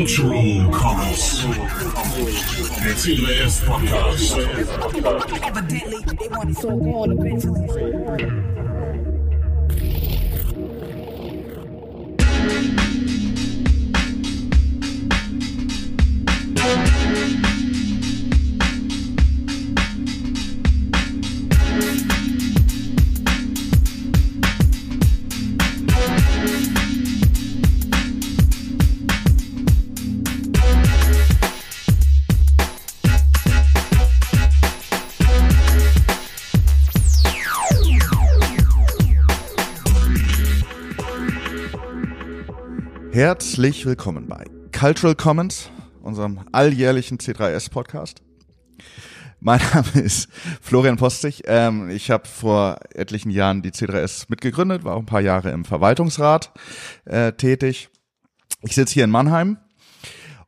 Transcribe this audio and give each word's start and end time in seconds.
Cultural 0.00 0.66
Commons. 0.70 1.44
Der 2.82 2.96
CBS 2.96 3.60
Podcast. 3.60 4.34
Evidently, 5.44 6.00
they 6.16 6.28
want 6.30 6.56
it 7.12 8.59
Herzlich 43.30 43.86
willkommen 43.86 44.26
bei 44.26 44.44
Cultural 44.76 45.14
Commons, 45.14 45.70
unserem 46.02 46.40
alljährlichen 46.50 47.18
C3S-Podcast. 47.18 48.22
Mein 49.38 49.60
Name 49.72 50.04
ist 50.04 50.28
Florian 50.60 50.96
Postig. 50.96 51.44
Ähm, 51.46 51.90
ich 51.90 52.10
habe 52.10 52.26
vor 52.26 52.80
etlichen 52.92 53.30
Jahren 53.30 53.62
die 53.62 53.70
C3S 53.70 54.24
mitgegründet, 54.30 54.82
war 54.82 54.96
auch 54.96 54.98
ein 54.98 55.06
paar 55.06 55.20
Jahre 55.20 55.52
im 55.52 55.64
Verwaltungsrat 55.64 56.50
äh, 57.04 57.30
tätig. 57.30 57.90
Ich 58.62 58.74
sitze 58.74 58.94
hier 58.94 59.04
in 59.04 59.10
Mannheim 59.10 59.58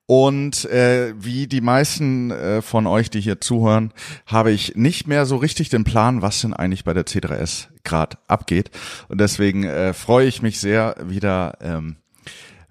und 0.06 0.64
äh, 0.64 1.14
wie 1.16 1.46
die 1.46 1.60
meisten 1.60 2.32
äh, 2.32 2.62
von 2.62 2.88
euch, 2.88 3.10
die 3.10 3.20
hier 3.20 3.40
zuhören, 3.40 3.92
habe 4.26 4.50
ich 4.50 4.74
nicht 4.74 5.06
mehr 5.06 5.24
so 5.24 5.36
richtig 5.36 5.68
den 5.68 5.84
Plan, 5.84 6.20
was 6.20 6.40
denn 6.40 6.52
eigentlich 6.52 6.82
bei 6.82 6.94
der 6.94 7.06
C3S 7.06 7.68
gerade 7.84 8.18
abgeht. 8.26 8.72
Und 9.06 9.20
deswegen 9.20 9.62
äh, 9.62 9.94
freue 9.94 10.26
ich 10.26 10.42
mich 10.42 10.58
sehr, 10.58 10.96
wieder 11.00 11.58
ähm, 11.60 12.01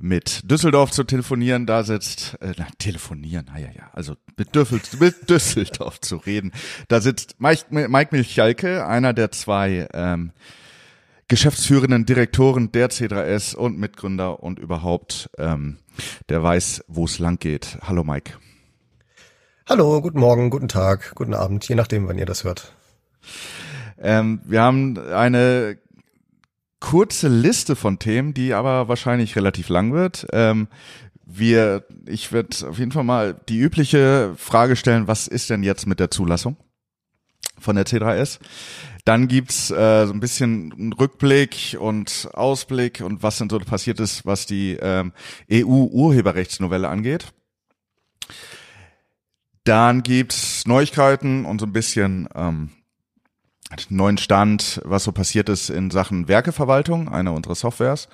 mit 0.02 0.50
Düsseldorf 0.50 0.92
zu 0.92 1.04
telefonieren. 1.04 1.66
Da 1.66 1.84
sitzt, 1.84 2.38
äh, 2.42 2.54
na, 2.58 2.68
telefonieren, 2.78 3.50
ah, 3.54 3.60
ja, 3.60 3.70
ja, 3.70 3.90
also 3.94 4.16
mit, 4.38 4.56
Düssel, 4.56 4.82
mit 5.00 5.16
Düsseldorf 5.30 6.02
zu 6.02 6.18
reden. 6.18 6.52
Da 6.88 7.02
sitzt 7.02 7.40
Mike, 7.40 7.66
Mike 7.70 8.10
Milchalke, 8.12 8.86
einer 8.86 9.14
der 9.14 9.32
zwei 9.32 9.88
ähm, 9.94 10.32
geschäftsführenden 11.28 12.06
Direktoren 12.06 12.72
der 12.72 12.90
C3S 12.90 13.56
und 13.56 13.80
Mitgründer 13.80 14.44
und 14.44 14.60
überhaupt, 14.60 15.30
ähm, 15.38 15.78
der 16.30 16.44
weiß, 16.44 16.84
wo 16.88 17.06
es 17.06 17.20
lang 17.20 17.40
geht. 17.40 17.78
Hallo 17.84 18.04
Mike. 18.04 18.34
Hallo, 19.70 20.02
guten 20.02 20.20
Morgen, 20.20 20.50
guten 20.50 20.68
Tag, 20.68 21.14
guten 21.16 21.34
Abend, 21.34 21.68
je 21.68 21.76
nachdem, 21.76 22.08
wann 22.08 22.18
ihr 22.18 22.26
das 22.26 22.44
hört. 22.44 22.74
Ähm, 23.98 24.42
wir 24.44 24.62
haben 24.62 24.98
eine 24.98 25.78
kurze 26.82 27.30
Liste 27.30 27.78
von 27.78 28.00
Themen, 28.00 28.34
die 28.34 28.54
aber 28.54 28.90
wahrscheinlich 28.90 29.38
relativ 29.38 29.70
lang 29.70 29.94
wird. 29.94 30.28
Ähm, 30.34 30.68
wir, 31.26 31.86
ich 32.06 32.34
werde 32.34 32.68
auf 32.68 32.78
jeden 32.78 32.92
Fall 32.92 33.06
mal 33.06 33.40
die 33.48 33.60
übliche 33.60 34.34
Frage 34.36 34.76
stellen, 34.76 35.08
was 35.08 35.30
ist 35.30 35.50
denn 35.50 35.64
jetzt 35.64 35.88
mit 35.88 36.02
der 36.02 36.12
Zulassung 36.12 36.58
von 37.58 37.78
der 37.78 37.86
C3S? 37.86 38.40
Dann 39.06 39.28
gibt's 39.28 39.72
äh, 39.72 40.06
so 40.06 40.14
ein 40.14 40.20
bisschen 40.20 40.74
einen 40.74 40.94
Rückblick 40.94 41.78
und 41.80 42.30
Ausblick 42.34 43.02
und 43.02 43.24
was 43.24 43.38
denn 43.38 43.50
so 43.50 43.60
passiert 43.60 44.00
ist, 44.00 44.26
was 44.26 44.46
die 44.46 44.78
ähm, 44.82 45.14
EU-Urheberrechtsnovelle 45.52 46.90
angeht. 46.90 47.32
Dann 49.64 50.04
gibt's 50.04 50.66
Neuigkeiten 50.66 51.46
und 51.46 51.60
so 51.60 51.68
ein 51.68 51.74
bisschen 51.74 52.28
ähm, 52.36 52.72
neuen 53.90 54.18
Stand, 54.18 54.82
was 54.84 55.04
so 55.04 55.12
passiert 55.12 55.50
ist 55.50 55.70
in 55.70 55.92
Sachen 55.92 56.28
Werkeverwaltung, 56.28 57.10
einer 57.10 57.34
unserer 57.34 57.56
Softwares. 57.56 58.08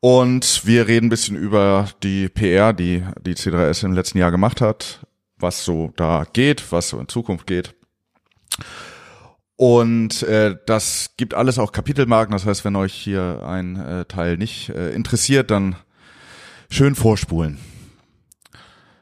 Und 0.00 0.66
wir 0.66 0.86
reden 0.86 1.06
ein 1.06 1.10
bisschen 1.10 1.36
über 1.36 1.88
die 2.02 2.28
PR, 2.28 2.72
die 2.72 3.02
die 3.24 3.34
C3S 3.34 3.84
im 3.84 3.92
letzten 3.92 4.18
Jahr 4.18 4.30
gemacht 4.30 4.60
hat, 4.60 5.06
was 5.38 5.64
so 5.64 5.92
da 5.96 6.26
geht, 6.32 6.72
was 6.72 6.90
so 6.90 6.98
in 6.98 7.08
Zukunft 7.08 7.46
geht. 7.46 7.74
Und 9.56 10.22
äh, 10.24 10.56
das 10.66 11.14
gibt 11.16 11.34
alles 11.34 11.58
auch 11.58 11.72
Kapitelmarken. 11.72 12.32
Das 12.32 12.44
heißt, 12.44 12.64
wenn 12.64 12.76
euch 12.76 12.92
hier 12.92 13.42
ein 13.46 13.76
äh, 13.76 14.04
Teil 14.04 14.36
nicht 14.36 14.68
äh, 14.70 14.90
interessiert, 14.90 15.50
dann 15.50 15.76
schön 16.68 16.94
vorspulen. 16.94 17.58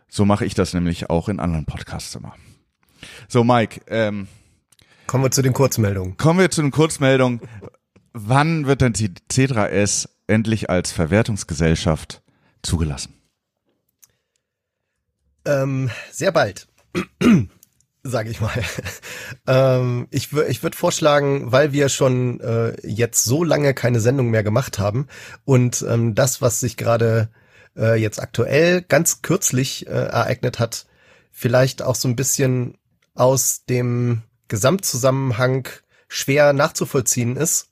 So 0.09 0.25
mache 0.25 0.45
ich 0.45 0.55
das 0.55 0.75
nämlich 0.75 1.09
auch 1.09 1.29
in 1.29 1.41
anderen 1.41 1.65
Podcasts 1.65 2.15
immer. 2.15 2.35
So, 3.29 3.45
Mike, 3.45 3.81
ähm, 3.89 4.29
Kommen 5.13 5.25
wir 5.25 5.31
zu 5.31 5.43
den 5.43 5.53
Kurzmeldungen. 5.53 6.17
Kommen 6.17 6.39
wir 6.39 6.51
zu 6.51 6.63
den 6.63 6.71
Kurzmeldungen. 6.71 7.43
Wann 8.15 8.67
wird 8.67 8.81
denn 8.81 8.95
die 8.95 9.11
C3S 9.31 10.09
endlich 10.27 10.71
als 10.71 10.91
Verwertungsgesellschaft 10.91 12.23
zugelassen? 12.63 13.13
Ähm, 15.45 15.91
sehr 16.11 16.33
bald. 16.33 16.67
sage 18.03 18.31
ich 18.31 18.41
mal. 18.41 18.65
ähm, 19.47 20.09
ich 20.11 20.33
ich 20.33 20.63
würde 20.63 20.79
vorschlagen, 20.79 21.53
weil 21.53 21.75
wir 21.75 21.91
schon 21.91 22.41
äh, 22.41 22.75
jetzt 22.83 23.25
so 23.25 23.45
lange 23.45 23.75
keine 23.75 24.01
Sendung 24.01 24.31
mehr 24.31 24.43
gemacht 24.43 24.79
haben 24.79 25.09
und 25.45 25.85
ähm, 25.91 26.15
das, 26.15 26.41
was 26.41 26.59
sich 26.59 26.79
gerade 26.79 27.29
äh, 27.77 28.01
jetzt 28.01 28.19
aktuell 28.19 28.81
ganz 28.81 29.21
kürzlich 29.21 29.87
äh, 29.87 29.91
ereignet 29.91 30.59
hat, 30.59 30.87
vielleicht 31.31 31.83
auch 31.83 31.97
so 31.97 32.09
ein 32.09 32.17
bisschen 32.17 32.79
aus 33.15 33.67
dem 33.67 34.23
Gesamtzusammenhang 34.53 35.67
schwer 36.09 36.53
nachzuvollziehen 36.53 37.37
ist. 37.37 37.71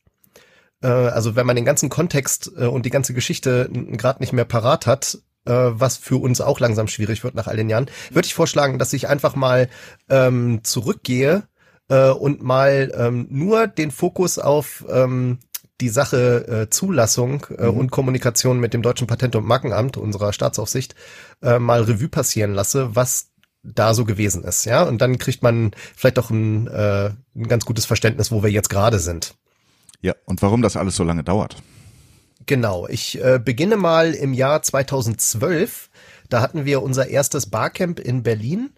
Äh, 0.82 0.86
also 0.88 1.36
wenn 1.36 1.46
man 1.46 1.54
den 1.54 1.66
ganzen 1.66 1.90
Kontext 1.90 2.50
äh, 2.56 2.64
und 2.64 2.86
die 2.86 2.90
ganze 2.90 3.12
Geschichte 3.12 3.68
gerade 3.70 4.20
nicht 4.20 4.32
mehr 4.32 4.46
parat 4.46 4.86
hat, 4.86 5.18
äh, 5.44 5.52
was 5.52 5.98
für 5.98 6.16
uns 6.16 6.40
auch 6.40 6.58
langsam 6.58 6.88
schwierig 6.88 7.22
wird 7.22 7.34
nach 7.34 7.48
all 7.48 7.56
den 7.58 7.68
Jahren, 7.68 7.90
würde 8.10 8.24
ich 8.24 8.32
vorschlagen, 8.32 8.78
dass 8.78 8.94
ich 8.94 9.08
einfach 9.08 9.36
mal 9.36 9.68
ähm, 10.08 10.60
zurückgehe 10.62 11.42
äh, 11.88 12.08
und 12.08 12.42
mal 12.42 12.90
ähm, 12.96 13.26
nur 13.28 13.66
den 13.66 13.90
Fokus 13.90 14.38
auf 14.38 14.86
ähm, 14.88 15.38
die 15.82 15.90
Sache 15.90 16.46
äh, 16.48 16.70
Zulassung 16.70 17.46
äh, 17.58 17.66
mhm. 17.66 17.76
und 17.76 17.90
Kommunikation 17.90 18.58
mit 18.58 18.72
dem 18.72 18.80
Deutschen 18.80 19.06
Patent- 19.06 19.36
und 19.36 19.44
Markenamt, 19.44 19.98
unserer 19.98 20.32
Staatsaufsicht, 20.32 20.94
äh, 21.42 21.58
mal 21.58 21.82
Revue 21.82 22.08
passieren 22.08 22.54
lasse, 22.54 22.96
was 22.96 23.29
da 23.62 23.94
so 23.94 24.04
gewesen 24.04 24.44
ist, 24.44 24.64
ja. 24.64 24.82
Und 24.82 25.00
dann 25.00 25.18
kriegt 25.18 25.42
man 25.42 25.72
vielleicht 25.96 26.18
auch 26.18 26.30
ein, 26.30 26.66
äh, 26.68 27.10
ein 27.36 27.48
ganz 27.48 27.64
gutes 27.64 27.84
Verständnis, 27.84 28.32
wo 28.32 28.42
wir 28.42 28.50
jetzt 28.50 28.70
gerade 28.70 28.98
sind. 28.98 29.34
Ja, 30.00 30.14
und 30.24 30.42
warum 30.42 30.62
das 30.62 30.76
alles 30.76 30.96
so 30.96 31.04
lange 31.04 31.24
dauert. 31.24 31.56
Genau, 32.46 32.86
ich 32.88 33.22
äh, 33.22 33.38
beginne 33.42 33.76
mal 33.76 34.12
im 34.12 34.32
Jahr 34.32 34.62
2012. 34.62 35.90
Da 36.28 36.40
hatten 36.40 36.64
wir 36.64 36.82
unser 36.82 37.08
erstes 37.08 37.50
Barcamp 37.50 38.00
in 38.00 38.22
Berlin 38.22 38.70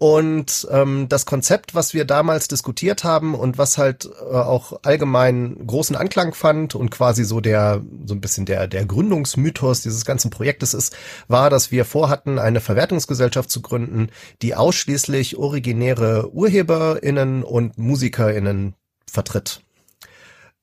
und 0.00 0.66
ähm, 0.70 1.10
das 1.10 1.26
Konzept, 1.26 1.74
was 1.74 1.92
wir 1.92 2.06
damals 2.06 2.48
diskutiert 2.48 3.04
haben 3.04 3.34
und 3.34 3.58
was 3.58 3.76
halt 3.76 4.06
äh, 4.06 4.34
auch 4.34 4.80
allgemein 4.82 5.66
großen 5.66 5.94
Anklang 5.94 6.32
fand 6.32 6.74
und 6.74 6.88
quasi 6.88 7.22
so 7.22 7.42
der 7.42 7.82
so 8.06 8.14
ein 8.14 8.22
bisschen 8.22 8.46
der 8.46 8.66
der 8.66 8.86
Gründungsmythos 8.86 9.82
dieses 9.82 10.06
ganzen 10.06 10.30
Projektes 10.30 10.72
ist, 10.72 10.96
war, 11.28 11.50
dass 11.50 11.70
wir 11.70 11.84
vorhatten, 11.84 12.38
eine 12.38 12.62
Verwertungsgesellschaft 12.62 13.50
zu 13.50 13.60
gründen, 13.60 14.08
die 14.40 14.54
ausschließlich 14.54 15.36
originäre 15.36 16.32
Urheberinnen 16.32 17.44
und 17.44 17.76
Musikerinnen 17.76 18.76
vertritt. 19.06 19.60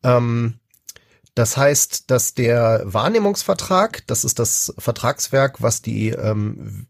Ähm, 0.02 0.56
das 1.36 1.58
heißt, 1.58 2.10
dass 2.10 2.34
der 2.34 2.82
Wahrnehmungsvertrag, 2.86 4.02
das 4.08 4.24
ist 4.24 4.40
das 4.40 4.74
Vertragswerk, 4.80 5.62
was 5.62 5.84
die 5.84 6.10
ähm, 6.10 6.88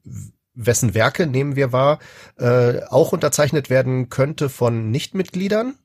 wessen 0.57 0.93
Werke 0.93 1.27
nehmen 1.27 1.55
wir 1.55 1.71
wahr, 1.71 1.99
äh, 2.37 2.81
auch 2.89 3.13
unterzeichnet 3.13 3.69
werden 3.69 4.09
könnte 4.09 4.49
von 4.49 4.91
Nichtmitgliedern. 4.91 5.75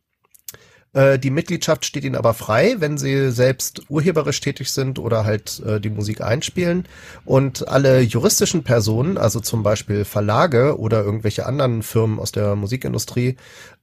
Äh, 0.94 1.18
die 1.18 1.30
Mitgliedschaft 1.30 1.84
steht 1.84 2.04
ihnen 2.04 2.16
aber 2.16 2.34
frei, 2.34 2.76
wenn 2.78 2.98
sie 2.98 3.30
selbst 3.30 3.82
urheberisch 3.88 4.40
tätig 4.40 4.70
sind 4.70 4.98
oder 4.98 5.24
halt 5.24 5.60
äh, 5.60 5.80
die 5.80 5.90
Musik 5.90 6.20
einspielen. 6.20 6.88
Und 7.24 7.68
alle 7.68 8.00
juristischen 8.00 8.64
Personen, 8.64 9.18
also 9.18 9.40
zum 9.40 9.62
Beispiel 9.62 10.04
Verlage 10.04 10.78
oder 10.78 11.02
irgendwelche 11.02 11.46
anderen 11.46 11.82
Firmen 11.82 12.18
aus 12.18 12.32
der 12.32 12.56
Musikindustrie 12.56 13.36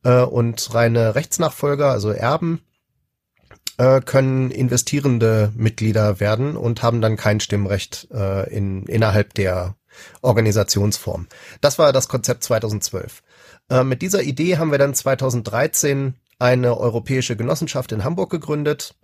äh, 0.03 0.21
und 0.21 0.73
reine 0.73 1.15
Rechtsnachfolger, 1.15 1.91
also 1.91 2.11
Erben, 2.11 2.61
äh, 3.77 4.01
können 4.01 4.51
investierende 4.51 5.51
Mitglieder 5.55 6.19
werden 6.19 6.57
und 6.57 6.83
haben 6.83 7.01
dann 7.01 7.15
kein 7.15 7.39
Stimmrecht 7.39 8.07
äh, 8.11 8.53
in, 8.53 8.83
innerhalb 8.83 9.33
der 9.33 9.75
Organisationsform. 10.21 11.27
Das 11.61 11.79
war 11.79 11.93
das 11.93 12.07
Konzept 12.07 12.43
2012. 12.43 13.21
Äh, 13.69 13.83
mit 13.83 14.01
dieser 14.01 14.23
Idee 14.23 14.57
haben 14.57 14.71
wir 14.71 14.77
dann 14.77 14.93
2013 14.93 16.15
eine 16.39 16.77
europäische 16.77 17.35
Genossenschaft 17.35 17.91
in 17.91 18.03
Hamburg 18.03 18.29
gegründet 18.29 18.95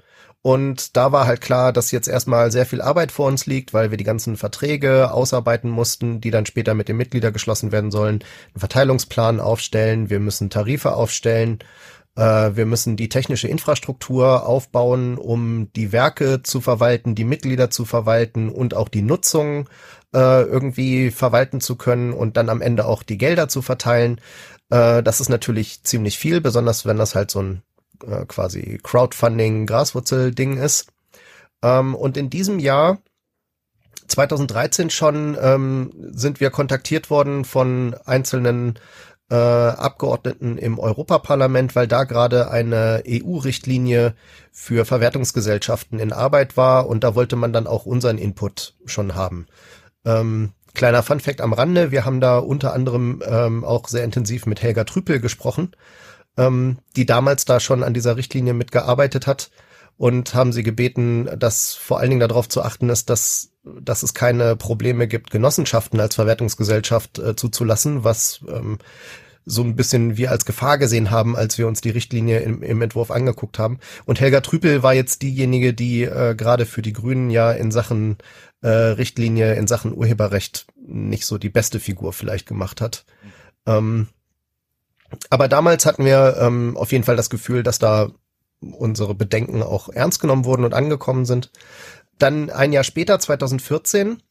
Und 0.41 0.95
da 0.95 1.11
war 1.11 1.25
halt 1.25 1.41
klar, 1.41 1.73
dass 1.73 1.89
jetzt 1.89 2.07
erstmal 2.07 2.51
sehr 2.51 2.67
viel 2.67 2.79
Arbeit 2.79 3.11
vor 3.11 3.27
uns 3.27 3.47
liegt, 3.47 3.73
weil 3.73 3.89
wir 3.89 3.97
die 3.97 4.03
ganzen 4.03 4.37
Verträge 4.37 5.11
ausarbeiten 5.11 5.71
mussten, 5.71 6.21
die 6.21 6.29
dann 6.29 6.45
später 6.45 6.75
mit 6.75 6.87
den 6.87 6.97
Mitgliedern 6.97 7.33
geschlossen 7.33 7.71
werden 7.71 7.89
sollen, 7.89 8.23
einen 8.53 8.59
Verteilungsplan 8.59 9.39
aufstellen, 9.39 10.11
wir 10.11 10.19
müssen 10.19 10.51
Tarife 10.51 10.93
aufstellen, 10.93 11.59
äh, 12.15 12.51
wir 12.55 12.67
müssen 12.67 12.95
die 12.95 13.09
technische 13.09 13.47
Infrastruktur 13.47 14.45
aufbauen, 14.45 15.17
um 15.17 15.71
die 15.75 15.91
Werke 15.91 16.43
zu 16.43 16.61
verwalten, 16.61 17.15
die 17.15 17.23
Mitglieder 17.23 17.71
zu 17.71 17.83
verwalten 17.83 18.49
und 18.49 18.75
auch 18.75 18.89
die 18.89 19.01
Nutzung 19.01 19.67
äh, 20.15 20.43
irgendwie 20.43 21.11
verwalten 21.11 21.59
zu 21.59 21.75
können 21.75 22.13
und 22.13 22.37
dann 22.37 22.49
am 22.49 22.61
Ende 22.61 22.85
auch 22.85 23.03
die 23.03 23.17
Gelder 23.17 23.49
zu 23.49 23.61
verteilen. 23.61 24.21
Äh, 24.69 25.03
das 25.03 25.19
ist 25.19 25.29
natürlich 25.29 25.83
ziemlich 25.83 26.17
viel, 26.17 26.41
besonders 26.41 26.85
wenn 26.85 26.97
das 26.97 27.15
halt 27.15 27.29
so 27.29 27.41
ein 27.41 27.61
äh, 28.07 28.25
quasi 28.25 28.79
Crowdfunding, 28.81 29.65
Graswurzel-Ding 29.67 30.57
ist. 30.57 30.87
Ähm, 31.61 31.95
und 31.95 32.15
in 32.15 32.29
diesem 32.29 32.59
Jahr 32.59 32.99
2013 34.07 34.89
schon 34.89 35.37
ähm, 35.39 35.91
sind 36.11 36.39
wir 36.39 36.49
kontaktiert 36.49 37.09
worden 37.09 37.43
von 37.43 37.95
einzelnen 38.05 38.79
äh, 39.29 39.35
Abgeordneten 39.35 40.57
im 40.57 40.77
Europaparlament, 40.77 41.75
weil 41.75 41.87
da 41.87 42.03
gerade 42.03 42.51
eine 42.51 43.03
EU-Richtlinie 43.07 44.13
für 44.51 44.85
Verwertungsgesellschaften 44.85 45.99
in 45.99 46.13
Arbeit 46.13 46.57
war 46.57 46.87
und 46.87 47.03
da 47.03 47.15
wollte 47.15 47.35
man 47.35 47.51
dann 47.51 47.67
auch 47.67 47.85
unseren 47.85 48.17
Input 48.17 48.75
schon 48.85 49.15
haben. 49.15 49.47
Ähm, 50.05 50.51
kleiner 50.73 51.03
Funfact 51.03 51.41
am 51.41 51.53
Rande, 51.53 51.91
wir 51.91 52.05
haben 52.05 52.19
da 52.19 52.37
unter 52.37 52.73
anderem 52.73 53.23
ähm, 53.25 53.63
auch 53.63 53.87
sehr 53.87 54.03
intensiv 54.03 54.45
mit 54.45 54.61
Helga 54.61 54.83
Trüpel 54.83 55.19
gesprochen, 55.19 55.71
ähm, 56.37 56.77
die 56.95 57.05
damals 57.05 57.45
da 57.45 57.59
schon 57.59 57.83
an 57.83 57.93
dieser 57.93 58.17
Richtlinie 58.17 58.53
mitgearbeitet 58.53 59.25
hat 59.25 59.49
und 59.97 60.35
haben 60.35 60.51
sie 60.51 60.63
gebeten, 60.63 61.29
dass 61.37 61.73
vor 61.73 61.99
allen 61.99 62.09
Dingen 62.09 62.27
darauf 62.27 62.49
zu 62.49 62.61
achten 62.61 62.89
ist, 62.89 63.09
dass, 63.09 63.51
dass 63.63 64.03
es 64.03 64.13
keine 64.13 64.55
Probleme 64.55 65.07
gibt, 65.07 65.31
Genossenschaften 65.31 65.99
als 65.99 66.15
Verwertungsgesellschaft 66.15 67.19
äh, 67.19 67.35
zuzulassen, 67.35 68.03
was 68.03 68.41
ähm, 68.47 68.77
so 69.45 69.61
ein 69.61 69.75
bisschen 69.75 70.17
wir 70.17 70.31
als 70.31 70.45
Gefahr 70.45 70.77
gesehen 70.77 71.11
haben, 71.11 71.35
als 71.35 71.57
wir 71.57 71.67
uns 71.67 71.79
die 71.79 71.91
Richtlinie 71.91 72.39
im, 72.39 72.63
im 72.63 72.81
Entwurf 72.81 73.11
angeguckt 73.11 73.59
haben. 73.59 73.79
Und 74.05 74.19
Helga 74.19 74.41
Trüpel 74.41 74.81
war 74.81 74.93
jetzt 74.93 75.21
diejenige, 75.21 75.73
die 75.73 76.03
äh, 76.03 76.35
gerade 76.35 76.65
für 76.65 76.81
die 76.81 76.93
Grünen 76.93 77.29
ja 77.29 77.51
in 77.51 77.71
Sachen 77.71 78.17
äh, 78.65 78.93
Richtlinie, 78.97 79.53
in 79.53 79.67
Sachen 79.67 79.95
Urheberrecht 79.95 80.65
nicht 80.75 81.27
so 81.27 81.37
die 81.37 81.49
beste 81.49 81.79
Figur 81.79 82.13
vielleicht 82.13 82.47
gemacht 82.47 82.81
hat. 82.81 83.05
Ähm, 83.67 84.07
aber 85.29 85.47
damals 85.47 85.85
hatten 85.85 86.03
wir 86.03 86.37
ähm, 86.39 86.75
auf 86.75 86.91
jeden 86.91 87.03
Fall 87.03 87.15
das 87.15 87.29
Gefühl, 87.29 87.61
dass 87.61 87.77
da 87.77 88.09
unsere 88.59 89.13
Bedenken 89.13 89.61
auch 89.61 89.89
ernst 89.89 90.19
genommen 90.19 90.45
wurden 90.45 90.65
und 90.65 90.73
angekommen 90.73 91.25
sind. 91.25 91.51
Dann 92.17 92.49
ein 92.49 92.73
Jahr 92.73 92.83
später, 92.83 93.19
2014, 93.19 94.23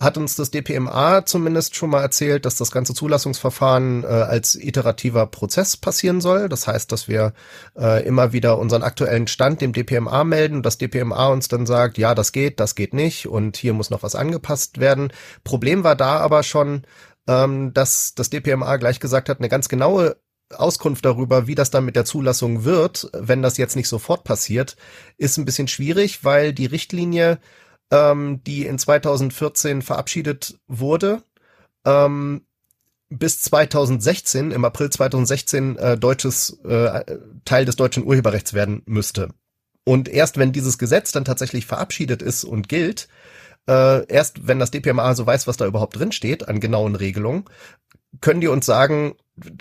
hat 0.00 0.16
uns 0.16 0.34
das 0.34 0.50
DPMA 0.50 1.26
zumindest 1.26 1.76
schon 1.76 1.90
mal 1.90 2.00
erzählt, 2.00 2.46
dass 2.46 2.56
das 2.56 2.70
ganze 2.70 2.94
Zulassungsverfahren 2.94 4.02
äh, 4.02 4.06
als 4.06 4.54
iterativer 4.54 5.26
Prozess 5.26 5.76
passieren 5.76 6.22
soll. 6.22 6.48
Das 6.48 6.66
heißt, 6.66 6.90
dass 6.90 7.06
wir 7.06 7.34
äh, 7.78 8.02
immer 8.06 8.32
wieder 8.32 8.58
unseren 8.58 8.82
aktuellen 8.82 9.26
Stand 9.26 9.60
dem 9.60 9.74
DPMA 9.74 10.24
melden 10.24 10.56
und 10.56 10.66
das 10.66 10.78
DPMA 10.78 11.28
uns 11.28 11.48
dann 11.48 11.66
sagt, 11.66 11.98
ja, 11.98 12.14
das 12.14 12.32
geht, 12.32 12.60
das 12.60 12.74
geht 12.74 12.94
nicht 12.94 13.28
und 13.28 13.58
hier 13.58 13.74
muss 13.74 13.90
noch 13.90 14.02
was 14.02 14.14
angepasst 14.14 14.80
werden. 14.80 15.12
Problem 15.44 15.84
war 15.84 15.96
da 15.96 16.18
aber 16.18 16.44
schon, 16.44 16.82
ähm, 17.28 17.74
dass 17.74 18.14
das 18.14 18.30
DPMA 18.30 18.78
gleich 18.78 19.00
gesagt 19.00 19.28
hat, 19.28 19.38
eine 19.38 19.50
ganz 19.50 19.68
genaue 19.68 20.16
Auskunft 20.54 21.04
darüber, 21.04 21.46
wie 21.46 21.54
das 21.54 21.70
dann 21.70 21.84
mit 21.84 21.94
der 21.94 22.04
Zulassung 22.04 22.64
wird, 22.64 23.10
wenn 23.12 23.42
das 23.42 23.56
jetzt 23.56 23.76
nicht 23.76 23.88
sofort 23.88 24.24
passiert, 24.24 24.76
ist 25.16 25.36
ein 25.36 25.44
bisschen 25.44 25.68
schwierig, 25.68 26.24
weil 26.24 26.52
die 26.52 26.66
Richtlinie, 26.66 27.38
ähm, 27.90 28.42
die 28.44 28.66
in 28.66 28.78
2014 28.78 29.82
verabschiedet 29.82 30.58
wurde, 30.66 31.22
ähm, 31.84 32.42
bis 33.08 33.42
2016, 33.42 34.52
im 34.52 34.64
April 34.64 34.90
2016, 34.90 35.76
äh, 35.76 35.98
deutsches 35.98 36.60
äh, 36.64 37.04
Teil 37.44 37.64
des 37.64 37.76
deutschen 37.76 38.04
Urheberrechts 38.04 38.54
werden 38.54 38.82
müsste. 38.86 39.30
Und 39.84 40.08
erst 40.08 40.38
wenn 40.38 40.52
dieses 40.52 40.78
Gesetz 40.78 41.10
dann 41.10 41.24
tatsächlich 41.24 41.66
verabschiedet 41.66 42.22
ist 42.22 42.44
und 42.44 42.68
gilt, 42.68 43.08
äh, 43.68 44.06
erst 44.06 44.46
wenn 44.46 44.60
das 44.60 44.70
DPMA 44.70 45.14
so 45.14 45.26
weiß, 45.26 45.46
was 45.46 45.56
da 45.56 45.66
überhaupt 45.66 45.98
drin 45.98 46.12
steht 46.12 46.48
an 46.48 46.60
genauen 46.60 46.94
Regelungen, 46.94 47.44
können 48.20 48.40
die 48.40 48.48
uns 48.48 48.66
sagen, 48.66 49.14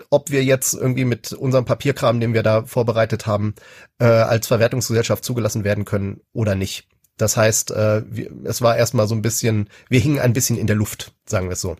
ob 0.09 0.29
wir 0.29 0.43
jetzt 0.43 0.73
irgendwie 0.73 1.05
mit 1.05 1.33
unserem 1.33 1.65
Papierkram, 1.65 2.19
den 2.19 2.33
wir 2.33 2.43
da 2.43 2.65
vorbereitet 2.65 3.25
haben, 3.25 3.55
äh, 3.99 4.05
als 4.05 4.47
Verwertungsgesellschaft 4.47 5.23
zugelassen 5.23 5.63
werden 5.63 5.85
können 5.85 6.21
oder 6.33 6.55
nicht. 6.55 6.87
Das 7.19 7.35
heißt, 7.35 7.71
äh, 7.71 8.01
wir, 8.09 8.31
es 8.45 8.61
war 8.61 8.77
erstmal 8.77 9.07
so 9.07 9.13
ein 9.13 9.21
bisschen, 9.21 9.69
wir 9.89 9.99
hingen 9.99 10.19
ein 10.19 10.33
bisschen 10.33 10.57
in 10.57 10.67
der 10.67 10.77
Luft, 10.77 11.11
sagen 11.25 11.47
wir 11.47 11.53
es 11.53 11.61
so. 11.61 11.75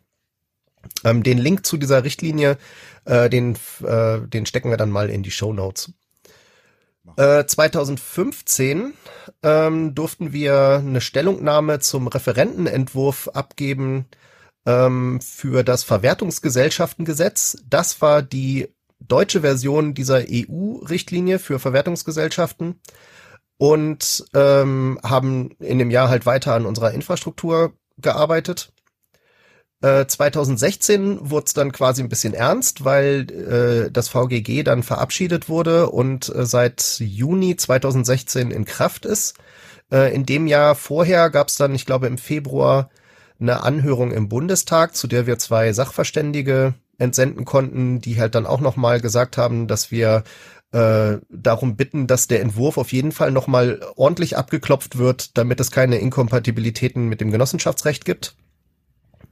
Ähm, 1.05 1.23
den 1.23 1.37
Link 1.37 1.65
zu 1.65 1.77
dieser 1.77 2.03
Richtlinie, 2.03 2.57
äh, 3.05 3.29
den, 3.29 3.57
äh, 3.83 4.19
den 4.19 4.45
stecken 4.45 4.69
wir 4.69 4.77
dann 4.77 4.91
mal 4.91 5.09
in 5.09 5.23
die 5.23 5.31
Show 5.31 5.53
Notes. 5.53 5.93
2015 7.15 8.93
äh, 9.41 9.67
ähm, 9.67 9.95
durften 9.95 10.31
wir 10.31 10.75
eine 10.75 11.01
Stellungnahme 11.01 11.79
zum 11.79 12.07
Referentenentwurf 12.07 13.29
abgeben 13.29 14.05
ähm, 14.67 15.19
für 15.19 15.63
das 15.63 15.83
Verwertungsgesellschaftengesetz. 15.83 17.57
Das 17.67 18.01
war 18.01 18.21
die 18.21 18.67
deutsche 18.99 19.41
Version 19.41 19.95
dieser 19.95 20.23
EU-Richtlinie 20.29 21.39
für 21.39 21.57
Verwertungsgesellschaften 21.57 22.79
und 23.59 24.23
ähm, 24.33 24.97
haben 25.03 25.51
in 25.59 25.79
dem 25.79 25.91
Jahr 25.91 26.07
halt 26.07 26.25
weiter 26.25 26.55
an 26.55 26.65
unserer 26.65 26.91
Infrastruktur 26.93 27.73
gearbeitet. 27.97 28.71
2016 29.81 31.17
äh, 31.17 31.29
wurde 31.29 31.45
es 31.47 31.53
dann 31.53 31.71
quasi 31.71 32.01
ein 32.01 32.09
bisschen 32.09 32.33
ernst, 32.33 32.83
weil 32.83 33.27
äh, 33.31 33.91
das 33.91 34.09
VGG 34.09 34.63
dann 34.63 34.83
verabschiedet 34.83 35.47
wurde 35.47 35.89
und 35.89 36.33
äh, 36.33 36.45
seit 36.45 36.99
Juni 36.99 37.55
2016 37.55 38.51
in 38.51 38.65
Kraft 38.65 39.05
ist. 39.05 39.35
Äh, 39.91 40.13
in 40.13 40.25
dem 40.25 40.47
Jahr 40.47 40.75
vorher 40.75 41.29
gab 41.29 41.47
es 41.47 41.55
dann, 41.55 41.75
ich 41.75 41.85
glaube 41.85 42.07
im 42.07 42.17
Februar, 42.17 42.89
eine 43.39 43.63
Anhörung 43.63 44.11
im 44.11 44.27
Bundestag, 44.27 44.95
zu 44.95 45.07
der 45.07 45.27
wir 45.27 45.37
zwei 45.37 45.71
Sachverständige 45.71 46.73
entsenden 46.97 47.45
konnten, 47.45 48.01
die 48.01 48.19
halt 48.19 48.35
dann 48.35 48.45
auch 48.45 48.59
nochmal 48.59 48.99
gesagt 48.99 49.37
haben, 49.37 49.67
dass 49.67 49.91
wir 49.91 50.23
äh, 50.71 51.17
darum 51.29 51.75
bitten, 51.75 52.07
dass 52.07 52.27
der 52.27 52.41
Entwurf 52.41 52.77
auf 52.77 52.91
jeden 52.91 53.11
Fall 53.11 53.31
nochmal 53.31 53.79
ordentlich 53.95 54.37
abgeklopft 54.37 54.97
wird, 54.97 55.37
damit 55.37 55.59
es 55.59 55.71
keine 55.71 55.97
Inkompatibilitäten 55.97 57.07
mit 57.07 57.21
dem 57.21 57.31
Genossenschaftsrecht 57.31 58.05
gibt. 58.05 58.35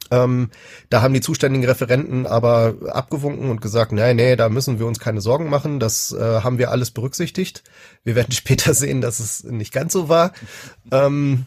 Ähm, 0.10 0.50
da 0.90 1.02
haben 1.02 1.14
die 1.14 1.22
zuständigen 1.22 1.66
Referenten 1.66 2.26
aber 2.26 2.76
abgewunken 2.88 3.50
und 3.50 3.62
gesagt, 3.62 3.92
nee, 3.92 4.14
nee, 4.14 4.36
da 4.36 4.50
müssen 4.50 4.80
wir 4.80 4.86
uns 4.86 5.00
keine 5.00 5.22
Sorgen 5.22 5.50
machen, 5.50 5.80
das 5.80 6.14
äh, 6.14 6.42
haben 6.42 6.58
wir 6.58 6.72
alles 6.72 6.92
berücksichtigt. 6.92 7.64
Wir 8.04 8.16
werden 8.16 8.32
später 8.34 8.74
sehen, 8.74 9.02
dass 9.02 9.20
es 9.20 9.44
nicht 9.44 9.74
ganz 9.74 9.94
so 9.94 10.10
war. 10.10 10.32
Ähm, 10.92 11.46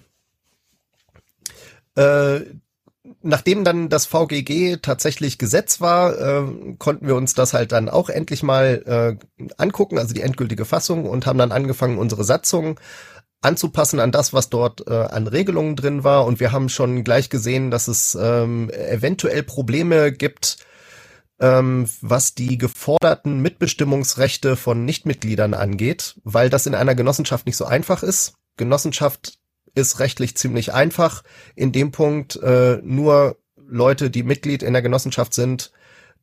äh, 1.97 2.41
nachdem 3.23 3.65
dann 3.65 3.89
das 3.89 4.07
VGG 4.07 4.79
tatsächlich 4.83 5.39
Gesetz 5.39 5.81
war, 5.81 6.19
äh, 6.19 6.75
konnten 6.79 7.07
wir 7.07 7.17
uns 7.17 7.35
das 7.35 7.53
halt 7.53 7.73
dann 7.73 7.89
auch 7.89 8.09
endlich 8.09 8.43
mal 8.43 9.19
äh, 9.39 9.45
angucken, 9.59 9.99
also 9.99 10.15
die 10.15 10.23
endgültige 10.23 10.65
Fassung 10.65 11.07
und 11.07 11.27
haben 11.27 11.39
dann 11.39 11.53
angefangen, 11.53 11.99
unsere 11.99 12.25
Satzung 12.25 12.81
anzupassen 13.43 14.01
an 14.01 14.13
das, 14.13 14.33
was 14.33 14.51
dort 14.51 14.87
äh, 14.87 14.93
an 14.93 15.27
Regelungen 15.27 15.77
drin 15.77 16.05
war. 16.05 16.27
Und 16.27 16.41
wir 16.41 16.53
haben 16.53 16.69
schon 16.69 17.05
gleich 17.05 17.31
gesehen, 17.31 17.71
dass 17.71 17.89
es 17.89 18.17
ähm, 18.21 18.71
eventuell 18.71 19.43
Probleme 19.43 20.13
gibt, 20.13 20.59
ähm, 21.41 21.89
was 22.03 22.35
die 22.35 22.59
geforderten 22.59 23.41
Mitbestimmungsrechte 23.41 24.57
von 24.57 24.85
Nichtmitgliedern 24.85 25.55
angeht, 25.55 26.17
weil 26.23 26.51
das 26.51 26.67
in 26.67 26.75
einer 26.75 26.95
Genossenschaft 26.95 27.47
nicht 27.47 27.57
so 27.57 27.65
einfach 27.65 28.03
ist. 28.03 28.35
Genossenschaft 28.57 29.40
ist 29.75 30.01
rechtlich 30.01 30.37
ziemlich 30.37 30.73
einfach. 30.73 31.23
In 31.55 31.73
dem 31.73 31.93
Punkt 31.93 32.37
äh, 32.37 32.79
nur 32.83 33.37
Leute, 33.57 34.11
die 34.11 34.23
Mitglied 34.23 34.63
in 34.63 34.73
der 34.73 34.83
Genossenschaft 34.83 35.35
sind, 35.35 35.73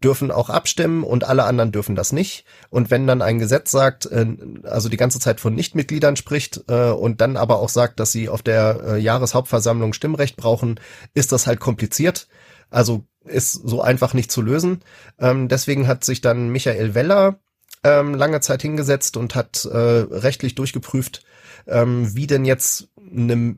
dürfen 0.04 0.30
auch 0.30 0.50
abstimmen 0.50 1.04
und 1.04 1.24
alle 1.24 1.46
anderen 1.46 1.72
dürfen 1.72 1.96
das 1.96 2.12
nicht. 2.12 2.46
Und 2.70 2.92
wenn 2.92 3.08
dann 3.08 3.22
ein 3.22 3.40
Gesetz 3.40 3.72
sagt, 3.72 4.06
äh, 4.06 4.28
also 4.64 4.90
die 4.90 4.98
ganze 4.98 5.20
Zeit 5.20 5.40
von 5.40 5.56
Nichtmitgliedern 5.56 6.16
spricht 6.16 6.66
äh, 6.68 6.92
und 6.92 7.22
dann 7.22 7.38
aber 7.38 7.60
auch 7.60 7.70
sagt, 7.70 8.00
dass 8.00 8.12
sie 8.12 8.30
auf 8.30 8.44
der 8.44 8.82
äh, 8.86 8.98
Jahreshauptversammlung 9.00 9.94
Stimmrecht 9.94 10.36
brauchen, 10.38 10.80
ist 11.14 11.32
das 11.32 11.48
halt 11.48 11.60
kompliziert. 11.60 12.28
Also 12.70 13.06
ist 13.24 13.54
so 13.54 13.82
einfach 13.82 14.14
nicht 14.14 14.32
zu 14.32 14.42
lösen. 14.42 14.82
Ähm, 15.20 15.48
deswegen 15.48 15.88
hat 15.88 16.04
sich 16.04 16.22
dann 16.22 16.50
Michael 16.50 16.94
Weller 16.94 17.40
ähm, 17.84 18.14
lange 18.14 18.40
Zeit 18.40 18.62
hingesetzt 18.62 19.18
und 19.18 19.36
hat 19.36 19.66
äh, 19.66 19.78
rechtlich 19.78 20.56
durchgeprüft, 20.56 21.24
ähm, 21.68 22.16
wie 22.16 22.28
denn 22.28 22.46
jetzt 22.46 22.90
eine 23.00 23.58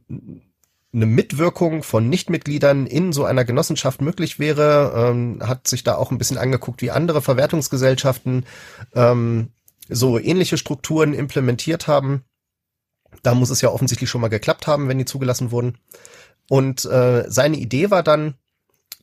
eine 0.92 1.06
Mitwirkung 1.06 1.84
von 1.84 2.10
Nichtmitgliedern 2.10 2.88
in 2.88 3.13
so 3.13 3.24
einer 3.24 3.46
Genossenschaft 3.46 4.01
möglich 4.01 4.39
wäre, 4.39 5.12
ähm, 5.12 5.39
hat 5.48 5.68
sich 5.68 5.84
da 5.84 5.96
auch 5.96 6.10
ein 6.12 6.18
bisschen 6.18 6.39
angeguckt, 6.39 6.82
wie 6.82 6.89
andere 6.92 7.22
Verwertungsgesellschaften 7.22 8.46
ähm, 8.96 9.50
so 9.88 10.18
ähnliche 10.18 10.58
Strukturen 10.58 11.13
implementiert 11.13 11.88
haben 11.88 12.24
Da 13.24 13.34
muss 13.34 13.50
es 13.50 13.62
ja 13.62 13.70
offensichtlich 13.70 14.10
schon 14.10 14.22
mal 14.22 14.28
geklappt 14.30 14.68
haben, 14.68 14.88
wenn 14.88 14.98
die 14.98 15.06
zugelassen 15.06 15.51
wurden. 15.51 15.78
Und 16.50 16.86
äh, 16.86 17.25
seine 17.28 17.58
Idee 17.58 17.92
war 17.92 18.04
dann 18.04 18.36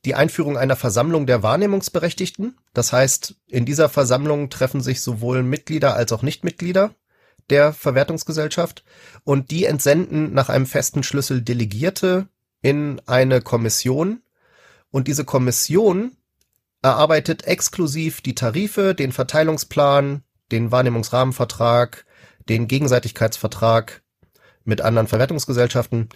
die 0.04 0.14
Einführung 0.14 0.56
einer 0.56 0.76
Versammlung 0.76 1.26
der 1.26 1.42
Wahrnehmungsberechtigten. 1.42 2.56
Das 2.74 2.92
heißt, 2.92 3.36
in 3.48 3.64
dieser 3.64 3.88
Versammlung 3.88 4.50
treffen 4.50 4.80
sich 4.80 5.00
sowohl 5.00 5.42
Mitglieder 5.42 5.94
als 5.94 6.12
auch 6.12 6.22
Nichtmitglieder 6.22 6.94
der 7.50 7.72
Verwertungsgesellschaft 7.72 8.84
und 9.24 9.50
die 9.50 9.64
entsenden 9.64 10.32
nach 10.34 10.48
einem 10.48 10.66
festen 10.66 11.02
Schlüssel 11.02 11.42
Delegierte 11.42 12.28
in 12.62 13.00
eine 13.06 13.40
Kommission 13.40 14.22
und 14.90 15.08
diese 15.08 15.24
Kommission 15.24 16.16
erarbeitet 16.82 17.44
exklusiv 17.44 18.20
die 18.20 18.34
Tarife, 18.34 18.94
den 18.94 19.12
Verteilungsplan, 19.12 20.22
den 20.52 20.70
Wahrnehmungsrahmenvertrag, 20.70 22.06
den 22.48 22.68
Gegenseitigkeitsvertrag 22.68 24.02
mit 24.64 24.80
anderen 24.80 25.08
Verwertungsgesellschaften 25.08 26.08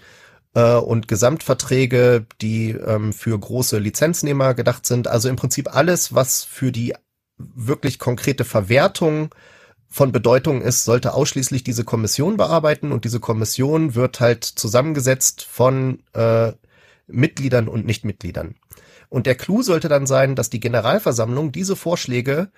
äh, 0.54 0.74
und 0.74 1.08
Gesamtverträge, 1.08 2.26
die 2.40 2.70
ähm, 2.70 3.12
für 3.12 3.38
große 3.38 3.78
Lizenznehmer 3.78 4.54
gedacht 4.54 4.86
sind. 4.86 5.08
Also 5.08 5.28
im 5.28 5.36
Prinzip 5.36 5.74
alles, 5.74 6.14
was 6.14 6.44
für 6.44 6.72
die 6.72 6.94
wirklich 7.38 7.98
konkrete 7.98 8.44
Verwertung 8.44 9.34
von 9.90 10.12
Bedeutung 10.12 10.62
ist, 10.62 10.84
sollte 10.84 11.14
ausschließlich 11.14 11.64
diese 11.64 11.84
Kommission 11.84 12.36
bearbeiten 12.36 12.92
und 12.92 13.04
diese 13.04 13.18
Kommission 13.18 13.96
wird 13.96 14.20
halt 14.20 14.44
zusammengesetzt 14.44 15.42
von 15.42 16.02
äh, 16.12 16.52
Mitgliedern 17.08 17.66
und 17.66 17.84
Nichtmitgliedern. 17.84 18.54
Und 19.08 19.26
der 19.26 19.34
Clou 19.34 19.62
sollte 19.62 19.88
dann 19.88 20.06
sein, 20.06 20.36
dass 20.36 20.48
die 20.48 20.60
Generalversammlung 20.60 21.50
diese 21.50 21.74
Vorschläge 21.74 22.52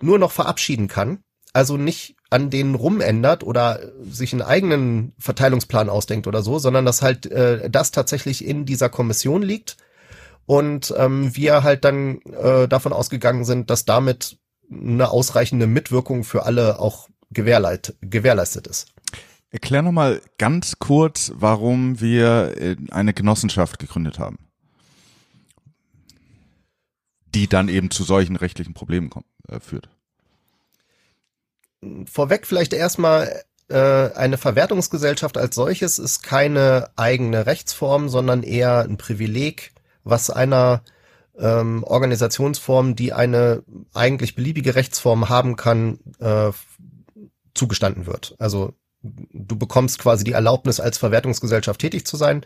nur 0.00 0.20
noch 0.20 0.30
verabschieden 0.30 0.86
kann, 0.86 1.24
also 1.52 1.76
nicht 1.76 2.16
an 2.30 2.48
denen 2.48 2.76
rumändert 2.76 3.42
oder 3.42 3.80
sich 4.08 4.32
einen 4.32 4.42
eigenen 4.42 5.12
Verteilungsplan 5.18 5.88
ausdenkt 5.88 6.28
oder 6.28 6.42
so, 6.42 6.60
sondern 6.60 6.84
dass 6.84 7.02
halt 7.02 7.26
äh, 7.26 7.68
das 7.68 7.90
tatsächlich 7.90 8.44
in 8.44 8.64
dieser 8.64 8.88
Kommission 8.88 9.42
liegt 9.42 9.76
und 10.46 10.94
ähm, 10.96 11.34
wir 11.34 11.64
halt 11.64 11.84
dann 11.84 12.20
äh, 12.22 12.68
davon 12.68 12.92
ausgegangen 12.92 13.44
sind, 13.44 13.68
dass 13.70 13.84
damit 13.84 14.38
eine 14.70 15.10
ausreichende 15.10 15.66
Mitwirkung 15.66 16.24
für 16.24 16.44
alle 16.44 16.78
auch 16.78 17.08
gewährleit, 17.30 17.94
gewährleistet 18.00 18.66
ist. 18.66 18.88
Erklär 19.50 19.82
nochmal 19.82 20.22
ganz 20.38 20.78
kurz, 20.78 21.32
warum 21.34 22.00
wir 22.00 22.54
äh, 22.56 22.76
eine 22.90 23.12
Genossenschaft 23.12 23.78
gegründet 23.78 24.18
haben, 24.18 24.38
die 27.34 27.48
dann 27.48 27.68
eben 27.68 27.90
zu 27.90 28.04
solchen 28.04 28.36
rechtlichen 28.36 28.74
Problemen 28.74 29.10
kommt, 29.10 29.26
äh, 29.48 29.58
führt 29.58 29.88
vorweg 32.06 32.46
vielleicht 32.46 32.72
erstmal 32.72 33.42
äh, 33.68 33.76
eine 33.76 34.38
Verwertungsgesellschaft 34.38 35.38
als 35.38 35.54
solches 35.54 35.98
ist 35.98 36.22
keine 36.22 36.90
eigene 36.96 37.46
Rechtsform, 37.46 38.08
sondern 38.08 38.42
eher 38.42 38.80
ein 38.80 38.96
Privileg, 38.96 39.72
was 40.04 40.30
einer 40.30 40.82
ähm, 41.40 41.82
Organisationsform, 41.84 42.94
die 42.96 43.12
eine 43.12 43.62
eigentlich 43.94 44.34
beliebige 44.34 44.74
Rechtsform 44.74 45.28
haben 45.28 45.56
kann, 45.56 45.98
äh, 46.18 46.50
zugestanden 47.54 48.06
wird. 48.06 48.34
Also 48.38 48.74
du 49.02 49.56
bekommst 49.56 49.98
quasi 49.98 50.24
die 50.24 50.32
Erlaubnis, 50.32 50.78
als 50.78 50.98
Verwertungsgesellschaft 50.98 51.80
tätig 51.80 52.06
zu 52.06 52.16
sein. 52.16 52.44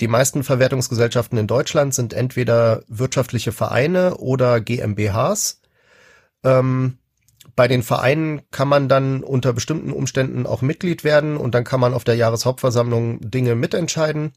Die 0.00 0.08
meisten 0.08 0.42
Verwertungsgesellschaften 0.42 1.38
in 1.38 1.46
Deutschland 1.46 1.94
sind 1.94 2.12
entweder 2.12 2.82
wirtschaftliche 2.88 3.52
Vereine 3.52 4.16
oder 4.16 4.60
GmbHs. 4.60 5.60
Ähm, 6.42 6.98
bei 7.56 7.68
den 7.68 7.84
Vereinen 7.84 8.42
kann 8.50 8.68
man 8.68 8.88
dann 8.88 9.22
unter 9.22 9.52
bestimmten 9.52 9.92
Umständen 9.92 10.46
auch 10.46 10.62
Mitglied 10.62 11.04
werden 11.04 11.36
und 11.36 11.54
dann 11.54 11.62
kann 11.62 11.78
man 11.78 11.94
auf 11.94 12.02
der 12.02 12.16
Jahreshauptversammlung 12.16 13.20
Dinge 13.30 13.54
mitentscheiden. 13.54 14.32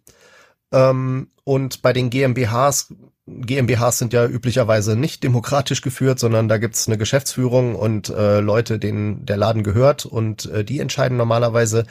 Ähm, 0.71 1.29
und 1.43 1.81
bei 1.81 1.93
den 1.93 2.09
GmbHs, 2.09 2.93
GmbHs 3.25 3.99
sind 3.99 4.13
ja 4.13 4.25
üblicherweise 4.25 4.95
nicht 4.95 5.23
demokratisch 5.23 5.81
geführt, 5.81 6.19
sondern 6.19 6.47
da 6.47 6.57
gibt's 6.57 6.87
eine 6.87 6.97
Geschäftsführung 6.97 7.75
und 7.75 8.09
äh, 8.09 8.39
Leute, 8.39 8.79
denen 8.79 9.25
der 9.25 9.37
Laden 9.37 9.63
gehört 9.63 10.05
und 10.05 10.45
äh, 10.47 10.63
die 10.63 10.79
entscheiden 10.79 11.17
normalerweise. 11.17 11.85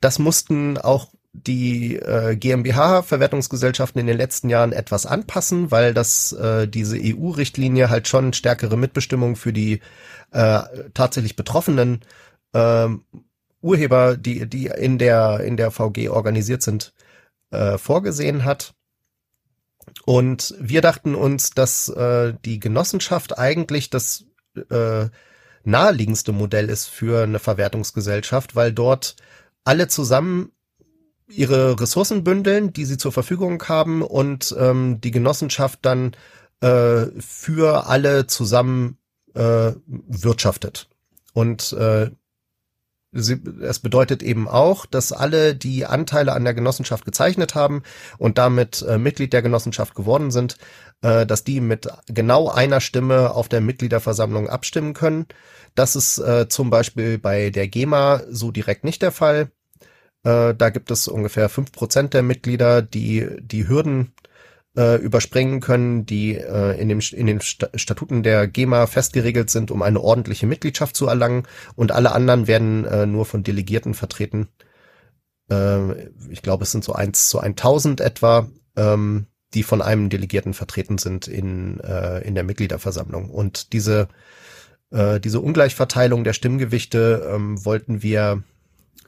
Das 0.00 0.18
mussten 0.18 0.78
auch 0.78 1.08
die 1.32 1.96
äh, 1.96 2.36
GmbH-Verwertungsgesellschaften 2.36 4.00
in 4.00 4.06
den 4.06 4.16
letzten 4.16 4.48
Jahren 4.48 4.72
etwas 4.72 5.06
anpassen, 5.06 5.70
weil 5.70 5.92
das 5.92 6.32
äh, 6.32 6.66
diese 6.66 6.96
EU-Richtlinie 6.98 7.90
halt 7.90 8.08
schon 8.08 8.32
stärkere 8.32 8.76
Mitbestimmung 8.76 9.36
für 9.36 9.52
die 9.52 9.80
äh, 10.32 10.60
tatsächlich 10.94 11.36
betroffenen 11.36 12.00
äh, 12.52 12.88
Urheber, 13.60 14.16
die 14.16 14.48
die 14.48 14.66
in 14.66 14.98
der 14.98 15.40
in 15.40 15.56
der 15.56 15.70
VG 15.70 16.08
organisiert 16.08 16.62
sind, 16.62 16.94
äh, 17.50 17.78
vorgesehen 17.78 18.44
hat. 18.44 18.74
Und 20.04 20.54
wir 20.58 20.80
dachten 20.80 21.14
uns, 21.14 21.50
dass 21.50 21.88
äh, 21.88 22.34
die 22.44 22.58
Genossenschaft 22.60 23.38
eigentlich 23.38 23.90
das 23.90 24.24
äh, 24.70 25.06
naheliegendste 25.64 26.32
Modell 26.32 26.68
ist 26.68 26.86
für 26.86 27.22
eine 27.22 27.38
Verwertungsgesellschaft, 27.38 28.56
weil 28.56 28.72
dort 28.72 29.16
alle 29.64 29.88
zusammen 29.88 30.52
ihre 31.28 31.80
Ressourcen 31.80 32.22
bündeln, 32.22 32.72
die 32.72 32.84
sie 32.84 32.98
zur 32.98 33.12
Verfügung 33.12 33.62
haben 33.64 34.02
und 34.02 34.54
ähm, 34.58 35.00
die 35.00 35.10
Genossenschaft 35.10 35.80
dann 35.82 36.12
äh, 36.60 37.06
für 37.18 37.88
alle 37.88 38.26
zusammen 38.26 38.98
äh, 39.34 39.72
wirtschaftet. 39.86 40.88
Und 41.32 41.72
äh, 41.72 42.10
es 43.16 43.78
bedeutet 43.78 44.22
eben 44.22 44.48
auch, 44.48 44.86
dass 44.86 45.12
alle, 45.12 45.54
die 45.54 45.86
Anteile 45.86 46.32
an 46.32 46.44
der 46.44 46.54
Genossenschaft 46.54 47.04
gezeichnet 47.04 47.54
haben 47.54 47.82
und 48.18 48.38
damit 48.38 48.82
äh, 48.82 48.98
Mitglied 48.98 49.32
der 49.32 49.42
Genossenschaft 49.42 49.94
geworden 49.94 50.30
sind, 50.30 50.56
äh, 51.02 51.26
dass 51.26 51.44
die 51.44 51.60
mit 51.60 51.88
genau 52.08 52.48
einer 52.50 52.80
Stimme 52.80 53.32
auf 53.32 53.48
der 53.48 53.60
Mitgliederversammlung 53.60 54.48
abstimmen 54.48 54.94
können. 54.94 55.26
Das 55.74 55.96
ist 55.96 56.18
äh, 56.18 56.48
zum 56.48 56.70
Beispiel 56.70 57.18
bei 57.18 57.50
der 57.50 57.68
GEMA 57.68 58.22
so 58.30 58.50
direkt 58.50 58.84
nicht 58.84 59.02
der 59.02 59.12
Fall. 59.12 59.50
Äh, 60.24 60.54
da 60.54 60.70
gibt 60.70 60.90
es 60.90 61.08
ungefähr 61.08 61.48
fünf 61.48 61.72
Prozent 61.72 62.14
der 62.14 62.22
Mitglieder, 62.22 62.82
die 62.82 63.28
die 63.40 63.68
Hürden 63.68 64.12
äh, 64.76 64.96
überspringen 64.96 65.60
können, 65.60 66.06
die 66.06 66.34
äh, 66.34 66.80
in, 66.80 66.88
dem, 66.88 67.00
in 67.12 67.26
den 67.26 67.40
Statuten 67.40 68.22
der 68.22 68.46
GEMA 68.46 68.86
festgeregelt 68.86 69.50
sind, 69.50 69.70
um 69.70 69.82
eine 69.82 70.00
ordentliche 70.00 70.46
Mitgliedschaft 70.46 70.96
zu 70.96 71.06
erlangen. 71.06 71.44
Und 71.74 71.92
alle 71.92 72.12
anderen 72.12 72.46
werden 72.46 72.84
äh, 72.84 73.06
nur 73.06 73.24
von 73.24 73.42
Delegierten 73.42 73.94
vertreten. 73.94 74.48
Äh, 75.50 76.08
ich 76.30 76.42
glaube, 76.42 76.64
es 76.64 76.72
sind 76.72 76.84
so 76.84 76.92
eins 76.92 77.28
zu 77.28 77.40
1000 77.40 78.00
etwa, 78.00 78.48
ähm, 78.76 79.26
die 79.54 79.62
von 79.62 79.80
einem 79.80 80.10
Delegierten 80.10 80.54
vertreten 80.54 80.98
sind 80.98 81.28
in, 81.28 81.80
äh, 81.80 82.20
in 82.20 82.34
der 82.34 82.44
Mitgliederversammlung. 82.44 83.30
Und 83.30 83.72
diese, 83.72 84.08
äh, 84.90 85.20
diese 85.20 85.40
Ungleichverteilung 85.40 86.24
der 86.24 86.34
Stimmgewichte 86.34 87.30
ähm, 87.32 87.64
wollten 87.64 88.02
wir 88.02 88.42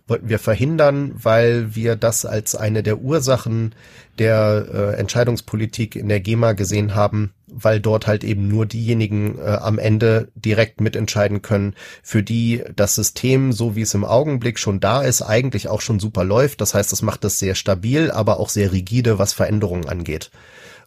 wollten 0.09 0.29
wir 0.29 0.39
verhindern, 0.39 1.13
weil 1.15 1.75
wir 1.75 1.95
das 1.95 2.25
als 2.25 2.55
eine 2.55 2.83
der 2.83 2.99
Ursachen 2.99 3.75
der 4.19 4.67
äh, 4.73 4.99
Entscheidungspolitik 4.99 5.95
in 5.95 6.09
der 6.09 6.21
GEMA 6.21 6.53
gesehen 6.53 6.95
haben, 6.95 7.33
weil 7.47 7.81
dort 7.81 8.07
halt 8.07 8.25
eben 8.25 8.49
nur 8.49 8.67
diejenigen 8.67 9.39
äh, 9.39 9.43
am 9.43 9.79
Ende 9.79 10.29
direkt 10.35 10.81
mitentscheiden 10.81 11.43
können, 11.43 11.75
für 12.03 12.23
die 12.23 12.65
das 12.75 12.95
System, 12.95 13.53
so 13.53 13.77
wie 13.77 13.83
es 13.83 13.95
im 13.95 14.05
Augenblick 14.05 14.59
schon 14.59 14.81
da 14.81 15.03
ist, 15.03 15.23
eigentlich 15.23 15.69
auch 15.69 15.81
schon 15.81 16.01
super 16.01 16.25
läuft. 16.25 16.61
Das 16.61 16.75
heißt, 16.75 16.93
es 16.93 17.03
macht 17.03 17.25
es 17.25 17.39
sehr 17.39 17.55
stabil, 17.55 18.11
aber 18.11 18.41
auch 18.41 18.49
sehr 18.49 18.73
rigide, 18.73 19.19
was 19.19 19.33
Veränderungen 19.33 19.89
angeht. 19.89 20.31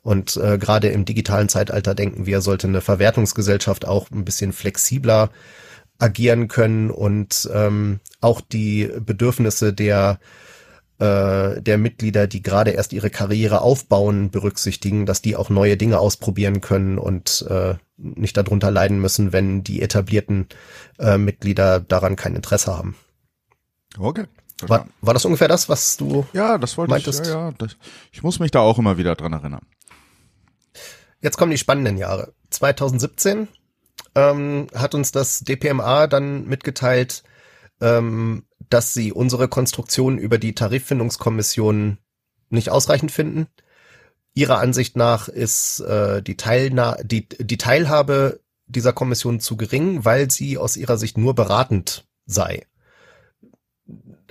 Und 0.03 0.35
äh, 0.37 0.57
gerade 0.57 0.89
im 0.89 1.05
digitalen 1.05 1.47
Zeitalter 1.47 1.93
denken 1.93 2.25
wir, 2.25 2.41
sollte 2.41 2.67
eine 2.67 2.81
Verwertungsgesellschaft 2.81 3.85
auch 3.85 4.09
ein 4.11 4.25
bisschen 4.25 4.51
flexibler 4.51 5.29
agieren 6.01 6.47
können 6.47 6.89
und 6.89 7.49
ähm, 7.53 7.99
auch 8.19 8.41
die 8.41 8.89
Bedürfnisse 8.99 9.73
der 9.73 10.19
äh, 10.99 11.61
der 11.61 11.77
Mitglieder, 11.79 12.27
die 12.27 12.43
gerade 12.43 12.71
erst 12.71 12.93
ihre 12.93 13.09
Karriere 13.09 13.61
aufbauen, 13.61 14.29
berücksichtigen, 14.29 15.07
dass 15.07 15.21
die 15.21 15.35
auch 15.35 15.49
neue 15.49 15.75
Dinge 15.75 15.99
ausprobieren 15.99 16.61
können 16.61 16.99
und 16.99 17.43
äh, 17.49 17.75
nicht 17.97 18.37
darunter 18.37 18.69
leiden 18.69 18.99
müssen, 19.01 19.33
wenn 19.33 19.63
die 19.63 19.81
etablierten 19.81 20.47
äh, 20.99 21.17
Mitglieder 21.17 21.79
daran 21.79 22.15
kein 22.15 22.35
Interesse 22.35 22.77
haben. 22.77 22.95
Okay. 23.97 24.25
War, 24.61 24.87
war 25.01 25.15
das 25.15 25.25
ungefähr 25.25 25.47
das, 25.47 25.69
was 25.69 25.97
du 25.97 26.25
Ja, 26.33 26.59
das 26.59 26.77
wollte 26.77 26.91
meintest? 26.91 27.21
ich. 27.21 27.27
Ja, 27.27 27.49
ja, 27.49 27.53
das, 27.57 27.77
ich 28.11 28.21
muss 28.21 28.39
mich 28.39 28.51
da 28.51 28.59
auch 28.59 28.77
immer 28.77 28.97
wieder 28.97 29.15
dran 29.15 29.33
erinnern. 29.33 29.65
Jetzt 31.19 31.37
kommen 31.37 31.51
die 31.51 31.57
spannenden 31.57 31.97
Jahre. 31.97 32.33
2017 32.51 33.47
ähm, 34.15 34.67
hat 34.73 34.95
uns 34.95 35.11
das 35.11 35.39
DPMA 35.39 36.07
dann 36.07 36.45
mitgeteilt, 36.45 37.23
ähm, 37.79 38.43
dass 38.69 38.93
sie 38.93 39.11
unsere 39.11 39.47
Konstruktion 39.47 40.17
über 40.17 40.37
die 40.37 40.55
Tariffindungskommission 40.55 41.97
nicht 42.49 42.69
ausreichend 42.69 43.11
finden. 43.11 43.47
Ihrer 44.33 44.59
Ansicht 44.59 44.95
nach 44.95 45.27
ist 45.27 45.81
äh, 45.81 46.21
die, 46.21 46.37
Teilna 46.37 46.97
die, 47.03 47.27
die 47.27 47.57
Teilhabe 47.57 48.39
dieser 48.65 48.93
Kommission 48.93 49.39
zu 49.39 49.57
gering, 49.57 50.05
weil 50.05 50.31
sie 50.31 50.57
aus 50.57 50.77
ihrer 50.77 50.97
Sicht 50.97 51.17
nur 51.17 51.35
beratend 51.35 52.07
sei. 52.25 52.65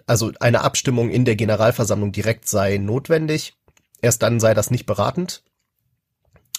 also 0.06 0.32
eine 0.40 0.62
Abstimmung 0.62 1.10
in 1.10 1.24
der 1.24 1.36
Generalversammlung 1.36 2.12
direkt 2.12 2.48
sei 2.48 2.78
notwendig. 2.78 3.54
Erst 4.00 4.22
dann 4.22 4.40
sei 4.40 4.54
das 4.54 4.70
nicht 4.70 4.86
beratend. 4.86 5.42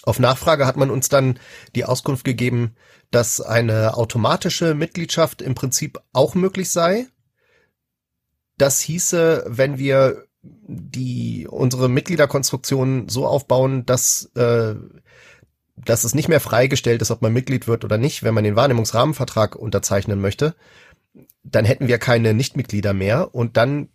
Auf 0.02 0.18
Nachfrage 0.18 0.66
hat 0.66 0.76
man 0.76 0.90
uns 0.90 1.08
dann 1.08 1.38
die 1.74 1.84
Auskunft 1.84 2.24
gegeben, 2.24 2.74
dass 3.10 3.40
eine 3.40 3.96
automatische 3.96 4.74
Mitgliedschaft 4.74 5.42
im 5.42 5.54
Prinzip 5.54 6.00
auch 6.12 6.34
möglich 6.34 6.70
sei. 6.70 7.06
Das 8.58 8.80
hieße, 8.80 9.44
wenn 9.46 9.78
wir 9.78 10.24
die 10.42 11.46
unsere 11.48 11.88
Mitgliederkonstruktion 11.88 13.08
so 13.08 13.26
aufbauen, 13.26 13.86
dass 13.86 14.24
äh, 14.34 14.74
dass 15.76 16.04
es 16.04 16.14
nicht 16.14 16.28
mehr 16.28 16.40
freigestellt 16.40 17.02
ist, 17.02 17.10
ob 17.10 17.22
man 17.22 17.32
Mitglied 17.32 17.66
wird 17.66 17.84
oder 17.84 17.98
nicht, 17.98 18.22
wenn 18.22 18.34
man 18.34 18.44
den 18.44 18.56
Wahrnehmungsrahmenvertrag 18.56 19.56
unterzeichnen 19.56 20.20
möchte, 20.20 20.54
dann 21.42 21.64
hätten 21.64 21.88
wir 21.88 21.98
keine 21.98 22.34
Nichtmitglieder 22.34 22.92
mehr 22.92 23.34
und 23.34 23.56
dann 23.56 23.88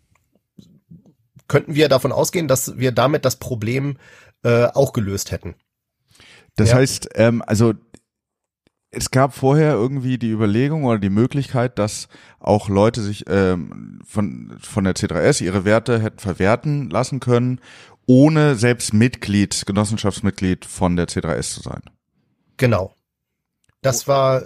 könnten 1.47 1.75
wir 1.75 1.87
davon 1.87 2.11
ausgehen, 2.11 2.47
dass 2.47 2.77
wir 2.77 2.91
damit 2.91 3.23
das 3.25 3.37
Problem 3.37 3.97
äh, 4.43 4.65
auch 4.65 4.91
gelöst 4.91 5.31
hätten. 5.31 5.55
Das 6.57 6.71
Ja. 6.71 6.75
heißt, 6.75 7.09
ähm, 7.15 7.41
also 7.47 7.73
es 8.91 9.11
gab 9.11 9.33
vorher 9.33 9.73
irgendwie 9.73 10.17
die 10.17 10.31
Überlegung 10.31 10.85
oder 10.85 10.97
die 10.99 11.09
Möglichkeit, 11.09 11.77
dass 11.77 12.07
auch 12.39 12.69
Leute 12.69 13.01
sich 13.01 13.25
ähm, 13.27 13.99
von, 14.05 14.57
von 14.59 14.83
der 14.83 14.95
C3S 14.95 15.43
ihre 15.43 15.65
Werte 15.65 16.01
hätten 16.01 16.19
verwerten 16.19 16.89
lassen 16.89 17.19
können, 17.19 17.59
ohne 18.05 18.55
selbst 18.55 18.93
Mitglied, 18.93 19.65
Genossenschaftsmitglied 19.65 20.65
von 20.65 20.95
der 20.95 21.07
C3S 21.07 21.53
zu 21.53 21.61
sein. 21.61 21.81
Genau. 22.55 22.93
Das 23.81 24.07
war, 24.07 24.41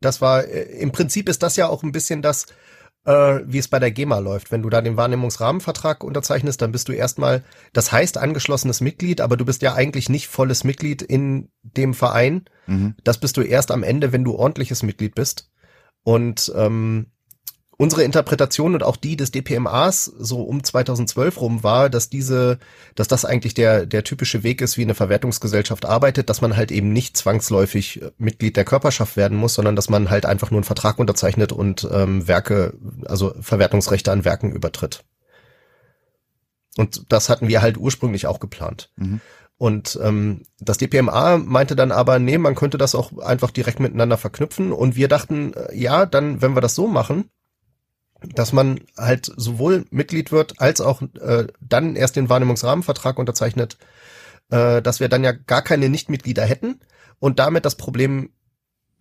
das 0.00 0.20
war, 0.20 0.44
äh, 0.44 0.62
im 0.80 0.92
Prinzip 0.92 1.28
ist 1.28 1.42
das 1.42 1.56
ja 1.56 1.68
auch 1.68 1.82
ein 1.82 1.92
bisschen 1.92 2.20
das, 2.20 2.46
äh, 3.04 3.40
wie 3.46 3.58
es 3.58 3.68
bei 3.68 3.78
der 3.78 3.90
GEMA 3.90 4.18
läuft. 4.18 4.50
Wenn 4.50 4.62
du 4.62 4.70
da 4.70 4.80
den 4.80 4.96
Wahrnehmungsrahmenvertrag 4.96 6.02
unterzeichnest, 6.02 6.62
dann 6.62 6.72
bist 6.72 6.88
du 6.88 6.92
erstmal, 6.92 7.44
das 7.72 7.92
heißt 7.92 8.18
angeschlossenes 8.18 8.80
Mitglied, 8.80 9.20
aber 9.20 9.36
du 9.36 9.44
bist 9.44 9.62
ja 9.62 9.74
eigentlich 9.74 10.08
nicht 10.08 10.28
volles 10.28 10.64
Mitglied 10.64 11.02
in 11.02 11.50
dem 11.62 11.94
Verein. 11.94 12.44
Mhm. 12.66 12.94
Das 13.04 13.18
bist 13.18 13.36
du 13.36 13.42
erst 13.42 13.70
am 13.70 13.82
Ende, 13.82 14.12
wenn 14.12 14.24
du 14.24 14.34
ordentliches 14.34 14.82
Mitglied 14.82 15.14
bist. 15.14 15.50
Und 16.02 16.52
ähm, 16.56 17.06
unsere 17.76 18.04
Interpretation 18.04 18.74
und 18.74 18.82
auch 18.82 18.96
die 18.96 19.16
des 19.16 19.30
DPMAs 19.30 20.04
so 20.04 20.42
um 20.42 20.62
2012 20.62 21.40
rum 21.40 21.62
war, 21.62 21.90
dass 21.90 22.08
diese, 22.08 22.58
dass 22.94 23.08
das 23.08 23.24
eigentlich 23.24 23.54
der 23.54 23.86
der 23.86 24.04
typische 24.04 24.42
Weg 24.42 24.60
ist, 24.60 24.76
wie 24.78 24.82
eine 24.82 24.94
Verwertungsgesellschaft 24.94 25.84
arbeitet, 25.84 26.28
dass 26.30 26.40
man 26.40 26.56
halt 26.56 26.70
eben 26.70 26.92
nicht 26.92 27.16
zwangsläufig 27.16 28.02
äh, 28.02 28.10
Mitglied 28.18 28.56
der 28.56 28.64
Körperschaft 28.64 29.16
werden 29.16 29.36
muss, 29.36 29.54
sondern 29.54 29.76
dass 29.76 29.88
man 29.88 30.10
halt 30.10 30.26
einfach 30.26 30.50
nur 30.50 30.58
einen 30.58 30.64
Vertrag 30.64 30.98
unterzeichnet 30.98 31.52
und 31.52 31.88
ähm, 31.90 32.26
Werke, 32.28 32.74
also 33.06 33.34
Verwertungsrechte 33.40 34.12
an 34.12 34.24
Werken 34.24 34.52
übertritt. 34.52 35.04
Und 36.76 37.12
das 37.12 37.28
hatten 37.28 37.48
wir 37.48 37.62
halt 37.62 37.76
ursprünglich 37.76 38.26
auch 38.26 38.40
geplant. 38.40 38.90
Mhm. 38.96 39.20
Und 39.56 39.98
ähm, 40.02 40.42
das 40.58 40.78
DPMA 40.78 41.38
meinte 41.38 41.76
dann 41.76 41.92
aber, 41.92 42.18
nee, 42.18 42.38
man 42.38 42.56
könnte 42.56 42.76
das 42.76 42.96
auch 42.96 43.18
einfach 43.18 43.52
direkt 43.52 43.78
miteinander 43.78 44.18
verknüpfen. 44.18 44.72
Und 44.72 44.96
wir 44.96 45.06
dachten, 45.06 45.54
äh, 45.54 45.76
ja, 45.76 46.06
dann, 46.06 46.42
wenn 46.42 46.56
wir 46.56 46.60
das 46.60 46.74
so 46.74 46.88
machen, 46.88 47.30
dass 48.34 48.52
man 48.52 48.80
halt 48.96 49.32
sowohl 49.36 49.84
Mitglied 49.90 50.32
wird, 50.32 50.60
als 50.60 50.80
auch 50.80 51.02
äh, 51.02 51.46
dann 51.60 51.96
erst 51.96 52.16
den 52.16 52.28
Wahrnehmungsrahmenvertrag 52.28 53.18
unterzeichnet, 53.18 53.78
äh, 54.50 54.82
dass 54.82 55.00
wir 55.00 55.08
dann 55.08 55.24
ja 55.24 55.32
gar 55.32 55.62
keine 55.62 55.88
Nichtmitglieder 55.88 56.44
hätten 56.44 56.80
und 57.18 57.38
damit 57.38 57.64
das 57.64 57.76
Problem 57.76 58.30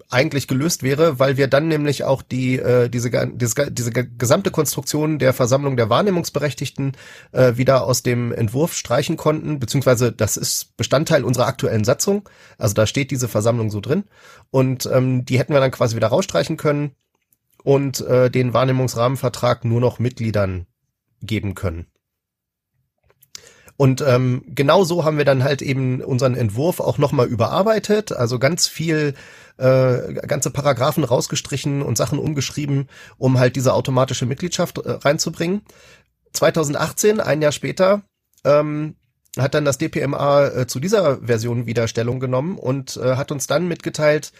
eigentlich 0.09 0.47
gelöst 0.47 0.83
wäre, 0.83 1.19
weil 1.19 1.37
wir 1.37 1.47
dann 1.47 1.67
nämlich 1.67 2.03
auch 2.03 2.21
die 2.21 2.57
äh, 2.57 2.89
diese 2.89 3.09
diese, 3.33 3.71
diese 3.71 3.91
gesamte 3.91 4.51
Konstruktion 4.51 5.17
der 5.17 5.33
Versammlung 5.33 5.77
der 5.77 5.89
Wahrnehmungsberechtigten 5.89 6.95
äh, 7.31 7.57
wieder 7.57 7.85
aus 7.85 8.03
dem 8.03 8.31
Entwurf 8.31 8.73
streichen 8.73 9.17
konnten, 9.17 9.59
beziehungsweise 9.59 10.11
das 10.11 10.37
ist 10.37 10.75
Bestandteil 10.77 11.23
unserer 11.23 11.47
aktuellen 11.47 11.83
Satzung, 11.83 12.29
also 12.57 12.73
da 12.73 12.85
steht 12.85 13.11
diese 13.11 13.27
Versammlung 13.27 13.69
so 13.69 13.81
drin. 13.81 14.03
Und 14.51 14.87
ähm, 14.91 15.25
die 15.25 15.39
hätten 15.39 15.53
wir 15.53 15.59
dann 15.59 15.71
quasi 15.71 15.95
wieder 15.95 16.07
rausstreichen 16.07 16.57
können 16.57 16.95
und 17.63 18.01
äh, 18.01 18.29
den 18.29 18.53
Wahrnehmungsrahmenvertrag 18.53 19.65
nur 19.65 19.81
noch 19.81 19.99
Mitgliedern 19.99 20.67
geben 21.21 21.55
können. 21.55 21.87
Und 23.75 24.01
ähm, 24.01 24.43
genau 24.47 24.83
so 24.83 25.03
haben 25.03 25.17
wir 25.17 25.25
dann 25.25 25.43
halt 25.43 25.61
eben 25.61 26.01
unseren 26.01 26.35
Entwurf 26.35 26.79
auch 26.79 26.97
nochmal 26.99 27.27
überarbeitet, 27.27 28.11
also 28.11 28.37
ganz 28.37 28.67
viel, 28.67 29.15
äh, 29.57 30.13
ganze 30.13 30.51
Paragraphen 30.51 31.03
rausgestrichen 31.03 31.81
und 31.81 31.97
Sachen 31.97 32.19
umgeschrieben, 32.19 32.87
um 33.17 33.39
halt 33.39 33.55
diese 33.55 33.73
automatische 33.73 34.27
Mitgliedschaft 34.27 34.77
äh, 34.77 34.91
reinzubringen. 34.91 35.61
2018, 36.33 37.19
ein 37.19 37.41
Jahr 37.41 37.51
später, 37.51 38.03
ähm, 38.43 38.95
hat 39.37 39.55
dann 39.55 39.65
das 39.65 39.79
DPMA 39.79 40.47
äh, 40.47 40.67
zu 40.67 40.79
dieser 40.79 41.25
Version 41.25 41.65
wieder 41.65 41.87
Stellung 41.87 42.19
genommen 42.19 42.57
und 42.57 42.97
äh, 42.97 43.15
hat 43.15 43.31
uns 43.31 43.47
dann 43.47 43.67
mitgeteilt, 43.67 44.31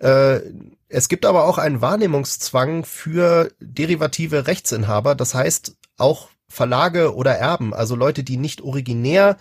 äh, 0.00 0.40
es 0.88 1.08
gibt 1.08 1.24
aber 1.24 1.44
auch 1.44 1.58
einen 1.58 1.80
Wahrnehmungszwang 1.80 2.84
für 2.84 3.52
derivative 3.60 4.46
Rechtsinhaber, 4.46 5.14
das 5.14 5.34
heißt 5.34 5.76
auch 5.96 6.28
Verlage 6.48 7.14
oder 7.14 7.36
Erben, 7.36 7.72
also 7.72 7.94
Leute, 7.94 8.24
die 8.24 8.36
nicht 8.36 8.60
originär 8.60 9.36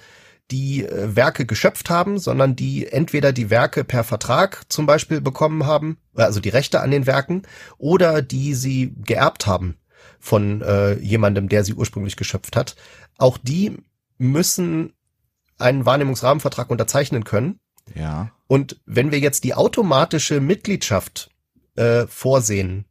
die 0.51 0.83
äh, 0.83 1.15
Werke 1.15 1.45
geschöpft 1.45 1.89
haben, 1.89 2.19
sondern 2.19 2.55
die 2.55 2.87
entweder 2.87 3.33
die 3.33 3.49
Werke 3.49 3.83
per 3.83 4.03
Vertrag 4.03 4.63
zum 4.69 4.85
Beispiel 4.85 5.21
bekommen 5.21 5.65
haben, 5.65 5.97
also 6.15 6.39
die 6.39 6.49
Rechte 6.49 6.81
an 6.81 6.91
den 6.91 7.05
Werken, 7.05 7.43
oder 7.77 8.21
die 8.21 8.53
sie 8.53 8.93
geerbt 9.05 9.47
haben 9.47 9.75
von 10.19 10.61
äh, 10.61 10.93
jemandem, 10.99 11.49
der 11.49 11.63
sie 11.63 11.73
ursprünglich 11.73 12.15
geschöpft 12.15 12.55
hat. 12.55 12.75
Auch 13.17 13.37
die 13.37 13.77
müssen 14.17 14.93
einen 15.57 15.85
Wahrnehmungsrahmenvertrag 15.85 16.69
unterzeichnen 16.69 17.23
können. 17.23 17.59
Ja. 17.95 18.31
Und 18.47 18.79
wenn 18.85 19.11
wir 19.11 19.19
jetzt 19.19 19.43
die 19.43 19.53
automatische 19.53 20.41
Mitgliedschaft 20.41 21.29
äh, 21.75 22.07
vorsehen, 22.07 22.85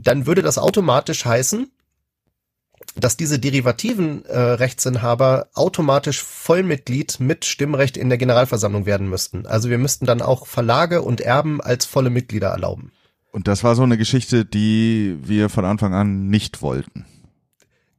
dann 0.00 0.26
würde 0.26 0.42
das 0.42 0.58
automatisch 0.58 1.24
heißen, 1.24 1.70
dass 2.96 3.16
diese 3.16 3.38
derivativen 3.38 4.24
äh, 4.26 4.38
Rechtsinhaber 4.38 5.48
automatisch 5.54 6.22
Vollmitglied 6.22 7.20
mit 7.20 7.44
Stimmrecht 7.44 7.96
in 7.96 8.08
der 8.08 8.18
Generalversammlung 8.18 8.86
werden 8.86 9.08
müssten. 9.08 9.46
Also 9.46 9.70
wir 9.70 9.78
müssten 9.78 10.04
dann 10.04 10.20
auch 10.20 10.46
Verlage 10.46 11.02
und 11.02 11.20
Erben 11.20 11.60
als 11.60 11.86
volle 11.86 12.10
Mitglieder 12.10 12.48
erlauben. 12.48 12.92
Und 13.30 13.48
das 13.48 13.64
war 13.64 13.74
so 13.74 13.82
eine 13.82 13.96
Geschichte, 13.96 14.44
die 14.44 15.16
wir 15.22 15.48
von 15.48 15.64
Anfang 15.64 15.94
an 15.94 16.28
nicht 16.28 16.60
wollten. 16.60 17.06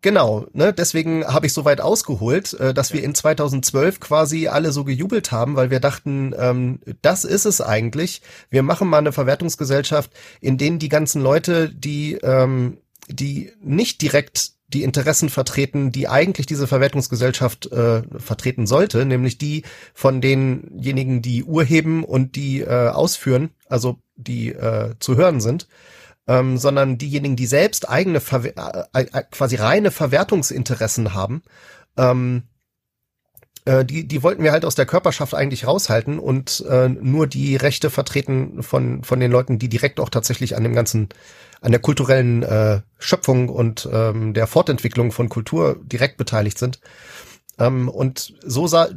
Genau, 0.04 0.46
ne, 0.52 0.74
deswegen 0.74 1.26
habe 1.26 1.46
ich 1.46 1.54
so 1.54 1.64
weit 1.64 1.80
ausgeholt, 1.80 2.54
äh, 2.60 2.74
dass 2.74 2.92
wir 2.92 3.02
in 3.02 3.16
2012 3.16 4.02
quasi 4.02 4.50
alle 4.50 4.74
so 4.74 4.84
gejubelt 4.84 5.32
haben, 5.32 5.56
weil 5.56 5.72
wir 5.72 5.80
dachten, 5.80 6.36
ähm, 6.38 6.80
das 7.02 7.24
ist 7.24 7.46
es 7.46 7.62
eigentlich. 7.62 8.22
Wir 8.50 8.64
machen 8.64 8.90
mal 8.90 8.98
eine 8.98 9.14
Verwertungsgesellschaft, 9.14 10.12
in 10.42 10.58
denen 10.58 10.78
die 10.78 10.90
ganzen 10.90 11.22
Leute, 11.22 11.70
die 11.70 12.16
ähm, 12.16 12.80
die 13.08 13.54
nicht 13.62 14.02
direkt 14.02 14.52
die 14.68 14.84
Interessen 14.84 15.30
vertreten, 15.30 15.94
die 15.94 16.10
eigentlich 16.10 16.48
diese 16.48 16.68
Verwertungsgesellschaft 16.68 17.72
äh, 17.72 18.02
vertreten 18.18 18.68
sollte, 18.68 19.06
nämlich 19.06 19.38
die 19.38 19.64
von 19.94 20.20
denjenigen, 20.20 21.22
die 21.22 21.46
urheben 21.46 22.04
und 22.04 22.36
die 22.36 22.60
äh, 22.60 22.90
ausführen, 22.90 23.52
also 23.70 24.00
die 24.18 24.50
äh, 24.50 24.96
zu 25.00 25.16
hören 25.16 25.40
sind, 25.40 25.68
ähm, 26.28 26.58
sondern 26.58 26.98
diejenigen, 26.98 27.36
die 27.36 27.46
selbst 27.46 27.90
eigene 27.90 28.20
Verwe 28.20 28.54
äh, 28.94 29.02
äh, 29.02 29.24
quasi 29.32 29.56
reine 29.56 29.92
Verwertungsinteressen 29.92 31.14
haben, 31.14 31.44
ähm, 31.98 32.44
äh, 33.66 33.86
die, 33.86 34.08
die 34.08 34.24
wollten 34.24 34.44
wir 34.44 34.52
halt 34.52 34.66
aus 34.66 34.76
der 34.76 34.86
Körperschaft 34.86 35.34
eigentlich 35.34 35.68
raushalten 35.68 36.20
und 36.20 36.66
äh, 36.70 36.90
nur 36.90 37.28
die 37.28 37.56
Rechte 37.56 37.90
vertreten 37.90 38.64
von, 38.64 39.04
von 39.04 39.20
den 39.20 39.32
Leuten, 39.32 39.60
die 39.60 39.70
direkt 39.70 40.00
auch 40.00 40.10
tatsächlich 40.10 40.56
an 40.56 40.64
dem 40.64 40.74
ganzen, 40.74 41.10
an 41.62 41.72
der 41.72 41.82
kulturellen 41.82 42.44
äh, 42.44 42.82
Schöpfung 43.00 43.50
und 43.50 43.88
ähm, 43.92 44.34
der 44.34 44.48
Fortentwicklung 44.48 45.12
von 45.12 45.30
Kultur 45.30 45.80
direkt 45.84 46.18
beteiligt 46.18 46.58
sind. 46.58 46.80
Ähm, 47.60 47.90
und 47.90 48.34
so 48.46 48.68
sah, 48.68 48.90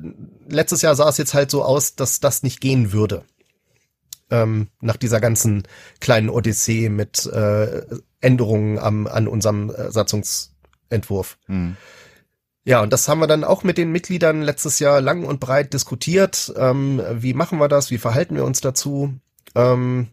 letztes 0.48 0.82
Jahr 0.82 0.94
sah 0.94 1.08
es 1.08 1.18
jetzt 1.18 1.34
halt 1.34 1.50
so 1.50 1.62
aus, 1.62 1.94
dass 1.94 2.20
das 2.20 2.42
nicht 2.42 2.60
gehen 2.60 2.92
würde 2.92 3.24
ähm, 4.30 4.68
nach 4.80 4.96
dieser 4.96 5.20
ganzen 5.20 5.64
kleinen 6.00 6.28
Odyssee 6.28 6.88
mit 6.88 7.26
äh, 7.26 7.82
Änderungen 8.20 8.78
am, 8.78 9.06
an 9.06 9.28
unserem 9.28 9.70
äh, 9.70 9.90
Satzungsentwurf. 9.90 11.38
Hm. 11.46 11.76
Ja, 12.64 12.82
und 12.82 12.92
das 12.92 13.08
haben 13.08 13.20
wir 13.20 13.28
dann 13.28 13.44
auch 13.44 13.62
mit 13.62 13.78
den 13.78 13.92
Mitgliedern 13.92 14.42
letztes 14.42 14.80
Jahr 14.80 15.00
lang 15.00 15.24
und 15.24 15.38
breit 15.38 15.72
diskutiert. 15.72 16.52
Ähm, 16.56 17.00
wie 17.12 17.32
machen 17.32 17.58
wir 17.58 17.68
das? 17.68 17.92
Wie 17.92 17.98
verhalten 17.98 18.34
wir 18.34 18.44
uns 18.44 18.60
dazu? 18.60 19.14
Ähm, 19.54 20.08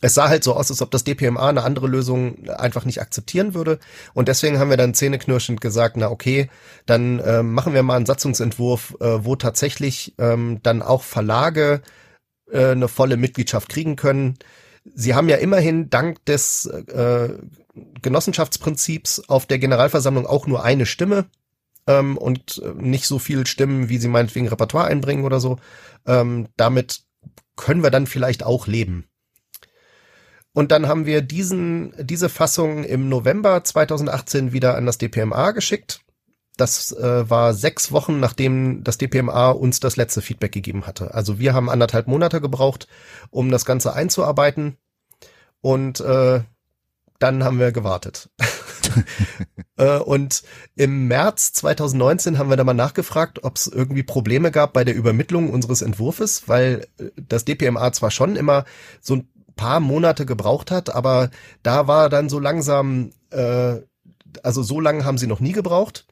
es 0.00 0.14
sah 0.14 0.28
halt 0.28 0.44
so 0.44 0.54
aus, 0.54 0.70
als 0.70 0.82
ob 0.82 0.90
das 0.90 1.04
DPMA 1.04 1.48
eine 1.48 1.62
andere 1.62 1.86
Lösung 1.86 2.48
einfach 2.50 2.84
nicht 2.84 3.00
akzeptieren 3.00 3.54
würde. 3.54 3.78
Und 4.12 4.28
deswegen 4.28 4.58
haben 4.58 4.68
wir 4.68 4.76
dann 4.76 4.92
zähneknirschend 4.92 5.60
gesagt, 5.60 5.96
na 5.96 6.10
okay, 6.10 6.50
dann 6.84 7.22
ähm, 7.24 7.54
machen 7.54 7.72
wir 7.72 7.82
mal 7.82 7.96
einen 7.96 8.06
Satzungsentwurf, 8.06 8.96
äh, 9.00 9.24
wo 9.24 9.36
tatsächlich 9.36 10.14
ähm, 10.18 10.58
dann 10.62 10.82
auch 10.82 11.04
Verlage 11.04 11.80
äh, 12.50 12.70
eine 12.72 12.88
volle 12.88 13.16
Mitgliedschaft 13.16 13.68
kriegen 13.68 13.96
können. 13.96 14.38
Sie 14.94 15.14
haben 15.14 15.28
ja 15.28 15.36
immerhin 15.36 15.88
dank 15.88 16.24
des 16.26 16.66
äh, 16.66 17.30
Genossenschaftsprinzips 18.02 19.28
auf 19.28 19.46
der 19.46 19.58
Generalversammlung 19.58 20.26
auch 20.26 20.46
nur 20.46 20.62
eine 20.62 20.86
Stimme 20.86 21.26
ähm, 21.86 22.18
und 22.18 22.62
äh, 22.62 22.72
nicht 22.76 23.06
so 23.06 23.18
viel 23.18 23.46
Stimmen, 23.46 23.88
wie 23.88 23.98
sie 23.98 24.08
meinetwegen 24.08 24.48
Repertoire 24.48 24.86
einbringen 24.86 25.24
oder 25.24 25.40
so. 25.40 25.58
Ähm, 26.06 26.48
damit 26.56 27.02
können 27.56 27.82
wir 27.82 27.90
dann 27.90 28.06
vielleicht 28.06 28.44
auch 28.44 28.66
leben. 28.66 29.08
Und 30.52 30.70
dann 30.70 30.86
haben 30.86 31.04
wir 31.04 31.20
diesen, 31.20 31.94
diese 31.98 32.28
Fassung 32.28 32.84
im 32.84 33.08
November 33.08 33.64
2018 33.64 34.52
wieder 34.52 34.76
an 34.76 34.86
das 34.86 34.98
DPMA 34.98 35.50
geschickt. 35.50 36.03
Das 36.56 36.92
äh, 36.92 37.28
war 37.28 37.52
sechs 37.52 37.90
Wochen, 37.90 38.20
nachdem 38.20 38.84
das 38.84 38.98
DPMA 38.98 39.50
uns 39.50 39.80
das 39.80 39.96
letzte 39.96 40.22
Feedback 40.22 40.52
gegeben 40.52 40.86
hatte. 40.86 41.12
Also 41.12 41.38
wir 41.38 41.52
haben 41.52 41.68
anderthalb 41.68 42.06
Monate 42.06 42.40
gebraucht, 42.40 42.86
um 43.30 43.50
das 43.50 43.64
Ganze 43.64 43.92
einzuarbeiten. 43.92 44.76
Und 45.60 46.00
äh, 46.00 46.42
dann 47.18 47.42
haben 47.42 47.58
wir 47.58 47.72
gewartet. 47.72 48.28
äh, 49.76 49.98
und 49.98 50.42
im 50.76 51.08
März 51.08 51.52
2019 51.54 52.38
haben 52.38 52.50
wir 52.50 52.56
da 52.56 52.64
mal 52.64 52.74
nachgefragt, 52.74 53.44
ob 53.44 53.56
es 53.56 53.66
irgendwie 53.66 54.02
Probleme 54.02 54.50
gab 54.50 54.72
bei 54.72 54.84
der 54.84 54.94
Übermittlung 54.94 55.50
unseres 55.50 55.82
Entwurfes, 55.82 56.48
weil 56.48 56.86
äh, 56.98 57.10
das 57.16 57.44
DPMA 57.44 57.92
zwar 57.92 58.10
schon 58.10 58.36
immer 58.36 58.64
so 59.00 59.16
ein 59.16 59.28
paar 59.56 59.80
Monate 59.80 60.26
gebraucht 60.26 60.70
hat, 60.70 60.94
aber 60.94 61.30
da 61.62 61.86
war 61.86 62.08
dann 62.08 62.28
so 62.28 62.38
langsam, 62.38 63.12
äh, 63.30 63.76
also 64.42 64.62
so 64.62 64.80
lange 64.80 65.04
haben 65.04 65.18
sie 65.18 65.26
noch 65.26 65.40
nie 65.40 65.52
gebraucht. 65.52 66.06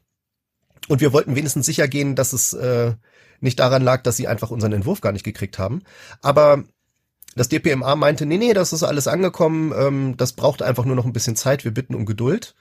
Und 0.89 1.01
wir 1.01 1.13
wollten 1.13 1.35
wenigstens 1.35 1.65
sicher 1.65 1.87
gehen, 1.87 2.15
dass 2.15 2.33
es 2.33 2.53
äh, 2.53 2.93
nicht 3.39 3.59
daran 3.59 3.81
lag, 3.81 4.03
dass 4.03 4.17
sie 4.17 4.27
einfach 4.27 4.51
unseren 4.51 4.73
Entwurf 4.73 5.01
gar 5.01 5.11
nicht 5.11 5.23
gekriegt 5.23 5.59
haben. 5.59 5.83
Aber 6.21 6.63
das 7.35 7.49
DPMA 7.49 7.95
meinte, 7.95 8.25
nee, 8.25 8.37
nee, 8.37 8.53
das 8.53 8.73
ist 8.73 8.83
alles 8.83 9.07
angekommen, 9.07 9.73
ähm, 9.75 10.17
das 10.17 10.33
braucht 10.33 10.61
einfach 10.61 10.85
nur 10.85 10.95
noch 10.95 11.05
ein 11.05 11.13
bisschen 11.13 11.35
Zeit, 11.35 11.63
wir 11.63 11.73
bitten 11.73 11.95
um 11.95 12.05
Geduld. 12.05 12.55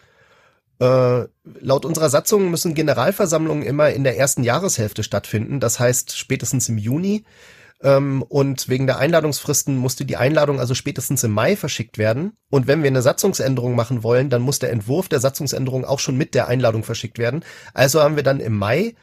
Äh, 0.81 1.27
laut 1.45 1.85
unserer 1.85 2.09
Satzung 2.11 2.51
müssen 2.51 2.75
Generalversammlungen 2.75 3.63
immer 3.63 3.91
in 3.91 4.05
der 4.05 4.19
ersten 4.19 4.43
Jahreshälfte 4.43 5.03
stattfinden, 5.03 5.61
das 5.61 5.79
heißt 5.79 6.17
spätestens 6.17 6.69
im 6.69 6.79
Juni. 6.79 7.25
Ähm, 7.83 8.23
und 8.23 8.69
wegen 8.69 8.87
der 8.87 8.99
Einladungsfristen 8.99 9.77
musste 9.77 10.05
die 10.05 10.17
Einladung 10.17 10.61
also 10.61 10.75
spätestens 10.75 11.25
im 11.25 11.33
Mai 11.33 11.57
verschickt 11.57 11.99
werden. 11.99 12.33
Und 12.51 12.67
wenn 12.67 12.83
wir 12.83 12.89
eine 12.89 13.03
Satzungsänderung 13.03 13.75
machen 13.75 14.03
wollen, 14.03 14.31
dann 14.31 14.43
muss 14.43 14.59
der 14.59 14.71
Entwurf 14.71 15.09
der 15.09 15.21
Satzungsänderung 15.21 15.85
auch 15.85 15.99
schon 15.99 16.17
mit 16.17 16.35
der 16.35 16.49
Einladung 16.49 16.85
verschickt 16.85 17.19
werden. 17.19 17.45
Also 17.75 18.01
haben 18.01 18.17
wir 18.17 18.23
dann 18.23 18.41
im 18.41 18.57
Mai 18.57 18.95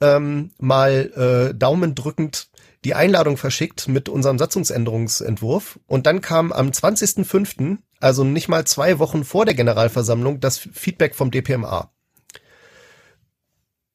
ähm, 0.00 0.50
mal 0.58 1.50
äh, 1.50 1.54
daumendrückend 1.54 2.48
die 2.84 2.94
Einladung 2.94 3.36
verschickt 3.36 3.88
mit 3.88 4.08
unserem 4.08 4.38
Satzungsänderungsentwurf. 4.38 5.80
Und 5.86 6.06
dann 6.06 6.20
kam 6.20 6.52
am 6.52 6.68
20.05., 6.68 7.78
also 8.00 8.24
nicht 8.24 8.48
mal 8.48 8.66
zwei 8.66 8.98
Wochen 8.98 9.24
vor 9.24 9.46
der 9.46 9.54
Generalversammlung, 9.54 10.40
das 10.40 10.58
Feedback 10.58 11.14
vom 11.14 11.30
DPMA. 11.30 11.90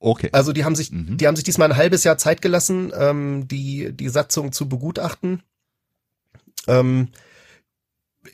Okay. 0.04 0.30
Also 0.32 0.52
die 0.52 0.66
haben 0.66 0.76
sich, 0.76 0.92
mhm. 0.92 1.18
die 1.18 1.28
haben 1.28 1.36
sich 1.36 1.46
diesmal 1.46 1.72
ein 1.72 1.78
halbes 1.78 2.04
Jahr 2.04 2.18
Zeit 2.18 2.42
gelassen, 2.42 2.92
ähm, 2.96 3.48
die 3.48 3.94
die 3.94 4.10
Satzung 4.10 4.52
zu 4.52 4.68
begutachten. 4.68 5.44
Ähm, 6.68 7.10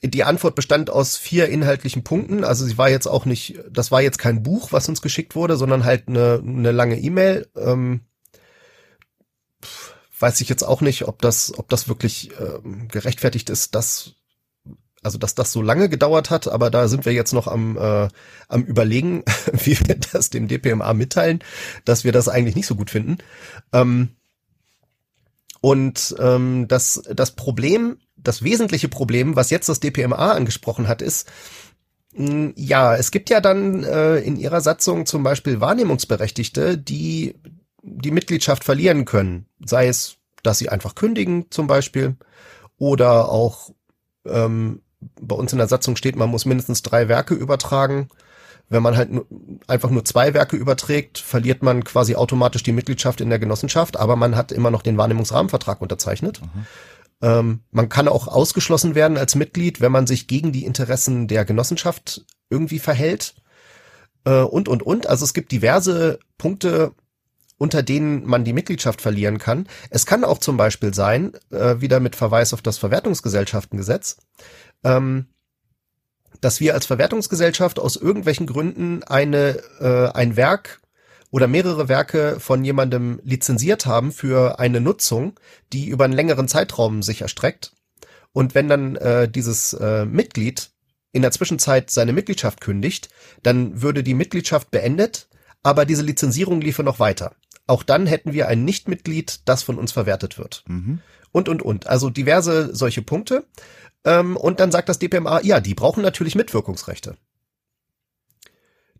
die 0.01 0.23
Antwort 0.23 0.55
bestand 0.55 0.89
aus 0.89 1.17
vier 1.17 1.49
inhaltlichen 1.49 2.03
Punkten. 2.03 2.45
Also 2.45 2.65
sie 2.65 2.77
war 2.77 2.89
jetzt 2.89 3.07
auch 3.07 3.25
nicht, 3.25 3.59
das 3.69 3.91
war 3.91 4.01
jetzt 4.01 4.17
kein 4.17 4.43
Buch, 4.43 4.71
was 4.71 4.87
uns 4.87 5.01
geschickt 5.01 5.35
wurde, 5.35 5.57
sondern 5.57 5.83
halt 5.83 6.07
eine, 6.07 6.41
eine 6.45 6.71
lange 6.71 6.99
E-Mail. 6.99 7.47
Ähm, 7.55 8.01
weiß 10.19 10.39
ich 10.39 10.47
jetzt 10.49 10.63
auch 10.63 10.79
nicht, 10.79 11.07
ob 11.07 11.21
das, 11.21 11.57
ob 11.57 11.67
das 11.69 11.89
wirklich 11.89 12.31
ähm, 12.39 12.87
gerechtfertigt 12.87 13.49
ist, 13.49 13.75
das 13.75 14.15
also 15.07 15.17
dass 15.17 15.35
das 15.35 15.53
so 15.53 15.61
lange 15.61 15.87
gedauert 15.87 16.29
hat, 16.29 16.49
aber 16.49 16.69
da 16.69 16.89
sind 16.89 17.05
wir 17.05 17.13
jetzt 17.13 17.31
noch 17.31 17.47
am, 17.47 17.77
äh, 17.77 18.09
am 18.49 18.63
überlegen, 18.63 19.23
wie 19.53 19.79
wir 19.79 19.95
das 19.95 20.29
dem 20.29 20.49
DPMA 20.49 20.93
mitteilen, 20.93 21.39
dass 21.85 22.03
wir 22.03 22.11
das 22.11 22.27
eigentlich 22.27 22.57
nicht 22.57 22.67
so 22.67 22.75
gut 22.75 22.89
finden. 22.89 23.19
Ähm, 23.71 24.09
und 25.61 26.13
ähm, 26.19 26.67
das, 26.67 27.01
das 27.09 27.31
Problem, 27.31 27.99
das 28.17 28.43
wesentliche 28.43 28.89
Problem, 28.89 29.37
was 29.37 29.49
jetzt 29.49 29.69
das 29.69 29.79
DPMA 29.79 30.33
angesprochen 30.33 30.89
hat, 30.89 31.01
ist, 31.01 31.31
mh, 32.13 32.27
hm, 32.27 32.53
ja, 32.57 32.93
es 32.97 33.11
gibt 33.11 33.29
ja 33.29 33.39
dann 33.39 33.85
äh, 33.85 34.17
in 34.17 34.35
ihrer 34.35 34.59
Satzung 34.59 35.05
zum 35.05 35.23
Beispiel 35.23 35.61
Wahrnehmungsberechtigte, 35.61 36.77
die 36.77 37.39
die 37.81 38.11
Mitgliedschaft 38.11 38.65
verlieren 38.65 39.05
können. 39.05 39.45
Sei 39.65 39.87
es, 39.87 40.17
dass 40.43 40.57
sie 40.57 40.67
einfach 40.67 40.95
kündigen 40.95 41.45
zum 41.49 41.67
Beispiel 41.67 42.17
oder 42.77 43.29
auch 43.29 43.71
ähm, 44.25 44.81
bei 44.99 45.35
uns 45.35 45.51
in 45.51 45.59
der 45.59 45.67
Satzung 45.67 45.95
steht, 45.95 46.15
man 46.15 46.29
muss 46.29 46.45
mindestens 46.45 46.81
drei 46.81 47.07
Werke 47.07 47.33
übertragen. 47.33 48.09
Wenn 48.69 48.83
man 48.83 48.97
halt 48.97 49.09
einfach 49.67 49.89
nur 49.89 50.03
zwei 50.03 50.33
Werke 50.33 50.57
überträgt, 50.57 51.19
verliert 51.19 51.63
man 51.63 51.85
quasi 51.85 52.15
automatisch 52.15 52.63
die 52.63 52.73
Mitgliedschaft 52.73 53.21
in 53.21 53.29
der 53.29 53.39
Genossenschaft, 53.39 53.97
aber 53.97 54.17
man 54.17 54.35
hat 54.35 54.51
immer 54.51 54.71
noch 54.71 54.81
den 54.81 54.97
Wahrnehmungsrahmenvertrag 54.97 55.81
unterzeichnet. 55.81 56.41
Mhm. 56.41 56.65
Ähm, 57.21 57.59
man 57.71 57.89
kann 57.89 58.07
auch 58.07 58.27
ausgeschlossen 58.27 58.93
werden 58.93 59.17
als 59.17 59.35
Mitglied, 59.35 59.79
wenn 59.79 59.91
man 59.91 60.05
sich 60.05 60.27
gegen 60.27 60.51
die 60.51 60.65
Interessen 60.65 61.27
der 61.27 61.45
Genossenschaft 61.45 62.25
irgendwie 62.49 62.79
verhält. 62.79 63.35
Äh, 64.25 64.41
und, 64.41 64.67
und, 64.67 64.83
und. 64.83 65.07
Also 65.07 65.23
es 65.23 65.33
gibt 65.33 65.51
diverse 65.51 66.19
Punkte, 66.37 66.91
unter 67.57 67.81
denen 67.81 68.25
man 68.25 68.43
die 68.43 68.53
Mitgliedschaft 68.53 69.01
verlieren 69.01 69.39
kann. 69.39 69.67
Es 69.89 70.05
kann 70.05 70.23
auch 70.23 70.37
zum 70.37 70.57
Beispiel 70.57 70.93
sein, 70.93 71.33
äh, 71.49 71.81
wieder 71.81 71.99
mit 71.99 72.15
Verweis 72.15 72.53
auf 72.53 72.61
das 72.61 72.77
Verwertungsgesellschaftengesetz, 72.77 74.17
ähm, 74.83 75.27
dass 76.41 76.59
wir 76.59 76.73
als 76.73 76.85
Verwertungsgesellschaft 76.85 77.79
aus 77.79 77.95
irgendwelchen 77.95 78.47
Gründen 78.47 79.03
eine 79.03 79.59
äh, 79.79 80.09
ein 80.13 80.35
Werk 80.35 80.81
oder 81.31 81.47
mehrere 81.47 81.89
Werke 81.89 82.39
von 82.39 82.63
jemandem 82.63 83.19
lizenziert 83.23 83.85
haben 83.85 84.11
für 84.11 84.59
eine 84.59 84.79
Nutzung, 84.79 85.39
die 85.73 85.87
über 85.87 86.05
einen 86.05 86.13
längeren 86.13 86.47
Zeitraum 86.47 87.03
sich 87.03 87.21
erstreckt. 87.21 87.73
Und 88.33 88.55
wenn 88.55 88.67
dann 88.67 88.95
äh, 88.95 89.27
dieses 89.27 89.73
äh, 89.73 90.05
Mitglied 90.05 90.69
in 91.11 91.21
der 91.21 91.31
Zwischenzeit 91.31 91.89
seine 91.89 92.13
Mitgliedschaft 92.13 92.61
kündigt, 92.61 93.09
dann 93.43 93.81
würde 93.81 94.03
die 94.03 94.13
Mitgliedschaft 94.13 94.71
beendet, 94.71 95.27
aber 95.63 95.85
diese 95.85 96.03
Lizenzierung 96.03 96.61
liefe 96.61 96.83
noch 96.83 96.99
weiter. 96.99 97.33
Auch 97.65 97.83
dann 97.83 98.05
hätten 98.05 98.33
wir 98.33 98.47
ein 98.47 98.63
Nichtmitglied, 98.63 99.41
das 99.45 99.63
von 99.63 99.77
uns 99.77 99.91
verwertet 99.91 100.37
wird. 100.37 100.63
Mhm. 100.67 101.01
Und, 101.31 101.49
und, 101.49 101.61
und. 101.61 101.87
Also 101.87 102.09
diverse 102.09 102.73
solche 102.73 103.01
Punkte. 103.01 103.45
Ähm, 104.05 104.37
und 104.37 104.59
dann 104.59 104.71
sagt 104.71 104.89
das 104.89 104.99
DPMA, 104.99 105.41
ja, 105.41 105.59
die 105.59 105.73
brauchen 105.73 106.03
natürlich 106.03 106.35
Mitwirkungsrechte. 106.35 107.17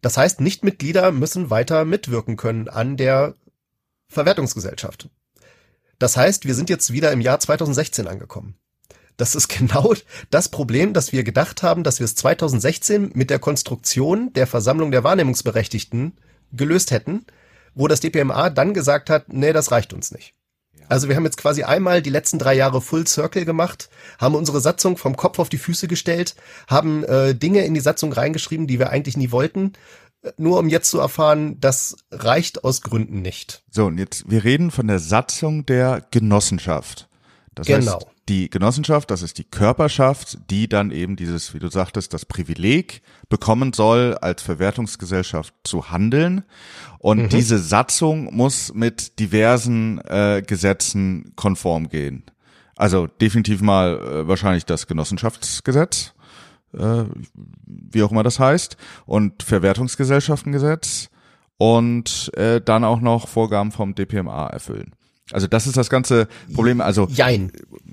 Das 0.02 0.18
heißt, 0.18 0.42
Nichtmitglieder 0.42 1.12
müssen 1.12 1.50
weiter 1.50 1.86
mitwirken 1.86 2.38
können 2.38 2.70
an 2.70 2.98
der 2.98 3.36
Verwertungsgesellschaft. 4.10 5.10
Das 6.00 6.16
heißt, 6.16 6.46
wir 6.46 6.54
sind 6.54 6.70
jetzt 6.70 6.94
wieder 6.94 7.12
im 7.12 7.22
Jahr 7.22 7.40
2016 7.40 8.08
angekommen. 8.08 8.56
Das 9.18 9.34
ist 9.36 9.48
genau 9.58 9.94
das 10.30 10.50
Problem, 10.50 10.94
dass 10.94 11.12
wir 11.12 11.24
gedacht 11.24 11.64
haben, 11.64 11.84
dass 11.84 12.00
wir 12.00 12.06
es 12.06 12.16
2016 12.16 13.12
mit 13.16 13.30
der 13.30 13.40
Konstruktion 13.40 14.32
der 14.34 14.48
Versammlung 14.48 14.92
der 14.92 15.04
Wahrnehmungsberechtigten 15.04 16.14
gelöst 16.54 16.92
hätten, 16.92 17.26
wo 17.76 17.88
das 17.88 18.00
DPMA 18.00 18.50
dann 18.50 18.74
gesagt 18.74 19.10
hat, 19.10 19.34
nee, 19.34 19.54
das 19.54 19.72
reicht 19.72 19.94
uns 19.94 20.12
nicht. 20.12 20.34
Also 20.90 21.10
wir 21.10 21.16
haben 21.16 21.26
jetzt 21.26 21.38
quasi 21.38 21.64
einmal 21.64 22.02
die 22.02 22.10
letzten 22.10 22.40
drei 22.40 22.56
Jahre 22.56 22.82
Full 22.82 23.08
Circle 23.08 23.46
gemacht, 23.46 23.90
haben 24.20 24.36
unsere 24.36 24.62
Satzung 24.62 24.98
vom 24.98 25.16
Kopf 25.16 25.40
auf 25.40 25.50
die 25.50 25.58
Füße 25.58 25.88
gestellt, 25.88 26.36
haben 26.68 27.04
äh, 27.04 27.36
Dinge 27.36 27.66
in 27.66 27.74
die 27.74 27.80
Satzung 27.80 28.14
reingeschrieben, 28.14 28.68
die 28.68 28.80
wir 28.80 28.90
eigentlich 28.90 29.18
nie 29.18 29.32
wollten, 29.32 29.74
äh, 30.24 30.32
nur 30.38 30.60
um 30.60 30.70
jetzt 30.70 30.90
zu 30.90 31.00
erfahren, 31.00 31.60
das 31.60 31.98
reicht 32.12 32.64
aus 32.64 32.82
Gründen 32.82 33.22
nicht. 33.22 33.64
So, 33.70 33.86
und 33.86 33.98
jetzt, 33.98 34.30
wir 34.30 34.44
reden 34.44 34.72
von 34.72 34.88
der 34.88 35.00
Satzung 35.00 35.66
der 35.66 36.06
Genossenschaft. 36.12 37.10
Das 37.54 37.68
genau. 37.68 37.96
heißt, 37.96 38.08
die 38.30 38.50
Genossenschaft, 38.50 39.10
das 39.10 39.22
ist 39.22 39.38
die 39.38 39.44
Körperschaft, 39.44 40.38
die 40.50 40.68
dann 40.68 40.92
eben 40.92 41.16
dieses, 41.16 41.54
wie 41.54 41.60
du 41.60 41.70
sagtest, 41.70 42.14
das 42.14 42.26
Privileg 42.26 43.02
bekommen 43.30 43.74
soll, 43.74 44.18
als 44.22 44.42
Verwertungsgesellschaft 44.42 45.54
zu 45.64 45.90
handeln. 45.92 46.44
Und 47.00 47.24
mhm. 47.24 47.30
diese 47.30 47.58
Satzung 47.58 48.36
muss 48.36 48.74
mit 48.74 49.20
diversen 49.20 50.00
äh, 50.06 50.44
Gesetzen 50.46 51.34
konform 51.36 51.90
gehen. 51.90 52.24
Also 52.76 53.08
definitiv 53.08 53.62
mal 53.62 53.98
äh, 53.98 54.28
wahrscheinlich 54.28 54.66
das 54.66 54.88
Genossenschaftsgesetz, 54.88 56.14
äh, 56.74 57.04
wie 57.66 58.04
auch 58.04 58.12
immer 58.12 58.24
das 58.24 58.40
heißt, 58.40 58.78
und 59.06 59.42
Verwertungsgesellschaftengesetz 59.42 61.10
und 61.58 62.32
äh, 62.36 62.62
dann 62.62 62.84
auch 62.84 63.02
noch 63.02 63.28
Vorgaben 63.28 63.72
vom 63.72 63.96
DPMA 63.96 64.48
erfüllen. 64.48 64.94
Also 65.32 65.48
das 65.48 65.68
ist 65.68 65.76
das 65.76 65.90
ganze 65.90 66.28
Problem. 66.54 66.80
Also 66.80 67.08
Jein. 67.12 67.52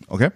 Okay. 0.09 0.31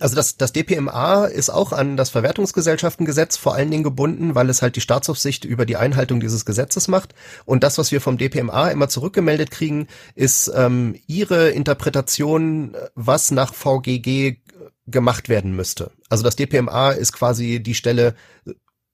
Also 0.00 0.14
das, 0.14 0.36
das 0.36 0.52
DPMA 0.52 1.24
ist 1.24 1.50
auch 1.50 1.72
an 1.72 1.96
das 1.96 2.10
Verwertungsgesellschaftengesetz 2.10 3.36
vor 3.36 3.54
allen 3.54 3.70
Dingen 3.70 3.82
gebunden, 3.82 4.34
weil 4.34 4.48
es 4.48 4.62
halt 4.62 4.76
die 4.76 4.80
Staatsaufsicht 4.80 5.44
über 5.44 5.66
die 5.66 5.76
Einhaltung 5.76 6.20
dieses 6.20 6.44
Gesetzes 6.44 6.88
macht. 6.88 7.14
Und 7.46 7.64
das, 7.64 7.78
was 7.78 7.90
wir 7.90 8.00
vom 8.00 8.18
DPMA 8.18 8.68
immer 8.68 8.88
zurückgemeldet 8.88 9.50
kriegen, 9.50 9.88
ist 10.14 10.52
ähm, 10.54 10.94
ihre 11.06 11.50
Interpretation, 11.50 12.76
was 12.94 13.30
nach 13.30 13.54
VGG 13.54 14.36
gemacht 14.86 15.28
werden 15.28 15.54
müsste. 15.54 15.90
Also 16.08 16.22
das 16.24 16.36
DPMA 16.36 16.90
ist 16.92 17.12
quasi 17.12 17.60
die 17.60 17.74
Stelle, 17.74 18.14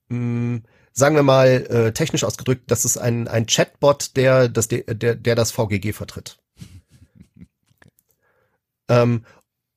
mh, 0.09 0.61
sagen 0.93 1.17
wir 1.17 1.23
mal 1.23 1.49
äh, 1.49 1.93
technisch 1.93 2.25
ausgedrückt, 2.25 2.71
das 2.71 2.85
ist 2.85 2.97
ein, 2.97 3.29
ein 3.29 3.47
Chatbot, 3.47 4.17
der 4.17 4.49
das, 4.49 4.69
der, 4.69 5.17
der 5.17 5.35
das 5.35 5.51
VGG 5.51 5.93
vertritt. 5.93 6.39
Ähm, 8.87 9.25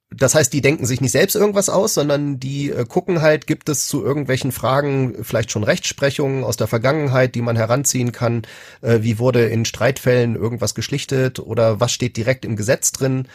das 0.09 0.35
heißt, 0.35 0.53
die 0.53 0.61
denken 0.61 0.85
sich 0.85 1.01
nicht 1.01 1.11
selbst 1.11 1.35
irgendwas 1.35 1.69
aus, 1.69 1.93
sondern 1.93 2.39
die 2.39 2.69
äh, 2.69 2.85
gucken 2.85 3.21
halt, 3.21 3.45
gibt 3.45 3.67
es 3.67 3.87
zu 3.87 4.03
irgendwelchen 4.03 4.51
Fragen 4.51 5.23
vielleicht 5.23 5.51
schon 5.51 5.63
Rechtsprechungen 5.63 6.43
aus 6.43 6.55
der 6.55 6.67
Vergangenheit, 6.67 7.35
die 7.35 7.41
man 7.41 7.57
heranziehen 7.57 8.13
kann, 8.13 8.43
äh, 8.81 8.99
wie 9.01 9.19
wurde 9.19 9.45
in 9.47 9.65
Streitfällen 9.65 10.35
irgendwas 10.35 10.75
geschlichtet 10.75 11.39
oder 11.39 11.79
was 11.81 11.91
steht 11.91 12.15
direkt 12.15 12.45
im 12.45 12.55
Gesetz 12.55 12.91
drin. 12.93 13.27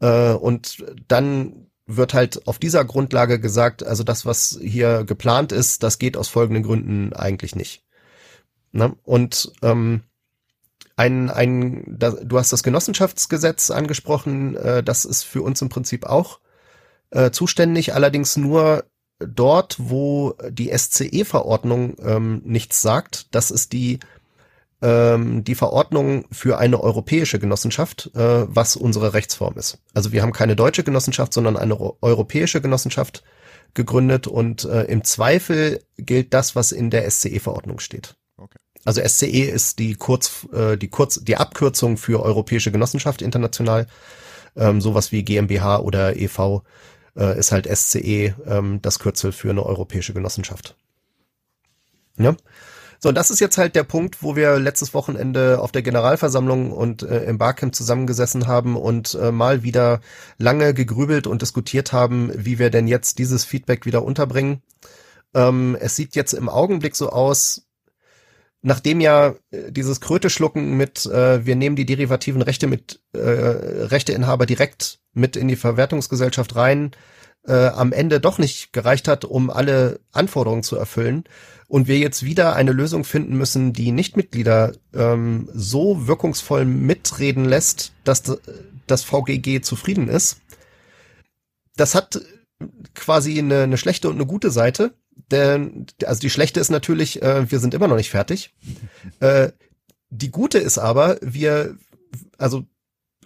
Äh, 0.00 0.32
und 0.32 0.84
dann 1.08 1.68
wird 1.86 2.12
halt 2.12 2.46
auf 2.46 2.58
dieser 2.58 2.84
Grundlage 2.84 3.40
gesagt, 3.40 3.82
also 3.82 4.04
das, 4.04 4.26
was 4.26 4.58
hier 4.62 5.04
geplant 5.04 5.52
ist, 5.52 5.82
das 5.82 5.98
geht 5.98 6.18
aus 6.18 6.28
folgenden 6.28 6.62
Gründen 6.62 7.14
eigentlich 7.14 7.56
nicht. 7.56 7.82
Ne? 8.72 8.94
Und 9.02 9.52
ähm, 9.62 10.02
ein, 10.98 11.30
ein, 11.30 11.84
da, 11.86 12.10
du 12.10 12.38
hast 12.38 12.52
das 12.52 12.64
Genossenschaftsgesetz 12.64 13.70
angesprochen, 13.70 14.56
äh, 14.56 14.82
das 14.82 15.04
ist 15.04 15.22
für 15.22 15.42
uns 15.42 15.62
im 15.62 15.68
Prinzip 15.68 16.04
auch 16.04 16.40
äh, 17.10 17.30
zuständig, 17.30 17.94
allerdings 17.94 18.36
nur 18.36 18.84
dort, 19.20 19.76
wo 19.78 20.34
die 20.50 20.76
SCE-Verordnung 20.76 21.96
ähm, 22.00 22.42
nichts 22.44 22.82
sagt. 22.82 23.34
Das 23.34 23.50
ist 23.50 23.72
die 23.72 24.00
ähm, 24.80 25.44
die 25.44 25.54
Verordnung 25.54 26.24
für 26.30 26.58
eine 26.58 26.80
europäische 26.80 27.38
Genossenschaft, 27.38 28.10
äh, 28.14 28.46
was 28.48 28.76
unsere 28.76 29.14
Rechtsform 29.14 29.56
ist. 29.56 29.78
Also 29.94 30.12
wir 30.12 30.22
haben 30.22 30.32
keine 30.32 30.56
deutsche 30.56 30.84
Genossenschaft, 30.84 31.32
sondern 31.32 31.56
eine 31.56 31.78
europäische 32.00 32.60
Genossenschaft 32.60 33.24
gegründet 33.74 34.26
und 34.26 34.64
äh, 34.64 34.84
im 34.84 35.04
Zweifel 35.04 35.82
gilt 35.96 36.32
das, 36.32 36.54
was 36.54 36.72
in 36.72 36.90
der 36.90 37.10
SCE-Verordnung 37.10 37.80
steht. 37.80 38.17
Also 38.84 39.02
SCE 39.06 39.26
ist 39.26 39.78
die 39.78 39.94
Kurz, 39.94 40.46
äh, 40.52 40.76
die 40.76 40.88
Kurz, 40.88 41.20
die 41.22 41.36
Abkürzung 41.36 41.96
für 41.96 42.22
Europäische 42.22 42.72
Genossenschaft 42.72 43.22
international. 43.22 43.86
Ähm, 44.56 44.80
sowas 44.80 45.12
wie 45.12 45.22
GmbH 45.22 45.78
oder 45.80 46.16
EV 46.16 46.62
äh, 47.16 47.38
ist 47.38 47.52
halt 47.52 47.66
SCE 47.66 48.34
ähm, 48.46 48.80
das 48.82 48.98
Kürzel 48.98 49.32
für 49.32 49.50
eine 49.50 49.64
europäische 49.64 50.14
Genossenschaft. 50.14 50.76
Ja. 52.18 52.34
So, 53.00 53.10
und 53.10 53.14
das 53.14 53.30
ist 53.30 53.38
jetzt 53.38 53.58
halt 53.58 53.76
der 53.76 53.84
Punkt, 53.84 54.24
wo 54.24 54.34
wir 54.34 54.58
letztes 54.58 54.92
Wochenende 54.92 55.60
auf 55.60 55.70
der 55.70 55.82
Generalversammlung 55.82 56.72
und 56.72 57.02
äh, 57.04 57.24
im 57.24 57.38
Barcamp 57.38 57.72
zusammengesessen 57.74 58.48
haben 58.48 58.76
und 58.76 59.14
äh, 59.14 59.30
mal 59.30 59.62
wieder 59.62 60.00
lange 60.36 60.74
gegrübelt 60.74 61.28
und 61.28 61.42
diskutiert 61.42 61.92
haben, 61.92 62.32
wie 62.34 62.58
wir 62.58 62.70
denn 62.70 62.88
jetzt 62.88 63.20
dieses 63.20 63.44
Feedback 63.44 63.86
wieder 63.86 64.02
unterbringen. 64.02 64.62
Ähm, 65.32 65.76
es 65.78 65.94
sieht 65.94 66.16
jetzt 66.16 66.32
im 66.32 66.48
Augenblick 66.48 66.96
so 66.96 67.10
aus, 67.10 67.67
nachdem 68.62 69.00
ja 69.00 69.34
äh, 69.50 69.70
dieses 69.72 70.00
Kröte-Schlucken 70.00 70.76
mit, 70.76 71.06
äh, 71.06 71.44
wir 71.44 71.56
nehmen 71.56 71.76
die 71.76 71.86
derivativen 71.86 72.42
Rechte 72.42 72.66
mit 72.66 73.00
äh, 73.12 73.18
Rechteinhaber 73.18 74.46
direkt 74.46 75.00
mit 75.12 75.36
in 75.36 75.48
die 75.48 75.56
Verwertungsgesellschaft 75.56 76.56
rein, 76.56 76.92
äh, 77.46 77.68
am 77.68 77.92
Ende 77.92 78.20
doch 78.20 78.38
nicht 78.38 78.72
gereicht 78.72 79.08
hat, 79.08 79.24
um 79.24 79.50
alle 79.50 80.00
Anforderungen 80.12 80.62
zu 80.62 80.76
erfüllen, 80.76 81.24
und 81.68 81.86
wir 81.86 81.98
jetzt 81.98 82.22
wieder 82.22 82.56
eine 82.56 82.72
Lösung 82.72 83.04
finden 83.04 83.36
müssen, 83.36 83.74
die 83.74 83.92
Nichtmitglieder 83.92 84.72
ähm, 84.94 85.50
so 85.52 86.06
wirkungsvoll 86.06 86.64
mitreden 86.64 87.44
lässt, 87.44 87.92
dass 88.04 88.38
das 88.86 89.04
VGG 89.04 89.60
zufrieden 89.60 90.08
ist. 90.08 90.40
Das 91.76 91.94
hat 91.94 92.22
quasi 92.94 93.38
eine, 93.38 93.64
eine 93.64 93.76
schlechte 93.76 94.08
und 94.08 94.16
eine 94.16 94.26
gute 94.26 94.50
Seite. 94.50 94.94
Denn, 95.30 95.86
also 96.04 96.20
die 96.20 96.30
schlechte 96.30 96.60
ist 96.60 96.70
natürlich, 96.70 97.22
äh, 97.22 97.50
wir 97.50 97.58
sind 97.58 97.74
immer 97.74 97.88
noch 97.88 97.96
nicht 97.96 98.10
fertig. 98.10 98.54
Äh, 99.20 99.50
die 100.10 100.30
gute 100.30 100.58
ist 100.58 100.78
aber, 100.78 101.18
wir, 101.20 101.76
also 102.38 102.64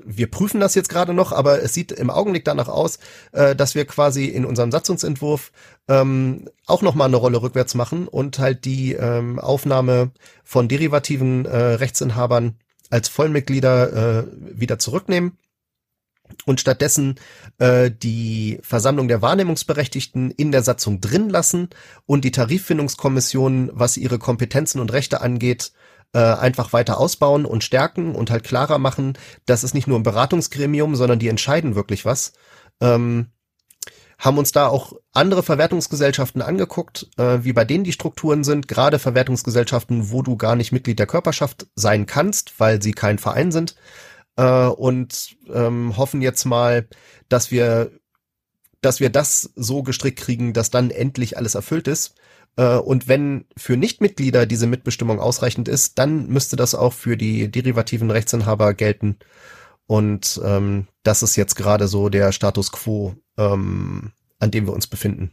wir 0.05 0.31
prüfen 0.31 0.61
das 0.61 0.75
jetzt 0.75 0.89
gerade 0.89 1.15
noch, 1.15 1.33
aber 1.33 1.63
es 1.63 1.75
sieht 1.75 1.93
im 1.93 2.11
Augenblick 2.11 2.45
danach 2.45 2.69
aus, 2.69 2.99
äh, 3.33 3.55
dass 3.55 3.75
wir 3.75 3.85
quasi 3.85 4.27
in 4.27 4.45
unserem 4.45 4.73
Satzungsentwurf 4.73 5.53
ähm, 5.89 6.49
auch 6.67 6.83
noch 6.83 6.95
mal 6.95 7.05
eine 7.05 7.17
Rolle 7.17 7.43
rückwärts 7.43 7.75
machen 7.75 8.09
und 8.09 8.39
halt 8.39 8.65
die 8.65 8.95
ähm, 8.95 9.39
Aufnahme 9.39 10.11
von 10.45 10.69
derivativen 10.69 11.45
äh, 11.45 11.57
Rechtsinhabern 11.57 12.57
als 12.91 13.09
Vollmitglieder 13.09 14.23
äh, 14.23 14.25
wieder 14.59 14.79
zurücknehmen 14.79 15.39
und 16.45 16.61
stattdessen 16.61 17.17
äh, 17.59 17.91
die 17.91 18.59
Versammlung 18.63 19.09
der 19.09 19.23
Wahrnehmungsberechtigten 19.23 20.31
in 20.31 20.53
der 20.53 20.63
Satzung 20.63 21.01
drin 21.01 21.29
lassen 21.29 21.71
und 22.07 22.25
die 22.25 22.33
Tariffindungskommission, 22.33 23.71
was 23.73 23.97
ihre 23.97 24.19
Kompetenzen 24.19 24.81
und 24.81 24.93
Rechte 24.93 25.21
angeht, 25.21 25.73
äh, 26.15 26.19
einfach 26.19 26.73
weiter 26.73 26.99
ausbauen 26.99 27.45
und 27.45 27.65
stärken 27.65 28.15
und 28.15 28.31
halt 28.31 28.45
klarer 28.45 28.79
machen, 28.79 29.15
das 29.47 29.65
ist 29.65 29.75
nicht 29.75 29.87
nur 29.87 29.99
ein 29.99 30.03
Beratungsgremium, 30.05 30.95
sondern 30.97 31.19
die 31.19 31.29
entscheiden 31.29 31.75
wirklich 31.75 32.05
was. 32.05 32.33
Ähm, 32.81 33.29
haben 34.19 34.39
uns 34.39 34.53
da 34.53 34.69
auch 34.69 34.93
andere 35.13 35.43
Verwertungsgesellschaften 35.43 36.43
angeguckt, 36.43 37.09
äh, 37.17 37.39
wie 37.43 37.53
bei 37.53 37.65
denen 37.65 37.83
die 37.83 37.93
Strukturen 37.93 38.45
sind, 38.45 38.69
gerade 38.69 39.01
Verwertungsgesellschaften, 39.01 40.11
wo 40.11 40.23
du 40.23 40.37
gar 40.37 40.55
nicht 40.55 40.71
Mitglied 40.71 41.01
der 41.01 41.09
Körperschaft 41.09 41.67
sein 41.75 42.07
kannst, 42.07 42.61
weil 42.61 42.81
sie 42.81 42.93
kein 42.93 43.19
Verein 43.19 43.51
sind, 43.51 43.75
äh, 44.37 44.67
und 44.67 45.37
ähm, 45.53 45.97
hoffen 45.97 46.23
jetzt 46.23 46.45
mal, 46.45 46.89
dass 47.29 47.51
wir, 47.51 47.91
dass 48.81 49.01
wir 49.01 49.11
das 49.11 49.53
so 49.57 49.83
gestrickt 49.83 50.19
kriegen, 50.19 50.53
dass 50.53 50.71
dann 50.71 50.91
endlich 50.91 51.37
alles 51.37 51.55
erfüllt 51.55 51.89
ist. 51.89 52.15
Äh, 52.57 52.77
und 52.77 53.09
wenn 53.09 53.47
für 53.57 53.77
Nichtmitglieder 53.77 54.47
diese 54.47 54.67
Mitbestimmung 54.67 55.21
ausreichend 55.21 55.69
ist, 55.69 55.99
dann 55.99 56.29
müsste 56.29 56.57
das 56.57 56.75
auch 56.75 56.93
für 56.93 57.17
die 57.17 57.51
derivativen 57.51 58.11
Rechtsinhaber 58.11 58.75
gelten. 58.75 59.19
Und 59.87 60.41
ähm, 60.45 60.87
das 61.03 61.23
ist 61.23 61.37
jetzt 61.37 61.57
gerade 61.57 61.89
so 61.89 62.09
der 62.09 62.33
Status 62.33 62.73
quo, 62.73 63.15
ähm, 63.37 64.13
an 64.39 64.51
dem 64.51 64.67
wir 64.67 64.73
uns 64.73 64.87
befinden. 64.87 65.33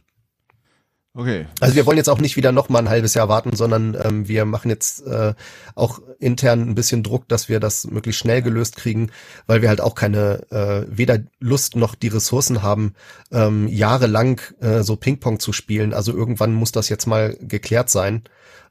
Okay. 1.12 1.46
Also 1.58 1.74
wir 1.74 1.86
wollen 1.86 1.96
jetzt 1.96 2.08
auch 2.08 2.20
nicht 2.20 2.36
wieder 2.36 2.52
noch 2.52 2.68
mal 2.68 2.78
ein 2.78 2.88
halbes 2.88 3.14
Jahr 3.14 3.28
warten, 3.28 3.56
sondern 3.56 3.96
ähm, 4.00 4.28
wir 4.28 4.44
machen 4.44 4.70
jetzt 4.70 5.04
äh, 5.04 5.34
auch 5.74 6.00
intern 6.20 6.68
ein 6.68 6.76
bisschen 6.76 7.02
Druck, 7.02 7.26
dass 7.26 7.48
wir 7.48 7.58
das 7.58 7.88
möglichst 7.88 8.20
schnell 8.20 8.42
gelöst 8.42 8.76
kriegen, 8.76 9.10
weil 9.48 9.60
wir 9.60 9.68
halt 9.68 9.80
auch 9.80 9.96
keine 9.96 10.46
äh, 10.52 10.86
weder 10.88 11.18
Lust 11.40 11.74
noch 11.74 11.96
die 11.96 12.08
Ressourcen 12.08 12.62
haben, 12.62 12.94
ähm, 13.32 13.66
jahrelang 13.66 14.40
äh, 14.60 14.82
so 14.82 14.94
Ping-Pong 14.94 15.40
zu 15.40 15.52
spielen. 15.52 15.94
Also 15.94 16.12
irgendwann 16.12 16.54
muss 16.54 16.70
das 16.70 16.88
jetzt 16.88 17.06
mal 17.06 17.36
geklärt 17.40 17.90
sein. 17.90 18.22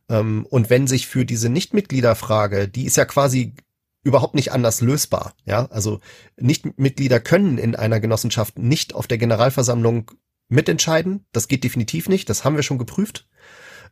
Ähm, 0.07 0.45
und 0.49 0.69
wenn 0.69 0.87
sich 0.87 1.07
für 1.07 1.25
diese 1.25 1.49
Nichtmitgliederfrage, 1.49 2.69
die 2.69 2.85
ist 2.85 2.95
ja 2.95 3.03
quasi 3.03 3.53
überhaupt 4.01 4.35
nicht 4.35 4.53
anders 4.53 4.79
lösbar. 4.79 5.33
Ja, 5.43 5.67
also 5.71 5.99
Nichtmitglieder 6.37 7.19
können 7.19 7.57
in 7.57 7.75
einer 7.75 7.99
Genossenschaft 7.99 8.57
nicht 8.57 8.95
auf 8.95 9.07
der 9.07 9.17
Generalversammlung 9.17 10.11
mitentscheiden. 10.49 11.25
Das 11.31 11.47
geht 11.47 11.63
definitiv 11.63 12.09
nicht. 12.09 12.29
Das 12.29 12.43
haben 12.43 12.55
wir 12.55 12.63
schon 12.63 12.77
geprüft. 12.77 13.27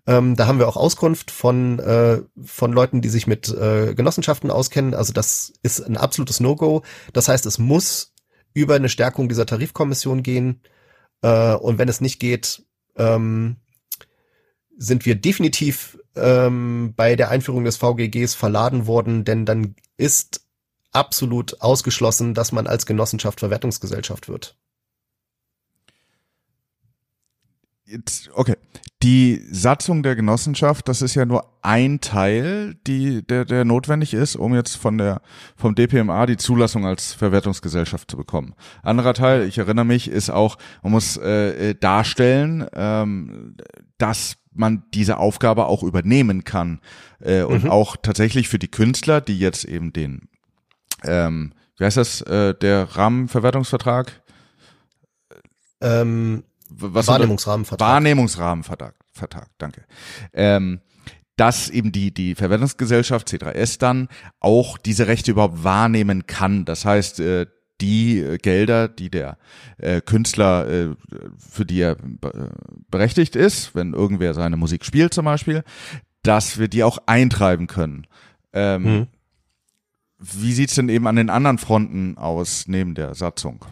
Ähm, 0.05 0.35
da 0.35 0.47
haben 0.47 0.59
wir 0.59 0.67
auch 0.67 0.77
Auskunft 0.77 1.31
von, 1.31 1.79
äh, 1.79 2.21
von 2.43 2.71
Leuten, 2.73 3.01
die 3.01 3.09
sich 3.09 3.27
mit 3.27 3.49
äh, 3.49 3.93
Genossenschaften 3.93 4.51
auskennen. 4.51 4.93
Also 4.93 5.13
das 5.13 5.53
ist 5.63 5.81
ein 5.81 5.97
absolutes 5.97 6.39
No-Go. 6.39 6.83
Das 7.13 7.27
heißt, 7.27 7.45
es 7.45 7.59
muss 7.59 8.13
über 8.53 8.75
eine 8.75 8.89
Stärkung 8.89 9.29
dieser 9.29 9.45
Tarifkommission 9.45 10.23
gehen. 10.23 10.61
Äh, 11.21 11.53
und 11.55 11.77
wenn 11.77 11.89
es 11.89 12.01
nicht 12.01 12.19
geht, 12.19 12.63
ähm, 12.95 13.57
sind 14.77 15.05
wir 15.05 15.15
definitiv 15.15 15.99
ähm, 16.15 16.93
bei 16.95 17.15
der 17.15 17.29
Einführung 17.29 17.65
des 17.65 17.77
VGGs 17.77 18.35
verladen 18.35 18.87
worden, 18.87 19.25
denn 19.25 19.45
dann 19.45 19.75
ist 19.97 20.41
absolut 20.91 21.61
ausgeschlossen, 21.61 22.33
dass 22.33 22.51
man 22.51 22.67
als 22.67 22.85
Genossenschaft 22.85 23.39
Verwertungsgesellschaft 23.39 24.29
wird. 24.29 24.57
Jetzt, 27.49 27.76
okay. 28.33 28.55
Die 29.03 29.45
Satzung 29.51 30.01
der 30.01 30.15
Genossenschaft, 30.15 30.87
das 30.87 31.03
ist 31.03 31.13
ja 31.13 31.25
nur 31.25 31.45
ein 31.61 32.01
Teil, 32.01 32.75
die, 32.87 33.21
der, 33.21 33.45
der 33.45 33.63
notwendig 33.63 34.15
ist, 34.15 34.35
um 34.35 34.55
jetzt 34.55 34.75
von 34.75 34.97
der, 34.97 35.21
vom 35.55 35.75
DPMA 35.75 36.25
die 36.25 36.37
Zulassung 36.37 36.83
als 36.85 37.13
Verwertungsgesellschaft 37.13 38.09
zu 38.09 38.17
bekommen. 38.17 38.55
Anderer 38.81 39.13
Teil, 39.13 39.43
ich 39.43 39.59
erinnere 39.59 39.85
mich, 39.85 40.09
ist 40.09 40.31
auch, 40.31 40.57
man 40.81 40.93
muss 40.93 41.15
äh, 41.17 41.75
darstellen, 41.75 42.65
ähm, 42.73 43.55
dass 43.99 44.37
man 44.51 44.83
diese 44.95 45.17
Aufgabe 45.17 45.67
auch 45.67 45.83
übernehmen 45.83 46.43
kann 46.43 46.79
äh, 47.19 47.43
und 47.43 47.65
mhm. 47.65 47.69
auch 47.69 47.97
tatsächlich 47.97 48.49
für 48.49 48.59
die 48.59 48.71
Künstler, 48.71 49.21
die 49.21 49.37
jetzt 49.37 49.63
eben 49.63 49.93
den, 49.93 50.27
ähm, 51.03 51.53
wie 51.77 51.85
heißt 51.85 51.97
das, 51.97 52.21
äh, 52.21 52.55
der 52.55 52.95
Rahmenverwertungsvertrag? 52.95 54.23
Ähm, 55.81 56.43
was 56.69 57.07
Wahrnehmungsrahmenvertrag. 57.07 57.87
Wahrnehmungsrahmenvertrag, 57.87 58.95
Vertrag, 59.11 59.49
danke. 59.57 59.83
Ähm, 60.33 60.81
dass 61.35 61.69
eben 61.69 61.91
die, 61.91 62.13
die 62.13 62.35
Verwendungsgesellschaft 62.35 63.27
C3S 63.29 63.79
dann 63.79 64.09
auch 64.39 64.77
diese 64.77 65.07
Rechte 65.07 65.31
überhaupt 65.31 65.63
wahrnehmen 65.63 66.25
kann. 66.25 66.65
Das 66.65 66.83
heißt, 66.83 67.19
äh, 67.19 67.45
die 67.81 68.19
äh, 68.19 68.37
Gelder, 68.37 68.87
die 68.87 69.09
der 69.09 69.37
äh, 69.77 70.01
Künstler, 70.01 70.67
äh, 70.67 70.95
für 71.37 71.65
die 71.65 71.81
er 71.81 71.97
berechtigt 72.89 73.35
ist, 73.35 73.75
wenn 73.75 73.93
irgendwer 73.93 74.33
seine 74.33 74.57
Musik 74.57 74.83
spielt 74.83 75.13
zum 75.13 75.25
Beispiel, 75.25 75.63
dass 76.23 76.57
wir 76.57 76.67
die 76.67 76.83
auch 76.83 76.97
eintreiben 77.05 77.67
können. 77.67 78.07
Ähm, 78.53 78.83
mhm. 78.83 79.07
Wie 80.19 80.53
sieht's 80.53 80.73
denn 80.75 80.89
eben 80.89 81.05
an 81.05 81.15
den 81.15 81.29
anderen 81.29 81.59
Fronten 81.59 82.17
aus 82.17 82.67
neben 82.67 82.95
der 82.95 83.13
Satzung? 83.13 83.63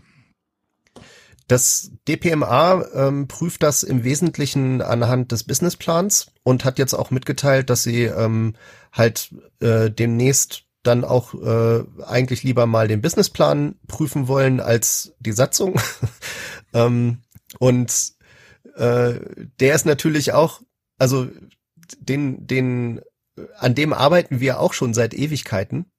Das 1.47 1.91
DPMA 2.07 2.85
ähm, 2.93 3.27
prüft 3.27 3.61
das 3.61 3.83
im 3.83 4.03
Wesentlichen 4.03 4.81
anhand 4.81 5.31
des 5.31 5.43
Businessplans 5.43 6.31
und 6.43 6.65
hat 6.65 6.79
jetzt 6.79 6.93
auch 6.93 7.11
mitgeteilt, 7.11 7.69
dass 7.69 7.83
sie 7.83 8.03
ähm, 8.03 8.55
halt 8.91 9.33
äh, 9.59 9.91
demnächst 9.91 10.65
dann 10.81 11.03
auch 11.03 11.33
äh, 11.33 11.83
eigentlich 12.05 12.43
lieber 12.43 12.65
mal 12.65 12.87
den 12.87 13.01
Businessplan 13.01 13.75
prüfen 13.87 14.27
wollen 14.27 14.59
als 14.59 15.13
die 15.19 15.31
Satzung. 15.31 15.79
ähm, 16.73 17.19
und 17.59 18.13
äh, 18.75 19.13
der 19.59 19.75
ist 19.75 19.85
natürlich 19.85 20.33
auch, 20.33 20.61
also 20.97 21.27
den, 21.99 22.47
den, 22.47 23.01
an 23.57 23.75
dem 23.75 23.93
arbeiten 23.93 24.39
wir 24.39 24.59
auch 24.59 24.73
schon 24.73 24.93
seit 24.93 25.13
Ewigkeiten. 25.13 25.91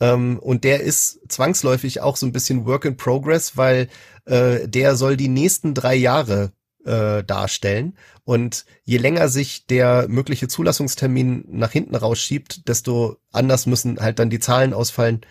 Ähm, 0.00 0.38
und 0.38 0.64
der 0.64 0.80
ist 0.80 1.20
zwangsläufig 1.28 2.00
auch 2.00 2.16
so 2.16 2.26
ein 2.26 2.32
bisschen 2.32 2.66
Work 2.66 2.84
in 2.84 2.96
Progress, 2.96 3.56
weil 3.56 3.88
äh, 4.24 4.68
der 4.68 4.96
soll 4.96 5.16
die 5.16 5.28
nächsten 5.28 5.74
drei 5.74 5.94
Jahre 5.94 6.52
äh, 6.84 7.24
darstellen. 7.24 7.96
Und 8.24 8.64
je 8.84 8.98
länger 8.98 9.28
sich 9.28 9.66
der 9.66 10.06
mögliche 10.08 10.48
Zulassungstermin 10.48 11.44
nach 11.48 11.70
hinten 11.70 11.94
rausschiebt, 11.94 12.68
desto 12.68 13.16
anders 13.32 13.66
müssen 13.66 13.98
halt 14.00 14.18
dann 14.18 14.30
die 14.30 14.40
Zahlen 14.40 14.72
ausfallen. 14.72 15.22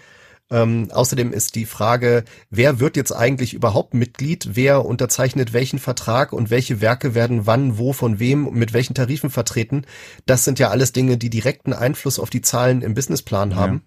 Ähm, 0.49 0.89
außerdem 0.91 1.31
ist 1.31 1.55
die 1.55 1.65
Frage, 1.65 2.25
wer 2.49 2.79
wird 2.79 2.97
jetzt 2.97 3.11
eigentlich 3.11 3.53
überhaupt 3.53 3.93
Mitglied? 3.93 4.49
Wer 4.53 4.85
unterzeichnet 4.85 5.53
welchen 5.53 5.79
Vertrag 5.79 6.33
und 6.33 6.49
welche 6.49 6.81
Werke 6.81 7.15
werden 7.15 7.47
wann, 7.47 7.77
wo, 7.77 7.93
von 7.93 8.19
wem, 8.19 8.51
mit 8.51 8.73
welchen 8.73 8.93
Tarifen 8.93 9.29
vertreten? 9.29 9.85
Das 10.25 10.43
sind 10.43 10.59
ja 10.59 10.69
alles 10.69 10.91
Dinge, 10.91 11.17
die 11.17 11.29
direkten 11.29 11.73
Einfluss 11.73 12.19
auf 12.19 12.29
die 12.29 12.41
Zahlen 12.41 12.81
im 12.81 12.93
Businessplan 12.93 13.55
haben. 13.55 13.83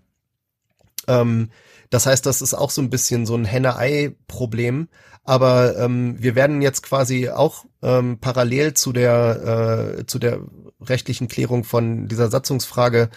Ähm, 1.07 1.51
das 1.91 2.07
heißt, 2.07 2.27
das 2.27 2.43
ist 2.43 2.55
auch 2.55 2.71
so 2.71 2.83
ein 2.83 2.91
bisschen 2.91 3.27
so 3.27 3.35
ein 3.37 3.45
Henne-Ei-Problem. 3.45 4.89
Aber 5.25 5.77
ähm, 5.77 6.17
wir 6.21 6.37
werden 6.37 6.63
jetzt 6.63 6.83
quasi 6.83 7.29
auch 7.29 7.65
ähm, 7.83 8.19
parallel 8.21 8.75
zu 8.75 8.93
der 8.93 9.97
äh, 9.99 10.07
zu 10.07 10.21
der 10.21 10.41
rechtlichen 10.81 11.27
Klärung 11.27 11.65
von 11.65 12.07
dieser 12.07 12.29
Satzungsfrage 12.29 13.11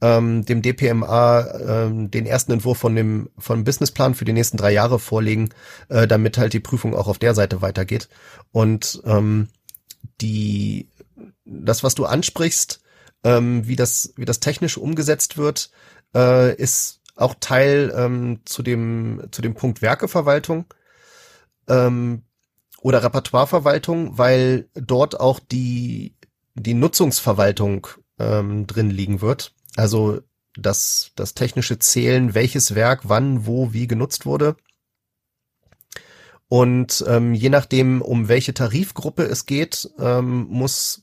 ähm, 0.00 0.44
dem 0.44 0.62
DPMA 0.62 1.46
ähm, 1.58 2.10
den 2.10 2.24
ersten 2.24 2.52
Entwurf 2.52 2.78
von 2.78 2.94
dem 2.94 3.30
von 3.36 3.64
Businessplan 3.64 4.14
für 4.14 4.24
die 4.24 4.32
nächsten 4.32 4.58
drei 4.58 4.72
Jahre 4.72 5.00
vorlegen, 5.00 5.48
äh, 5.88 6.06
damit 6.06 6.38
halt 6.38 6.52
die 6.52 6.60
Prüfung 6.60 6.94
auch 6.94 7.08
auf 7.08 7.18
der 7.18 7.34
Seite 7.34 7.62
weitergeht. 7.62 8.08
Und 8.52 9.02
ähm, 9.04 9.48
die 10.20 10.88
das, 11.44 11.82
was 11.82 11.96
du 11.96 12.04
ansprichst, 12.04 12.80
ähm, 13.24 13.66
wie 13.66 13.76
das 13.76 14.12
wie 14.16 14.24
das 14.24 14.38
technisch 14.38 14.78
umgesetzt 14.78 15.36
wird, 15.36 15.70
äh, 16.14 16.54
ist 16.54 17.00
auch 17.16 17.34
Teil 17.40 17.92
ähm, 17.96 18.40
zu 18.44 18.62
dem 18.62 19.26
zu 19.32 19.42
dem 19.42 19.54
Punkt 19.54 19.82
Werkeverwaltung 19.82 20.66
ähm, 21.68 22.22
oder 22.80 23.02
Repertoireverwaltung, 23.02 24.18
weil 24.18 24.68
dort 24.74 25.18
auch 25.18 25.40
die 25.40 26.14
die 26.54 26.74
Nutzungsverwaltung 26.74 27.88
ähm, 28.18 28.66
drin 28.66 28.90
liegen 28.90 29.20
wird. 29.20 29.54
Also 29.76 30.20
das 30.56 31.10
das 31.16 31.34
technische 31.34 31.78
Zählen, 31.78 32.34
welches 32.34 32.74
Werk 32.74 33.02
wann, 33.04 33.46
wo, 33.46 33.72
wie 33.72 33.86
genutzt 33.86 34.26
wurde. 34.26 34.56
Und 36.48 37.04
ähm, 37.08 37.34
je 37.34 37.48
nachdem, 37.48 38.02
um 38.02 38.28
welche 38.28 38.54
Tarifgruppe 38.54 39.24
es 39.24 39.46
geht, 39.46 39.90
ähm, 39.98 40.46
muss 40.48 41.02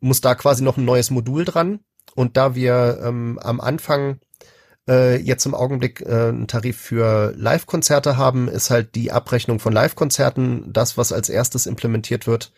muss 0.00 0.20
da 0.20 0.34
quasi 0.34 0.62
noch 0.62 0.76
ein 0.76 0.84
neues 0.84 1.10
Modul 1.10 1.44
dran. 1.44 1.80
Und 2.14 2.36
da 2.36 2.54
wir 2.54 3.00
ähm, 3.02 3.38
am 3.42 3.60
Anfang 3.60 4.20
äh, 4.88 5.16
jetzt 5.16 5.46
im 5.46 5.54
Augenblick 5.54 6.00
äh, 6.02 6.28
einen 6.28 6.46
Tarif 6.46 6.78
für 6.78 7.32
Live-Konzerte 7.36 8.16
haben, 8.16 8.48
ist 8.48 8.70
halt 8.70 8.94
die 8.94 9.12
Abrechnung 9.12 9.58
von 9.60 9.72
Live-Konzerten 9.72 10.72
das, 10.72 10.96
was 10.98 11.12
als 11.12 11.28
erstes 11.28 11.66
implementiert 11.66 12.26
wird. 12.26 12.52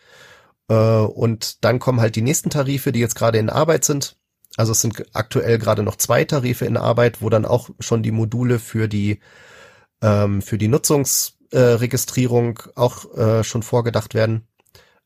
Äh, 0.69 0.75
und 0.75 1.63
dann 1.63 1.79
kommen 1.79 2.01
halt 2.01 2.15
die 2.15 2.21
nächsten 2.21 2.49
Tarife, 2.49 2.91
die 2.91 2.99
jetzt 2.99 3.15
gerade 3.15 3.37
in 3.37 3.49
Arbeit 3.49 3.85
sind. 3.85 4.17
Also 4.57 4.71
es 4.71 4.81
sind 4.81 5.05
aktuell 5.13 5.59
gerade 5.59 5.83
noch 5.83 5.95
zwei 5.97 6.25
Tarife 6.25 6.65
in 6.65 6.77
Arbeit, 6.77 7.21
wo 7.21 7.29
dann 7.29 7.45
auch 7.45 7.69
schon 7.79 8.03
die 8.03 8.11
Module 8.11 8.59
für 8.59 8.87
die 8.87 9.19
ähm, 10.01 10.41
für 10.41 10.57
die 10.57 10.67
Nutzungsregistrierung 10.67 12.59
äh, 12.59 12.69
auch 12.75 13.15
äh, 13.15 13.43
schon 13.43 13.63
vorgedacht 13.63 14.13
werden. 14.13 14.47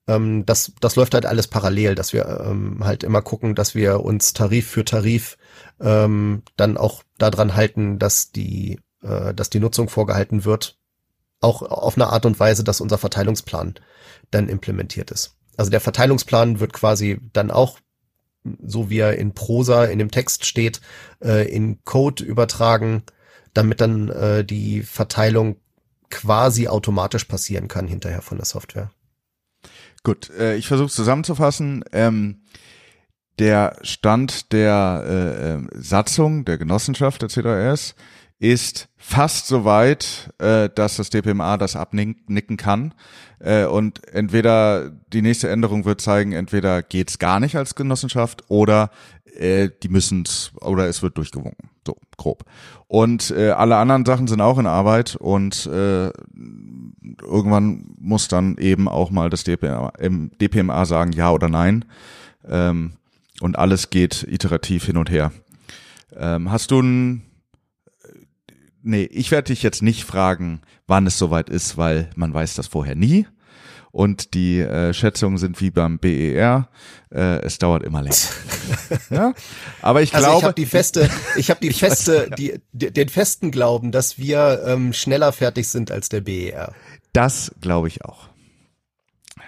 Ähm, 0.08 0.46
das, 0.46 0.74
das 0.80 0.96
läuft 0.96 1.14
halt 1.14 1.26
alles 1.26 1.48
parallel, 1.48 1.96
dass 1.96 2.14
wir 2.14 2.26
ähm, 2.46 2.84
halt 2.84 3.04
immer 3.04 3.22
gucken, 3.22 3.56
dass 3.56 3.76
wir 3.76 4.02
uns 4.02 4.34
Tarif 4.34 4.68
für 4.68 4.86
Tarif 4.86 5.38
ähm, 5.82 6.44
dann 6.58 6.78
auch 6.78 7.04
daran 7.18 7.56
halten, 7.56 8.00
dass 8.00 8.32
die, 8.32 8.80
äh, 9.04 9.34
dass 9.34 9.50
die 9.50 9.60
Nutzung 9.60 9.90
vorgehalten 9.90 10.46
wird, 10.46 10.78
auch 11.40 11.62
auf 11.64 11.96
eine 11.96 12.08
Art 12.08 12.26
und 12.26 12.40
Weise, 12.40 12.64
dass 12.64 12.82
unser 12.82 12.98
Verteilungsplan 12.98 13.76
dann 14.30 14.48
implementiert 14.48 15.12
ist. 15.12 15.36
Also 15.58 15.72
der 15.72 15.82
Verteilungsplan 15.82 16.60
wird 16.60 16.74
quasi 16.74 17.20
dann 17.34 17.52
auch, 17.52 17.80
so 18.64 18.90
wie 18.90 19.00
er 19.00 19.18
in 19.18 19.34
Prosa 19.34 19.86
in 19.86 20.00
dem 20.00 20.12
Text 20.12 20.46
steht, 20.46 20.82
äh, 21.22 21.52
in 21.52 21.84
Code 21.84 22.24
übertragen, 22.24 23.04
damit 23.54 23.82
dann 23.82 24.10
äh, 24.10 24.46
die 24.46 24.82
Verteilung 24.82 25.58
quasi 26.10 26.68
automatisch 26.68 27.26
passieren 27.26 27.68
kann 27.68 27.88
hinterher 27.88 28.22
von 28.22 28.38
der 28.38 28.46
Software. 28.46 28.92
Gut, 30.04 30.30
äh, 30.32 30.56
ich 30.56 30.68
versuche 30.68 30.90
zusammenzufassen. 30.90 31.84
Ähm, 31.92 32.42
der 33.40 33.78
Stand 33.82 34.52
der 34.52 35.04
äh, 35.06 35.54
äh, 35.54 35.82
Satzung 35.82 36.46
der 36.46 36.58
Genossenschaft 36.58 37.22
der 37.22 37.30
CDS 37.30 37.96
ist 38.40 38.90
fast 38.98 39.46
so 39.46 39.66
weit, 39.66 40.32
äh, 40.40 40.68
dass 40.74 40.98
das 40.98 41.12
DPMA 41.12 41.58
das 41.58 41.76
abnicken 41.76 42.58
kann. 42.58 42.94
Äh, 43.40 43.66
und 43.66 44.08
entweder 44.08 44.90
die 45.14 45.22
nächste 45.22 45.50
Änderung 45.50 45.86
wird 45.86 46.02
zeigen, 46.02 46.32
entweder 46.32 46.82
geht's 46.82 47.20
gar 47.20 47.40
nicht 47.40 47.56
als 47.56 47.76
Genossenschaft 47.76 48.44
oder 48.50 48.90
äh, 49.36 49.70
die 49.84 49.90
müssen's 49.90 50.52
oder 50.60 50.88
es 50.88 51.04
wird 51.04 51.18
durchgewunken. 51.18 51.70
So, 51.86 51.96
grob. 52.18 52.44
Und 52.88 53.32
äh, 53.32 53.52
alle 53.52 53.78
anderen 53.78 54.06
Sachen 54.06 54.28
sind 54.28 54.42
auch 54.42 54.58
in 54.58 54.68
Arbeit 54.68 55.16
und 55.16 55.68
äh, 55.68 56.12
irgendwann 57.22 57.96
muss 58.00 58.28
dann 58.28 58.58
eben 58.58 58.88
auch 58.88 59.12
mal 59.12 59.30
das 59.30 59.44
DPMA, 59.44 59.94
im 60.00 60.32
DPMA 60.40 60.86
sagen, 60.86 61.12
ja 61.12 61.32
oder 61.32 61.48
nein. 61.48 61.86
Ähm, 62.48 62.94
und 63.42 63.58
alles 63.58 63.90
geht 63.90 64.26
iterativ 64.30 64.86
hin 64.86 64.98
und 64.98 65.10
her. 65.10 65.32
Ähm, 66.16 66.52
hast 66.52 66.72
du 66.72 66.82
ein 66.82 67.24
Nee, 68.84 69.04
ich 69.04 69.32
werde 69.32 69.48
dich 69.48 69.62
jetzt 69.62 69.84
nicht 69.84 70.06
fragen, 70.06 70.62
wann 70.88 71.06
es 71.06 71.18
soweit 71.18 71.50
ist, 71.50 71.78
weil 71.78 72.10
man 72.16 72.34
weiß 72.34 72.56
das 72.56 72.68
vorher 72.68 72.96
nie. 72.96 73.28
Und 73.92 74.34
die 74.34 74.60
äh, 74.60 74.94
Schätzungen 74.94 75.38
sind 75.38 75.60
wie 75.60 75.70
beim 75.70 76.00
BER. 76.00 76.70
Äh, 77.14 77.42
es 77.42 77.58
dauert 77.58 77.84
immer 77.84 78.02
länger. 78.02 78.16
ja? 79.10 79.34
Aber 79.82 80.02
ich 80.02 80.16
also 80.16 80.28
glaube, 80.28 80.40
ich 80.40 80.44
habe 80.46 80.54
die 80.56 80.66
feste, 80.66 81.10
ich 81.36 81.50
habe 81.50 81.60
die 81.60 81.74
feste, 81.74 82.30
die, 82.38 82.60
den 82.72 83.10
festen 83.10 83.52
Glauben, 83.52 83.92
dass 83.92 84.18
wir 84.18 84.64
ähm, 84.66 84.94
schneller 84.94 85.34
fertig 85.34 85.68
sind 85.68 85.92
als 85.92 86.08
der 86.08 86.22
BER. 86.22 86.74
Das 87.12 87.54
glaube 87.60 87.90
ich 87.90 88.06
auch. 88.06 88.31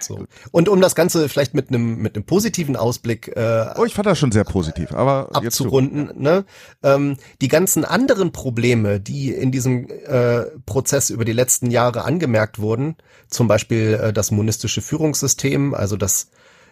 So. 0.04 0.26
Und 0.50 0.68
um 0.68 0.80
das 0.80 0.94
Ganze 0.94 1.28
vielleicht 1.28 1.54
mit 1.54 1.68
einem 1.68 1.96
mit 1.96 2.14
einem 2.14 2.24
positiven 2.24 2.76
Ausblick 2.76 3.28
äh, 3.36 3.66
Oh, 3.76 3.84
ich 3.84 3.94
fand 3.94 4.06
das 4.06 4.18
schon 4.18 4.32
sehr 4.32 4.44
positiv, 4.44 4.92
aber 4.92 5.30
abzurunden, 5.32 6.10
ne? 6.16 6.44
Ähm, 6.82 7.16
die 7.40 7.48
ganzen 7.48 7.84
anderen 7.84 8.32
Probleme, 8.32 9.00
die 9.00 9.32
in 9.32 9.52
diesem 9.52 9.88
äh, 9.88 10.42
Prozess 10.66 11.10
über 11.10 11.24
die 11.24 11.32
letzten 11.32 11.70
Jahre 11.70 12.04
angemerkt 12.04 12.58
wurden, 12.58 12.96
zum 13.28 13.48
Beispiel 13.48 14.00
äh, 14.00 14.12
das 14.12 14.30
monistische 14.30 14.82
Führungssystem, 14.82 15.74
also 15.74 15.96
dass 15.96 16.30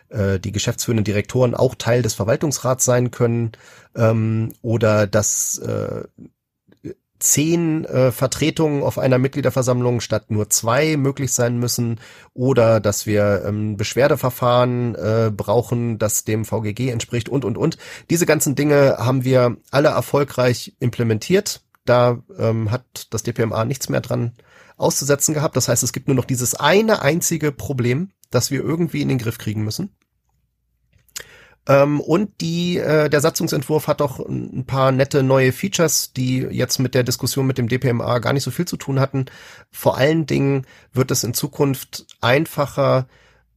äh, 0.09 0.39
die 0.39 0.53
geschäftsführenden 0.53 1.05
Direktoren 1.05 1.55
auch 1.55 1.75
Teil 1.75 2.03
des 2.03 2.15
Verwaltungsrats 2.15 2.85
sein 2.85 3.11
können, 3.11 3.53
ähm, 3.97 4.53
oder 4.63 5.07
dass 5.07 5.59
äh, 5.59 6.05
zehn 7.23 7.85
äh, 7.85 8.11
Vertretungen 8.11 8.83
auf 8.83 8.99
einer 8.99 9.19
Mitgliederversammlung 9.19 10.01
statt 10.01 10.31
nur 10.31 10.51
zwei 10.51 10.97
möglich 10.97 11.33
sein 11.33 11.59
müssen 11.59 12.01
oder 12.35 12.81
dass 12.81 13.07
wir 13.07 13.45
ähm, 13.47 13.77
Beschwerdeverfahren 13.77 14.95
äh, 14.95 15.31
brauchen, 15.35 15.99
das 15.99 16.25
dem 16.25 16.45
VGG 16.45 16.91
entspricht 16.91 17.29
und, 17.29 17.45
und, 17.45 17.57
und. 17.57 17.79
Diese 18.11 18.27
ganzen 18.27 18.55
Dinge 18.55 18.97
haben 18.99 19.25
wir 19.25 19.57
alle 19.71 19.89
erfolgreich 19.89 20.75
implementiert. 20.81 21.63
Da 21.85 22.23
ähm, 22.39 22.71
hat 22.71 23.07
das 23.11 23.23
DPMA 23.23 23.65
nichts 23.65 23.89
mehr 23.89 24.01
dran 24.01 24.33
auszusetzen 24.77 25.35
gehabt. 25.35 25.57
Das 25.57 25.69
heißt, 25.69 25.83
es 25.83 25.93
gibt 25.93 26.09
nur 26.09 26.17
noch 26.17 26.25
dieses 26.25 26.55
eine 26.55 27.03
einzige 27.03 27.53
Problem, 27.53 28.11
das 28.31 28.51
wir 28.51 28.61
irgendwie 28.61 29.03
in 29.03 29.09
den 29.09 29.19
Griff 29.19 29.39
kriegen 29.39 29.63
müssen. 29.63 29.95
Ähm, 31.69 32.01
und 32.01 32.41
die, 32.41 32.79
äh, 32.79 33.09
der 33.09 33.21
Satzungsentwurf 33.21 33.87
hat 33.87 34.03
auch 34.03 34.19
ein 34.19 34.65
paar 34.67 34.91
nette 34.91 35.23
neue 35.23 35.53
Features, 35.53 36.13
die 36.13 36.39
jetzt 36.39 36.79
mit 36.79 36.95
der 36.95 37.05
Diskussion 37.05 37.47
mit 37.47 37.59
dem 37.59 37.69
DPMA 37.69 38.19
gar 38.19 38.33
nicht 38.33 38.43
so 38.43 38.51
viel 38.51 38.67
zu 38.67 38.77
tun 38.77 38.99
hatten. 38.99 39.27
Vor 39.71 39.97
allen 39.97 40.27
Dingen 40.27 40.67
wird 40.93 41.11
es 41.11 41.23
in 41.23 41.35
Zukunft 41.35 42.07
einfacher, 42.21 43.07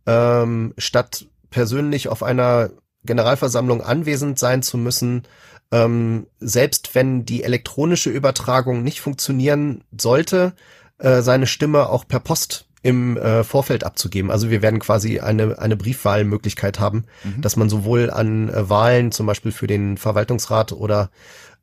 ähm, 0.06 0.74
statt 0.78 1.26
persönlich 1.50 2.10
auf 2.10 2.22
einer 2.22 2.70
Generalversammlung 3.06 3.82
anwesend 3.82 4.38
sein 4.38 4.62
zu 4.62 4.78
müssen, 4.78 5.24
ähm, 5.72 6.28
selbst 6.40 6.94
wenn 6.94 7.26
die 7.26 7.44
elektronische 7.44 8.12
Übertragung 8.12 8.84
nicht 8.84 9.02
funktionieren 9.02 9.84
sollte, 9.98 10.54
äh, 11.00 11.22
seine 11.22 11.48
Stimme 11.48 11.90
auch 11.90 12.08
per 12.08 12.20
Post 12.20 12.68
im 12.86 13.18
äh, 13.18 13.44
Vorfeld 13.44 13.84
abzugeben. 13.84 14.30
Also 14.30 14.52
wir 14.52 14.62
werden 14.62 14.80
quasi 14.80 15.20
eine, 15.20 15.58
eine 15.58 15.76
Briefwahlmöglichkeit 15.76 16.80
haben, 16.80 17.06
mhm. 17.24 17.42
dass 17.42 17.56
man 17.56 17.68
sowohl 17.68 18.12
an 18.12 18.50
äh, 18.50 18.70
Wahlen, 18.70 19.12
zum 19.12 19.26
Beispiel 19.26 19.52
für 19.52 19.66
den 19.66 19.98
Verwaltungsrat 19.98 20.72
oder 20.72 21.10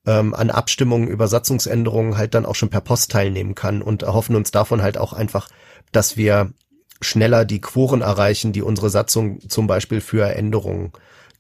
ähm, 0.04 0.34
an 0.34 0.50
Abstimmungen 0.50 1.06
über 1.06 1.28
Satzungsänderungen 1.28 2.16
halt 2.16 2.34
dann 2.34 2.44
auch 2.44 2.56
schon 2.56 2.70
per 2.70 2.80
Post 2.80 3.12
teilnehmen 3.12 3.54
kann 3.54 3.82
und 3.82 4.02
erhoffen 4.02 4.34
uns 4.34 4.50
davon 4.50 4.82
halt 4.82 4.98
auch 4.98 5.12
einfach, 5.12 5.48
dass 5.92 6.16
wir 6.16 6.52
schneller 7.00 7.44
die 7.44 7.60
Quoren 7.60 8.00
erreichen, 8.00 8.52
die 8.52 8.62
unsere 8.62 8.90
Satzung 8.90 9.48
zum 9.48 9.68
Beispiel 9.68 10.00
für 10.00 10.26
Änderungen 10.34 10.90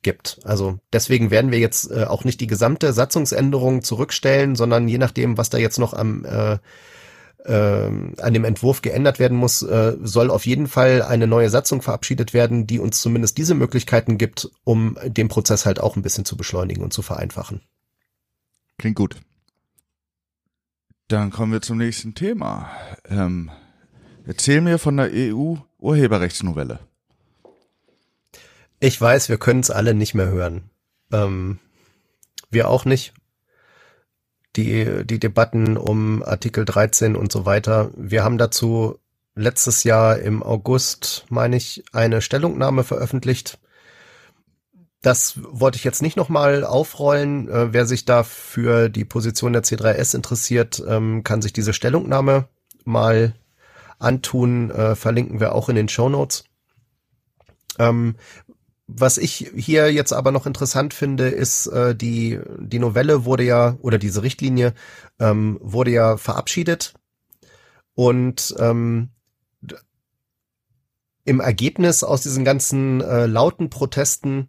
gibt. 0.02 0.38
Also 0.44 0.78
deswegen 0.92 1.32
werden 1.32 1.50
wir 1.50 1.58
jetzt 1.58 1.90
äh, 1.90 2.04
auch 2.04 2.22
nicht 2.22 2.40
die 2.40 2.46
gesamte 2.46 2.92
Satzungsänderung 2.92 3.82
zurückstellen, 3.82 4.54
sondern 4.54 4.86
je 4.86 4.98
nachdem, 4.98 5.38
was 5.38 5.50
da 5.50 5.58
jetzt 5.58 5.80
noch 5.80 5.92
am 5.92 6.24
äh, 6.24 6.58
an 7.44 8.34
dem 8.34 8.44
Entwurf 8.44 8.82
geändert 8.82 9.18
werden 9.18 9.36
muss, 9.36 9.62
äh, 9.62 9.96
soll 10.02 10.30
auf 10.30 10.46
jeden 10.46 10.68
Fall 10.68 11.02
eine 11.02 11.26
neue 11.26 11.50
Satzung 11.50 11.82
verabschiedet 11.82 12.34
werden, 12.34 12.66
die 12.66 12.78
uns 12.78 13.00
zumindest 13.00 13.36
diese 13.38 13.54
Möglichkeiten 13.54 14.16
gibt, 14.18 14.50
um 14.64 14.96
den 15.04 15.28
Prozess 15.28 15.66
halt 15.66 15.80
auch 15.80 15.96
ein 15.96 16.02
bisschen 16.02 16.24
zu 16.24 16.36
beschleunigen 16.36 16.84
und 16.84 16.92
zu 16.92 17.02
vereinfachen. 17.02 17.60
Klingt 18.78 18.96
gut. 18.96 19.16
Dann 21.08 21.30
kommen 21.30 21.52
wir 21.52 21.60
zum 21.60 21.78
nächsten 21.78 22.14
Thema. 22.14 22.70
Ähm, 23.08 23.50
erzähl 24.24 24.60
mir 24.60 24.78
von 24.78 24.96
der 24.96 25.10
EU-Urheberrechtsnovelle. 25.12 26.78
Ich 28.80 29.00
weiß, 29.00 29.28
wir 29.28 29.38
können 29.38 29.60
es 29.60 29.70
alle 29.70 29.94
nicht 29.94 30.14
mehr 30.14 30.28
hören. 30.28 30.70
Ähm, 31.12 31.58
wir 32.50 32.68
auch 32.68 32.84
nicht 32.84 33.14
die, 34.56 35.04
die 35.04 35.18
Debatten 35.18 35.76
um 35.76 36.22
Artikel 36.22 36.64
13 36.64 37.16
und 37.16 37.32
so 37.32 37.46
weiter. 37.46 37.90
Wir 37.96 38.24
haben 38.24 38.38
dazu 38.38 38.98
letztes 39.34 39.84
Jahr 39.84 40.18
im 40.18 40.42
August, 40.42 41.24
meine 41.28 41.56
ich, 41.56 41.84
eine 41.92 42.20
Stellungnahme 42.20 42.84
veröffentlicht. 42.84 43.58
Das 45.00 45.34
wollte 45.42 45.76
ich 45.76 45.84
jetzt 45.84 46.02
nicht 46.02 46.16
nochmal 46.16 46.64
aufrollen. 46.64 47.48
Äh, 47.48 47.72
wer 47.72 47.86
sich 47.86 48.04
da 48.04 48.22
für 48.22 48.88
die 48.88 49.04
Position 49.04 49.52
der 49.52 49.64
C3S 49.64 50.14
interessiert, 50.14 50.82
ähm, 50.86 51.24
kann 51.24 51.42
sich 51.42 51.52
diese 51.52 51.72
Stellungnahme 51.72 52.48
mal 52.84 53.34
antun. 53.98 54.70
Äh, 54.70 54.94
verlinken 54.94 55.40
wir 55.40 55.54
auch 55.54 55.68
in 55.68 55.76
den 55.76 55.88
Show 55.88 56.08
Notes. 56.08 56.44
Was 58.94 59.16
ich 59.16 59.50
hier 59.56 59.92
jetzt 59.92 60.12
aber 60.12 60.32
noch 60.32 60.46
interessant 60.46 60.92
finde, 60.92 61.28
ist 61.28 61.66
äh, 61.66 61.94
die 61.94 62.40
die 62.58 62.78
Novelle 62.78 63.24
wurde 63.24 63.44
ja 63.44 63.76
oder 63.80 63.98
diese 63.98 64.22
Richtlinie 64.22 64.74
ähm, 65.18 65.58
wurde 65.62 65.90
ja 65.92 66.16
verabschiedet. 66.16 66.94
Und 67.94 68.54
ähm, 68.58 69.10
im 71.24 71.40
Ergebnis 71.40 72.02
aus 72.02 72.22
diesen 72.22 72.44
ganzen 72.44 73.00
äh, 73.00 73.26
lauten 73.26 73.70
Protesten 73.70 74.48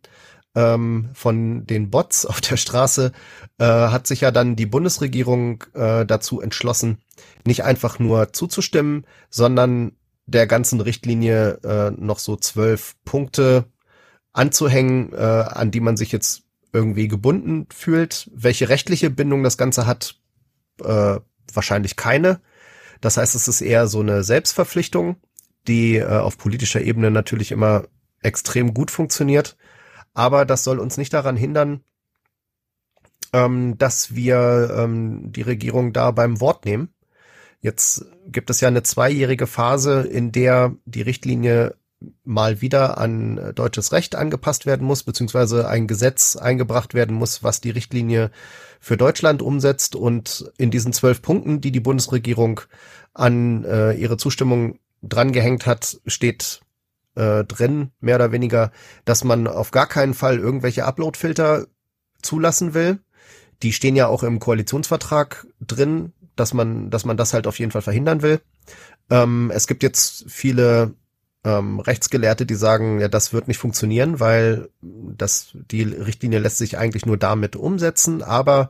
ähm, 0.55 1.09
von 1.13 1.65
den 1.65 1.89
Bots 1.89 2.25
auf 2.25 2.41
der 2.41 2.57
Straße 2.57 3.11
äh, 3.59 3.65
hat 3.65 4.07
sich 4.07 4.21
ja 4.21 4.31
dann 4.31 4.55
die 4.55 4.65
Bundesregierung 4.65 5.63
äh, 5.73 6.05
dazu 6.05 6.41
entschlossen, 6.41 6.99
nicht 7.45 7.63
einfach 7.63 7.99
nur 7.99 8.33
zuzustimmen, 8.33 9.05
sondern 9.29 9.93
der 10.25 10.47
ganzen 10.47 10.79
Richtlinie 10.81 11.59
äh, 11.63 11.91
noch 11.91 12.19
so 12.19 12.35
zwölf 12.35 12.95
Punkte 13.03 13.65
anzuhängen, 14.34 15.13
äh, 15.13 15.15
an 15.17 15.71
die 15.71 15.79
man 15.79 15.95
sich 15.95 16.11
jetzt 16.11 16.43
irgendwie 16.73 17.07
gebunden 17.07 17.67
fühlt. 17.73 18.29
Welche 18.34 18.69
rechtliche 18.69 19.09
Bindung 19.09 19.43
das 19.43 19.57
Ganze 19.57 19.86
hat, 19.86 20.19
äh, 20.84 21.19
wahrscheinlich 21.53 21.95
keine. 21.95 22.41
Das 22.99 23.17
heißt, 23.17 23.36
es 23.36 23.47
ist 23.47 23.61
eher 23.61 23.88
so 23.88 23.99
eine 23.99 24.23
Selbstverpflichtung, 24.23 25.17
die 25.67 25.97
äh, 25.97 26.05
auf 26.05 26.38
politischer 26.38 26.81
Ebene 26.81 27.11
natürlich 27.11 27.51
immer 27.51 27.86
extrem 28.21 28.73
gut 28.73 28.91
funktioniert. 28.91 29.55
Aber 30.13 30.45
das 30.45 30.63
soll 30.63 30.79
uns 30.79 30.97
nicht 30.97 31.13
daran 31.13 31.38
hindern, 31.38 31.81
ähm, 33.34 33.77
dass 33.77 34.15
wir 34.15 34.75
ähm, 34.77 35.31
die 35.31 35.41
Regierung 35.41 35.93
da 35.93 36.11
beim 36.11 36.39
Wort 36.39 36.65
nehmen. 36.65 36.89
Jetzt 37.61 38.05
gibt 38.27 38.49
es 38.49 38.61
ja 38.61 38.67
eine 38.67 38.84
zweijährige 38.84 39.47
Phase, 39.47 40.01
in 40.01 40.31
der 40.31 40.75
die 40.86 41.01
Richtlinie 41.01 41.75
mal 42.24 42.62
wieder 42.62 42.97
an 42.97 43.38
äh, 43.38 43.54
deutsches 43.54 43.91
Recht 43.91 44.16
angepasst 44.16 44.66
werden 44.66 44.86
muss, 44.86 45.04
beziehungsweise 45.04 45.68
ein 45.68 45.88
Gesetz 45.88 46.36
eingebracht 46.36 46.93
werden 46.93 47.16
muss, 47.16 47.43
was 47.43 47.62
die 47.62 47.70
Richtlinie 47.70 48.32
für 48.80 48.97
Deutschland 48.97 49.41
umsetzt. 49.41 49.95
Und 49.95 50.51
in 50.58 50.72
diesen 50.72 50.93
zwölf 50.93 51.22
Punkten, 51.22 51.62
die 51.62 51.72
die 51.72 51.80
Bundesregierung 51.80 52.62
an 53.14 53.64
äh, 53.66 53.93
ihre 53.93 54.18
Zustimmung 54.18 54.80
drangehängt 55.01 55.66
hat, 55.66 55.99
steht 56.06 56.62
äh, 57.16 57.43
drin, 57.43 57.91
mehr 57.99 58.16
oder 58.16 58.32
weniger, 58.32 58.72
dass 59.06 59.24
man 59.24 59.47
auf 59.47 59.72
gar 59.72 59.88
keinen 59.88 60.14
Fall 60.14 60.39
irgendwelche 60.39 60.86
Uploadfilter 60.86 61.68
zulassen 62.22 62.74
will. 62.74 62.99
Die 63.62 63.74
stehen 63.74 63.95
ja 63.95 64.08
auch 64.08 64.24
im 64.24 64.39
Koalitionsvertrag 64.39 65.45
drin, 65.62 66.14
dass 66.36 66.54
man, 66.54 66.89
dass 66.89 67.06
man 67.06 67.18
das 67.18 67.34
halt 67.34 67.47
auf 67.47 67.60
jeden 67.60 67.72
Fall 67.72 67.82
verhindern 67.82 68.22
will. 68.22 68.41
Ähm, 69.10 69.51
es 69.54 69.68
gibt 69.68 69.84
jetzt 69.84 70.26
viele 70.28 70.95
ähm, 71.45 71.79
Rechtsgelehrte, 71.79 72.45
die 72.45 72.55
sagen, 72.55 73.01
ja, 73.01 73.09
das 73.09 73.33
wird 73.33 73.47
nicht 73.47 73.57
funktionieren, 73.57 74.19
weil 74.19 74.69
das, 74.81 75.55
die 75.71 75.83
Richtlinie 75.83 76.39
lässt 76.39 76.57
sich 76.57 76.77
eigentlich 76.77 77.05
nur 77.05 77.17
damit 77.17 77.55
umsetzen. 77.55 78.23
Aber 78.23 78.69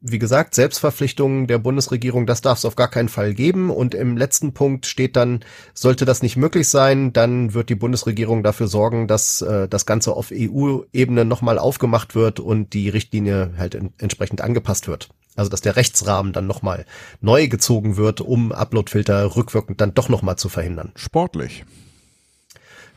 wie 0.00 0.18
gesagt, 0.18 0.54
Selbstverpflichtungen 0.54 1.46
der 1.46 1.58
Bundesregierung, 1.58 2.26
das 2.26 2.40
darf 2.40 2.58
es 2.58 2.64
auf 2.64 2.76
gar 2.76 2.88
keinen 2.88 3.08
Fall 3.08 3.34
geben. 3.34 3.70
Und 3.70 3.94
im 3.94 4.16
letzten 4.16 4.52
Punkt 4.52 4.86
steht 4.86 5.14
dann, 5.14 5.44
sollte 5.74 6.04
das 6.04 6.22
nicht 6.22 6.36
möglich 6.36 6.68
sein, 6.68 7.12
dann 7.12 7.54
wird 7.54 7.68
die 7.68 7.76
Bundesregierung 7.76 8.42
dafür 8.42 8.66
sorgen, 8.66 9.06
dass 9.06 9.40
äh, 9.42 9.68
das 9.68 9.86
Ganze 9.86 10.12
auf 10.12 10.32
EU-Ebene 10.32 11.24
nochmal 11.24 11.58
aufgemacht 11.58 12.16
wird 12.16 12.40
und 12.40 12.72
die 12.72 12.88
Richtlinie 12.88 13.52
halt 13.58 13.74
in, 13.74 13.92
entsprechend 13.98 14.40
angepasst 14.40 14.88
wird. 14.88 15.10
Also 15.36 15.50
dass 15.50 15.62
der 15.62 15.76
Rechtsrahmen 15.76 16.32
dann 16.32 16.46
nochmal 16.46 16.84
neu 17.20 17.48
gezogen 17.48 17.96
wird, 17.96 18.20
um 18.20 18.52
Uploadfilter 18.52 19.36
rückwirkend 19.36 19.80
dann 19.80 19.94
doch 19.94 20.08
nochmal 20.08 20.36
zu 20.36 20.48
verhindern. 20.48 20.92
Sportlich. 20.94 21.64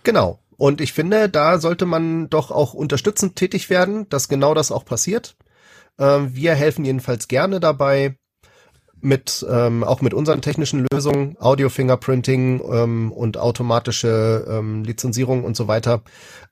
Genau. 0.05 0.39
Und 0.55 0.79
ich 0.79 0.93
finde, 0.93 1.27
da 1.27 1.59
sollte 1.59 1.85
man 1.85 2.29
doch 2.29 2.51
auch 2.51 2.73
unterstützend 2.73 3.35
tätig 3.35 3.69
werden, 3.69 4.07
dass 4.07 4.29
genau 4.29 4.53
das 4.53 4.71
auch 4.71 4.85
passiert. 4.85 5.35
Ähm, 5.99 6.33
wir 6.33 6.53
helfen 6.53 6.85
jedenfalls 6.85 7.27
gerne 7.27 7.59
dabei, 7.59 8.15
mit 9.01 9.45
ähm, 9.49 9.83
auch 9.83 10.01
mit 10.01 10.13
unseren 10.13 10.41
technischen 10.41 10.87
Lösungen, 10.91 11.35
Audio 11.39 11.69
Fingerprinting 11.69 12.61
ähm, 12.71 13.11
und 13.11 13.37
automatische 13.37 14.45
ähm, 14.49 14.83
Lizenzierung 14.83 15.43
und 15.43 15.57
so 15.57 15.67
weiter, 15.67 16.03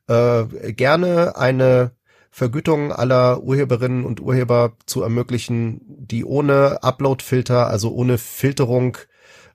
äh, 0.07 0.73
gerne 0.73 1.37
eine 1.37 1.91
Vergütung 2.29 2.91
aller 2.91 3.41
Urheberinnen 3.43 4.05
und 4.05 4.19
Urheber 4.19 4.73
zu 4.85 5.01
ermöglichen, 5.01 5.81
die 5.87 6.25
ohne 6.25 6.83
Upload-Filter, 6.83 7.67
also 7.67 7.91
ohne 7.91 8.17
Filterung 8.17 8.97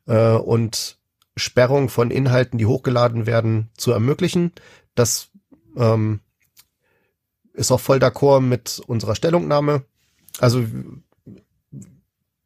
äh, 0.06 0.32
und 0.32 0.97
Sperrung 1.38 1.88
von 1.88 2.10
Inhalten, 2.10 2.58
die 2.58 2.66
hochgeladen 2.66 3.26
werden, 3.26 3.70
zu 3.76 3.92
ermöglichen. 3.92 4.52
Das 4.94 5.28
ähm, 5.76 6.20
ist 7.52 7.72
auch 7.72 7.80
voll 7.80 7.98
d'accord 7.98 8.40
mit 8.40 8.80
unserer 8.86 9.14
Stellungnahme. 9.14 9.84
Also 10.38 10.64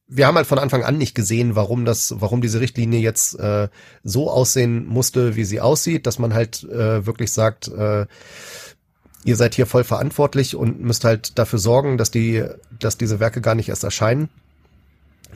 wir 0.07 0.27
haben 0.27 0.37
halt 0.37 0.47
von 0.47 0.59
Anfang 0.59 0.85
an 0.85 0.99
nicht 0.99 1.15
gesehen, 1.15 1.57
warum 1.57 1.85
das, 1.85 2.15
warum 2.19 2.43
diese 2.43 2.61
Richtlinie 2.61 3.01
jetzt 3.01 3.39
äh, 3.39 3.69
so 4.03 4.31
aussehen 4.31 4.87
musste, 4.87 5.37
wie 5.37 5.45
sie 5.45 5.61
aussieht, 5.61 6.07
dass 6.07 6.19
man 6.19 6.35
halt 6.35 6.65
äh, 6.65 7.07
wirklich 7.07 7.33
sagt, 7.33 7.69
äh, 7.69 8.07
ihr 9.25 9.37
seid 9.37 9.55
hier 9.55 9.67
voll 9.67 9.85
verantwortlich 9.85 10.55
und 10.55 10.81
müsst 10.81 11.05
halt 11.05 11.39
dafür 11.39 11.59
sorgen, 11.59 11.97
dass 11.97 12.11
die, 12.11 12.45
dass 12.79 12.99
diese 12.99 13.21
Werke 13.21 13.41
gar 13.41 13.55
nicht 13.55 13.71
erst 13.71 13.85
erscheinen 13.85 14.29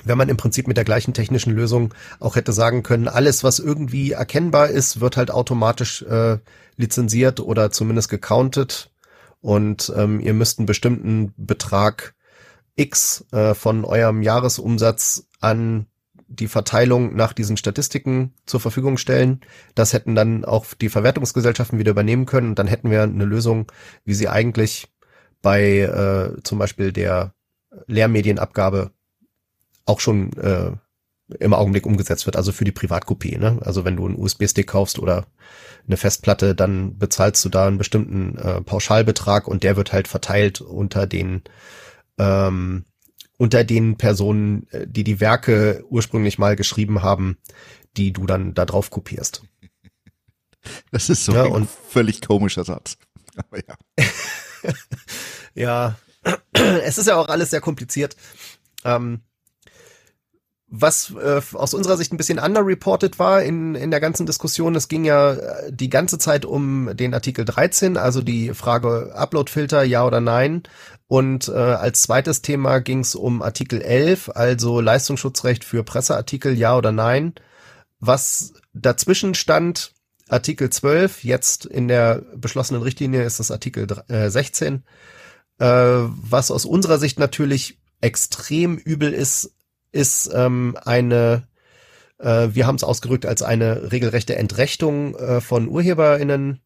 wenn 0.06 0.18
man 0.18 0.28
im 0.28 0.36
Prinzip 0.36 0.68
mit 0.68 0.76
der 0.76 0.84
gleichen 0.84 1.14
technischen 1.14 1.52
Lösung 1.54 1.92
auch 2.20 2.36
hätte 2.36 2.52
sagen 2.52 2.82
können, 2.82 3.08
alles, 3.08 3.44
was 3.44 3.58
irgendwie 3.58 4.12
erkennbar 4.12 4.68
ist, 4.68 5.00
wird 5.00 5.16
halt 5.16 5.30
automatisch 5.30 6.02
äh, 6.02 6.38
lizenziert 6.76 7.40
oder 7.40 7.70
zumindest 7.70 8.08
gecountet 8.08 8.90
und 9.40 9.92
ähm, 9.96 10.20
ihr 10.20 10.34
müsst 10.34 10.58
einen 10.58 10.66
bestimmten 10.66 11.32
Betrag 11.36 12.14
X 12.76 13.24
äh, 13.32 13.54
von 13.54 13.84
eurem 13.84 14.22
Jahresumsatz 14.22 15.28
an 15.40 15.86
die 16.28 16.48
Verteilung 16.48 17.14
nach 17.14 17.32
diesen 17.32 17.56
Statistiken 17.56 18.34
zur 18.46 18.60
Verfügung 18.60 18.98
stellen. 18.98 19.40
Das 19.74 19.92
hätten 19.92 20.14
dann 20.14 20.44
auch 20.44 20.66
die 20.74 20.88
Verwertungsgesellschaften 20.88 21.78
wieder 21.78 21.92
übernehmen 21.92 22.26
können. 22.26 22.50
Und 22.50 22.58
dann 22.58 22.66
hätten 22.66 22.90
wir 22.90 23.02
eine 23.02 23.24
Lösung, 23.24 23.70
wie 24.04 24.14
sie 24.14 24.28
eigentlich 24.28 24.88
bei 25.40 25.80
äh, 25.80 26.42
zum 26.42 26.58
Beispiel 26.58 26.92
der 26.92 27.32
Lehrmedienabgabe 27.86 28.90
auch 29.86 30.00
schon 30.00 30.32
äh, 30.34 30.72
im 31.40 31.54
Augenblick 31.54 31.86
umgesetzt 31.86 32.26
wird, 32.26 32.36
also 32.36 32.52
für 32.52 32.64
die 32.64 32.72
Privatkopie. 32.72 33.36
Ne? 33.36 33.58
Also 33.62 33.84
wenn 33.84 33.96
du 33.96 34.06
einen 34.06 34.18
USB-Stick 34.18 34.66
kaufst 34.68 34.98
oder 34.98 35.26
eine 35.86 35.96
Festplatte, 35.96 36.54
dann 36.54 36.98
bezahlst 36.98 37.44
du 37.44 37.48
da 37.48 37.66
einen 37.66 37.78
bestimmten 37.78 38.36
äh, 38.38 38.60
Pauschalbetrag 38.60 39.48
und 39.48 39.62
der 39.62 39.76
wird 39.76 39.92
halt 39.92 40.08
verteilt 40.08 40.60
unter 40.60 41.06
den 41.06 41.42
ähm, 42.18 42.84
unter 43.38 43.64
den 43.64 43.96
Personen, 43.96 44.66
äh, 44.70 44.86
die 44.86 45.04
die 45.04 45.20
Werke 45.20 45.84
ursprünglich 45.88 46.38
mal 46.38 46.56
geschrieben 46.56 47.02
haben, 47.02 47.38
die 47.96 48.12
du 48.12 48.26
dann 48.26 48.54
da 48.54 48.64
drauf 48.64 48.90
kopierst. 48.90 49.42
Das 50.90 51.10
ist 51.10 51.24
so 51.24 51.32
Ja, 51.32 51.44
ein 51.44 51.68
völlig 51.88 52.22
komischer 52.22 52.64
Satz. 52.64 52.98
Aber 53.36 53.58
ja. 53.58 53.76
Ja, 55.54 55.96
es 56.52 56.98
ist 56.98 57.06
ja 57.06 57.16
auch 57.16 57.28
alles 57.28 57.50
sehr 57.50 57.60
kompliziert. 57.60 58.16
Ähm, 58.84 59.20
was 60.68 61.14
äh, 61.14 61.40
aus 61.52 61.74
unserer 61.74 61.96
Sicht 61.96 62.12
ein 62.12 62.16
bisschen 62.16 62.40
underreported 62.40 63.18
war 63.18 63.42
in, 63.42 63.74
in 63.76 63.90
der 63.90 64.00
ganzen 64.00 64.26
Diskussion, 64.26 64.74
es 64.74 64.88
ging 64.88 65.04
ja 65.04 65.34
äh, 65.34 65.72
die 65.72 65.88
ganze 65.90 66.18
Zeit 66.18 66.44
um 66.44 66.90
den 66.94 67.14
Artikel 67.14 67.44
13, 67.44 67.96
also 67.96 68.20
die 68.20 68.52
Frage 68.52 69.12
Uploadfilter, 69.14 69.84
ja 69.84 70.04
oder 70.04 70.20
nein. 70.20 70.64
Und 71.06 71.48
äh, 71.48 71.52
als 71.52 72.02
zweites 72.02 72.42
Thema 72.42 72.80
ging 72.80 73.00
es 73.00 73.14
um 73.14 73.42
Artikel 73.42 73.80
11, 73.80 74.30
also 74.34 74.80
Leistungsschutzrecht 74.80 75.62
für 75.62 75.84
Presseartikel, 75.84 76.58
ja 76.58 76.76
oder 76.76 76.90
nein. 76.90 77.34
Was 78.00 78.54
dazwischen 78.74 79.34
stand, 79.34 79.92
Artikel 80.28 80.68
12, 80.70 81.22
jetzt 81.22 81.64
in 81.64 81.86
der 81.86 82.22
beschlossenen 82.34 82.82
Richtlinie 82.82 83.22
ist 83.22 83.38
das 83.38 83.52
Artikel 83.52 83.86
dr- 83.86 84.10
äh, 84.10 84.28
16, 84.30 84.82
äh, 85.58 85.66
was 85.66 86.50
aus 86.50 86.64
unserer 86.64 86.98
Sicht 86.98 87.20
natürlich 87.20 87.78
extrem 88.00 88.76
übel 88.76 89.12
ist, 89.12 89.52
ist 89.96 90.30
ähm, 90.32 90.76
eine, 90.84 91.48
äh, 92.18 92.48
wir 92.52 92.66
haben 92.66 92.76
es 92.76 92.84
ausgerückt 92.84 93.26
als 93.26 93.42
eine 93.42 93.90
regelrechte 93.90 94.36
Entrechtung 94.36 95.16
äh, 95.16 95.40
von 95.40 95.68
UrheberInnen. 95.68 96.60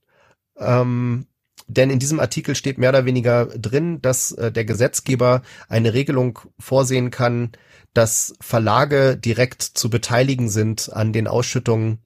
Ähm, 0.58 1.26
denn 1.68 1.90
in 1.90 2.00
diesem 2.00 2.18
Artikel 2.18 2.56
steht 2.56 2.78
mehr 2.78 2.90
oder 2.90 3.04
weniger 3.04 3.46
drin, 3.46 4.02
dass 4.02 4.32
äh, 4.32 4.50
der 4.50 4.64
Gesetzgeber 4.64 5.42
eine 5.68 5.94
Regelung 5.94 6.40
vorsehen 6.58 7.10
kann, 7.10 7.52
dass 7.94 8.34
Verlage 8.40 9.16
direkt 9.16 9.62
zu 9.62 9.88
beteiligen 9.88 10.48
sind 10.48 10.92
an 10.92 11.12
den 11.12 11.28
Ausschüttungen 11.28 11.98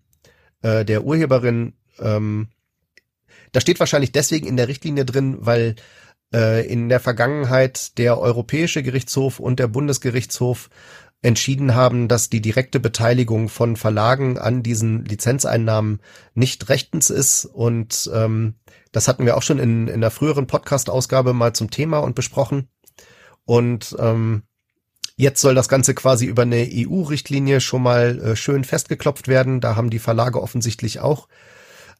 äh, 0.62 0.85
der 0.85 1.05
Urheberin. 1.05 1.72
Ähm, 1.99 2.49
da 3.53 3.61
steht 3.61 3.81
wahrscheinlich 3.81 4.12
deswegen 4.12 4.47
in 4.47 4.57
der 4.57 4.68
Richtlinie 4.68 5.07
drin, 5.07 5.37
weil 5.41 5.77
äh, 6.35 6.66
in 6.66 6.89
der 6.89 7.01
Vergangenheit 7.01 7.97
der 7.97 8.18
Europäische 8.18 8.83
Gerichtshof 8.83 9.39
und 9.39 9.61
der 9.61 9.68
Bundesgerichtshof 9.68 10.68
entschieden 11.25 11.75
haben, 11.75 12.07
dass 12.07 12.29
die 12.29 12.43
direkte 12.43 12.79
Beteiligung 12.79 13.49
von 13.49 13.77
Verlagen 13.77 14.37
an 14.37 14.62
diesen 14.62 15.07
Lizenzeinnahmen 15.07 16.01
nicht 16.35 16.68
rechtens 16.68 17.09
ist. 17.09 17.47
Und 17.47 18.11
ähm, 18.12 18.57
das 18.93 19.09
hatten 19.09 19.25
wir 19.25 19.37
auch 19.37 19.43
schon 19.43 19.59
in, 19.59 19.89
in 19.89 20.03
der 20.03 20.11
früheren 20.11 20.47
Podcast-Ausgabe 20.47 21.33
mal 21.33 21.55
zum 21.55 21.70
Thema 21.70 21.99
und 21.99 22.14
besprochen. 22.14 22.68
Und 23.47 23.97
ähm, 23.99 24.43
jetzt 25.16 25.41
soll 25.41 25.55
das 25.55 25.68
Ganze 25.68 25.95
quasi 25.95 26.27
über 26.27 26.43
eine 26.43 26.68
EU-Richtlinie 26.70 27.62
schon 27.62 27.83
mal 27.83 28.20
äh, 28.20 28.37
schön 28.37 28.62
festgeklopft 28.62 29.27
werden. 29.27 29.62
Da 29.62 29.77
haben 29.77 29.89
die 29.89 30.01
Verlage 30.01 30.43
offensichtlich 30.43 31.01
auch 31.01 31.27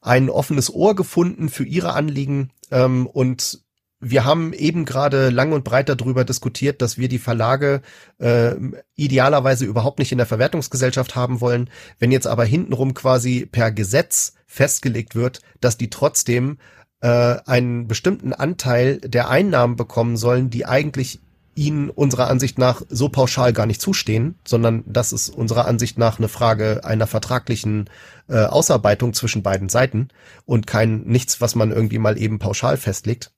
ein 0.03 0.29
offenes 0.29 0.71
Ohr 0.71 0.95
gefunden 0.95 1.49
für 1.49 1.65
ihre 1.65 1.95
Anliegen. 1.95 2.51
Ähm, 2.71 3.07
und 3.07 3.64
wir 4.05 4.25
haben 4.25 4.53
eben 4.53 4.85
gerade 4.85 5.31
lang 5.31 5.53
und 5.53 5.65
breit 5.65 5.89
darüber 5.89 6.25
diskutiert, 6.25 6.83
dass 6.83 6.99
wir 6.99 7.09
die 7.09 7.19
Verlage 7.19 7.81
äh, 8.19 8.53
idealerweise 8.95 9.65
überhaupt 9.65 9.99
nicht 9.99 10.13
in 10.13 10.19
der 10.19 10.27
Verwertungsgesellschaft 10.27 11.17
haben 11.17 11.41
wollen. 11.41 11.71
Wenn 11.99 12.13
jetzt 12.13 12.27
aber 12.27 12.45
hintenrum 12.45 12.95
quasi 12.95 13.47
per 13.51 13.73
Gesetz 13.73 14.35
festgelegt 14.47 15.15
wird, 15.15 15.41
dass 15.61 15.79
die 15.79 15.91
trotzdem 15.91 16.59
äh, 17.01 17.09
einen 17.47 17.89
bestimmten 17.89 18.33
Anteil 18.33 18.99
der 18.99 19.31
Einnahmen 19.31 19.77
bekommen 19.77 20.17
sollen, 20.17 20.51
die 20.51 20.67
eigentlich 20.67 21.21
ihnen 21.57 21.89
unserer 21.89 22.29
Ansicht 22.29 22.59
nach 22.59 22.83
so 22.89 23.09
pauschal 23.09 23.53
gar 23.53 23.67
nicht 23.67 23.81
zustehen, 23.81 24.35
sondern 24.45 24.83
das 24.87 25.13
ist 25.13 25.29
unserer 25.29 25.67
Ansicht 25.67 25.99
nach 25.99 26.19
eine 26.19 26.29
Frage 26.29 26.85
einer 26.85 27.07
vertraglichen 27.07 27.89
äh, 28.29 28.45
Ausarbeitung 28.45 29.15
zwischen 29.15 29.43
beiden 29.43 29.69
Seiten 29.69 30.09
und 30.45 30.67
kein 30.67 31.03
nichts, 31.03 31.41
was 31.41 31.55
man 31.55 31.71
irgendwie 31.71 31.99
mal 31.99 32.19
eben 32.19 32.39
pauschal 32.39 32.77
festlegt 32.77 33.34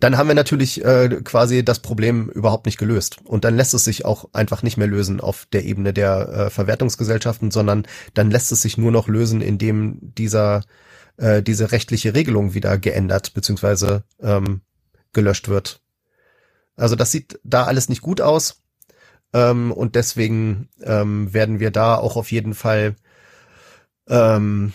dann 0.00 0.16
haben 0.16 0.28
wir 0.28 0.34
natürlich 0.34 0.84
äh, 0.84 1.08
quasi 1.24 1.64
das 1.64 1.80
Problem 1.80 2.28
überhaupt 2.28 2.66
nicht 2.66 2.78
gelöst. 2.78 3.18
Und 3.24 3.44
dann 3.44 3.56
lässt 3.56 3.74
es 3.74 3.84
sich 3.84 4.04
auch 4.04 4.28
einfach 4.32 4.62
nicht 4.62 4.76
mehr 4.76 4.86
lösen 4.86 5.20
auf 5.20 5.46
der 5.52 5.64
Ebene 5.64 5.92
der 5.92 6.28
äh, 6.28 6.50
Verwertungsgesellschaften, 6.50 7.50
sondern 7.50 7.86
dann 8.14 8.30
lässt 8.30 8.52
es 8.52 8.62
sich 8.62 8.78
nur 8.78 8.92
noch 8.92 9.08
lösen, 9.08 9.40
indem 9.40 9.98
dieser 10.00 10.62
äh, 11.16 11.42
diese 11.42 11.72
rechtliche 11.72 12.14
Regelung 12.14 12.54
wieder 12.54 12.78
geändert 12.78 13.34
bzw. 13.34 14.00
Ähm, 14.20 14.60
gelöscht 15.12 15.48
wird. 15.48 15.80
Also 16.76 16.94
das 16.94 17.10
sieht 17.10 17.40
da 17.42 17.64
alles 17.64 17.88
nicht 17.88 18.02
gut 18.02 18.20
aus. 18.20 18.62
Ähm, 19.32 19.72
und 19.72 19.96
deswegen 19.96 20.68
ähm, 20.80 21.32
werden 21.34 21.60
wir 21.60 21.70
da 21.70 21.96
auch 21.96 22.16
auf 22.16 22.30
jeden 22.30 22.54
Fall 22.54 22.94
ähm, 24.08 24.72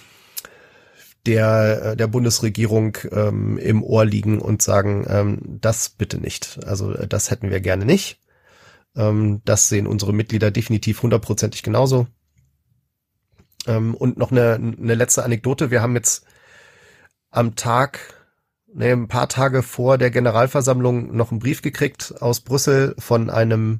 der, 1.25 1.81
äh, 1.83 1.97
der 1.97 2.07
Bundesregierung 2.07 2.97
ähm, 3.11 3.57
im 3.57 3.83
Ohr 3.83 4.05
liegen 4.05 4.39
und 4.39 4.61
sagen, 4.61 5.05
ähm, 5.07 5.39
das 5.61 5.89
bitte 5.89 6.19
nicht. 6.19 6.59
Also 6.65 6.93
äh, 6.93 7.07
das 7.07 7.31
hätten 7.31 7.49
wir 7.49 7.61
gerne 7.61 7.85
nicht. 7.85 8.19
Ähm, 8.95 9.41
das 9.45 9.69
sehen 9.69 9.87
unsere 9.87 10.13
Mitglieder 10.13 10.51
definitiv 10.51 11.01
hundertprozentig 11.01 11.63
genauso. 11.63 12.07
Ähm, 13.67 13.95
und 13.95 14.17
noch 14.17 14.31
eine, 14.31 14.55
eine 14.55 14.95
letzte 14.95 15.23
Anekdote. 15.23 15.71
Wir 15.71 15.81
haben 15.81 15.95
jetzt 15.95 16.25
am 17.31 17.55
Tag, 17.55 18.21
nee, 18.73 18.91
ein 18.91 19.07
paar 19.07 19.29
Tage 19.29 19.63
vor 19.63 19.97
der 19.97 20.11
Generalversammlung 20.11 21.15
noch 21.15 21.31
einen 21.31 21.39
Brief 21.39 21.61
gekriegt 21.61 22.15
aus 22.21 22.41
Brüssel 22.41 22.95
von 22.99 23.29
einem 23.29 23.79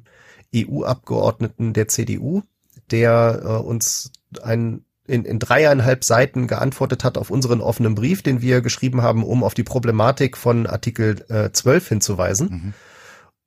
EU-Abgeordneten 0.54 1.72
der 1.72 1.88
CDU, 1.88 2.42
der 2.90 3.42
äh, 3.44 3.48
uns 3.48 4.12
ein 4.42 4.84
in, 5.06 5.24
in 5.24 5.38
dreieinhalb 5.38 6.04
Seiten 6.04 6.46
geantwortet 6.46 7.04
hat 7.04 7.18
auf 7.18 7.30
unseren 7.30 7.60
offenen 7.60 7.94
Brief, 7.94 8.22
den 8.22 8.40
wir 8.40 8.60
geschrieben 8.60 9.02
haben, 9.02 9.22
um 9.22 9.44
auf 9.44 9.54
die 9.54 9.62
Problematik 9.62 10.36
von 10.36 10.66
Artikel 10.66 11.24
äh, 11.28 11.50
12 11.52 11.88
hinzuweisen. 11.88 12.48
Mhm. 12.48 12.74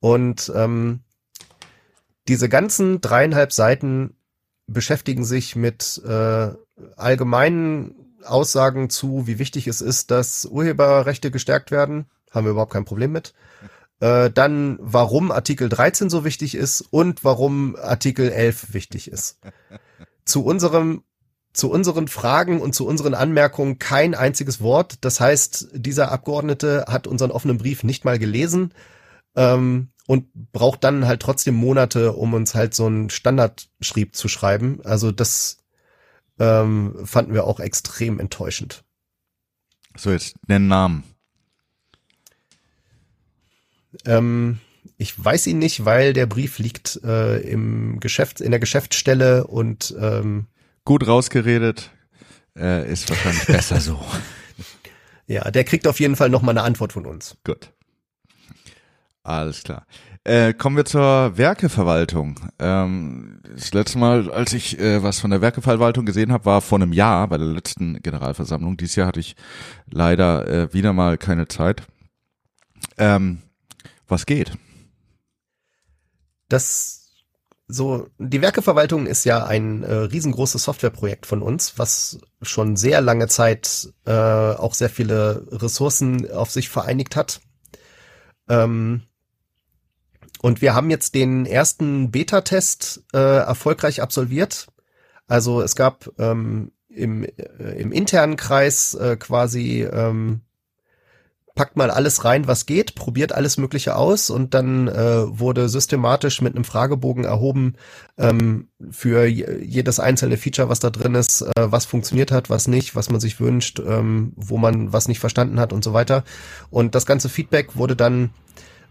Und 0.00 0.52
ähm, 0.54 1.00
diese 2.28 2.48
ganzen 2.48 3.00
dreieinhalb 3.00 3.52
Seiten 3.52 4.14
beschäftigen 4.66 5.24
sich 5.24 5.56
mit 5.56 6.00
äh, 6.06 6.50
allgemeinen 6.96 7.94
Aussagen 8.24 8.90
zu, 8.90 9.26
wie 9.26 9.38
wichtig 9.38 9.66
es 9.66 9.80
ist, 9.80 10.10
dass 10.10 10.44
Urheberrechte 10.44 11.30
gestärkt 11.30 11.70
werden. 11.70 12.06
Haben 12.30 12.46
wir 12.46 12.50
überhaupt 12.50 12.72
kein 12.72 12.84
Problem 12.84 13.12
mit. 13.12 13.32
Äh, 14.00 14.30
dann, 14.30 14.78
warum 14.80 15.32
Artikel 15.32 15.68
13 15.68 16.10
so 16.10 16.24
wichtig 16.24 16.54
ist 16.54 16.82
und 16.82 17.24
warum 17.24 17.74
Artikel 17.76 18.30
11 18.30 18.74
wichtig 18.74 19.10
ist. 19.10 19.38
Zu 20.24 20.44
unserem 20.44 21.02
zu 21.58 21.70
unseren 21.70 22.06
Fragen 22.06 22.60
und 22.60 22.74
zu 22.74 22.86
unseren 22.86 23.14
Anmerkungen 23.14 23.78
kein 23.78 24.14
einziges 24.14 24.60
Wort. 24.60 24.98
Das 25.00 25.20
heißt, 25.20 25.70
dieser 25.72 26.12
Abgeordnete 26.12 26.84
hat 26.88 27.06
unseren 27.06 27.32
offenen 27.32 27.58
Brief 27.58 27.82
nicht 27.82 28.04
mal 28.04 28.18
gelesen 28.18 28.72
ähm, 29.34 29.88
und 30.06 30.32
braucht 30.52 30.84
dann 30.84 31.06
halt 31.06 31.20
trotzdem 31.20 31.54
Monate, 31.54 32.12
um 32.12 32.32
uns 32.32 32.54
halt 32.54 32.74
so 32.74 32.86
einen 32.86 33.10
Standardschrieb 33.10 34.14
zu 34.14 34.28
schreiben. 34.28 34.80
Also 34.84 35.10
das 35.10 35.58
ähm, 36.38 36.94
fanden 37.04 37.34
wir 37.34 37.44
auch 37.44 37.58
extrem 37.58 38.20
enttäuschend. 38.20 38.84
So, 39.96 40.12
jetzt 40.12 40.36
nennen 40.46 40.68
Namen. 40.68 41.02
Ähm, 44.04 44.60
ich 44.96 45.12
weiß 45.22 45.48
ihn 45.48 45.58
nicht, 45.58 45.84
weil 45.84 46.12
der 46.12 46.26
Brief 46.26 46.60
liegt 46.60 47.00
äh, 47.02 47.40
im 47.40 47.98
Geschäft, 47.98 48.40
in 48.40 48.52
der 48.52 48.60
Geschäftsstelle 48.60 49.48
und 49.48 49.92
ähm, 50.00 50.46
Gut 50.88 51.06
rausgeredet. 51.06 51.90
Äh, 52.56 52.90
ist 52.90 53.10
wahrscheinlich 53.10 53.46
besser 53.46 53.78
so. 53.78 54.02
ja, 55.26 55.50
der 55.50 55.64
kriegt 55.64 55.86
auf 55.86 56.00
jeden 56.00 56.16
Fall 56.16 56.30
noch 56.30 56.40
mal 56.40 56.52
eine 56.52 56.62
Antwort 56.62 56.94
von 56.94 57.04
uns. 57.04 57.36
Gut. 57.44 57.74
Alles 59.22 59.64
klar. 59.64 59.86
Äh, 60.24 60.54
kommen 60.54 60.78
wir 60.78 60.86
zur 60.86 61.36
Werkeverwaltung. 61.36 62.40
Ähm, 62.58 63.42
das 63.54 63.74
letzte 63.74 63.98
Mal, 63.98 64.30
als 64.30 64.54
ich 64.54 64.78
äh, 64.78 65.02
was 65.02 65.20
von 65.20 65.30
der 65.30 65.42
Werkeverwaltung 65.42 66.06
gesehen 66.06 66.32
habe, 66.32 66.46
war 66.46 66.62
vor 66.62 66.78
einem 66.78 66.94
Jahr 66.94 67.28
bei 67.28 67.36
der 67.36 67.48
letzten 67.48 68.00
Generalversammlung. 68.00 68.78
Dieses 68.78 68.96
Jahr 68.96 69.08
hatte 69.08 69.20
ich 69.20 69.36
leider 69.90 70.48
äh, 70.48 70.72
wieder 70.72 70.94
mal 70.94 71.18
keine 71.18 71.48
Zeit. 71.48 71.82
Ähm, 72.96 73.42
was 74.06 74.24
geht? 74.24 74.52
Das 76.48 77.07
so, 77.70 78.08
die 78.18 78.40
Werkeverwaltung 78.40 79.06
ist 79.06 79.24
ja 79.24 79.44
ein 79.44 79.82
äh, 79.82 79.92
riesengroßes 79.92 80.64
Softwareprojekt 80.64 81.26
von 81.26 81.42
uns, 81.42 81.78
was 81.78 82.18
schon 82.40 82.76
sehr 82.76 83.02
lange 83.02 83.28
Zeit 83.28 83.92
äh, 84.06 84.12
auch 84.12 84.72
sehr 84.72 84.88
viele 84.88 85.46
Ressourcen 85.52 86.30
auf 86.30 86.50
sich 86.50 86.70
vereinigt 86.70 87.14
hat. 87.14 87.40
Ähm, 88.48 89.02
und 90.40 90.62
wir 90.62 90.74
haben 90.74 90.88
jetzt 90.88 91.14
den 91.14 91.44
ersten 91.44 92.10
Beta-Test 92.10 93.04
äh, 93.12 93.18
erfolgreich 93.18 94.00
absolviert. 94.00 94.68
Also 95.26 95.60
es 95.60 95.76
gab 95.76 96.08
ähm, 96.18 96.72
im, 96.88 97.24
äh, 97.24 97.80
im 97.80 97.92
internen 97.92 98.36
Kreis 98.36 98.94
äh, 98.94 99.16
quasi 99.16 99.82
ähm, 99.82 100.40
packt 101.58 101.76
mal 101.76 101.90
alles 101.90 102.24
rein, 102.24 102.46
was 102.46 102.66
geht, 102.66 102.94
probiert 102.94 103.32
alles 103.32 103.56
Mögliche 103.56 103.96
aus 103.96 104.30
und 104.30 104.54
dann 104.54 104.86
äh, 104.86 105.24
wurde 105.26 105.68
systematisch 105.68 106.40
mit 106.40 106.54
einem 106.54 106.62
Fragebogen 106.62 107.24
erhoben 107.24 107.74
ähm, 108.16 108.68
für 108.92 109.26
jedes 109.26 109.98
einzelne 109.98 110.36
Feature, 110.36 110.68
was 110.68 110.78
da 110.78 110.90
drin 110.90 111.16
ist, 111.16 111.42
äh, 111.42 111.50
was 111.56 111.84
funktioniert 111.84 112.30
hat, 112.30 112.48
was 112.48 112.68
nicht, 112.68 112.94
was 112.94 113.10
man 113.10 113.18
sich 113.18 113.40
wünscht, 113.40 113.80
ähm, 113.80 114.34
wo 114.36 114.56
man 114.56 114.92
was 114.92 115.08
nicht 115.08 115.18
verstanden 115.18 115.58
hat 115.58 115.72
und 115.72 115.82
so 115.82 115.92
weiter. 115.92 116.22
Und 116.70 116.94
das 116.94 117.06
ganze 117.06 117.28
Feedback 117.28 117.74
wurde 117.74 117.96
dann 117.96 118.30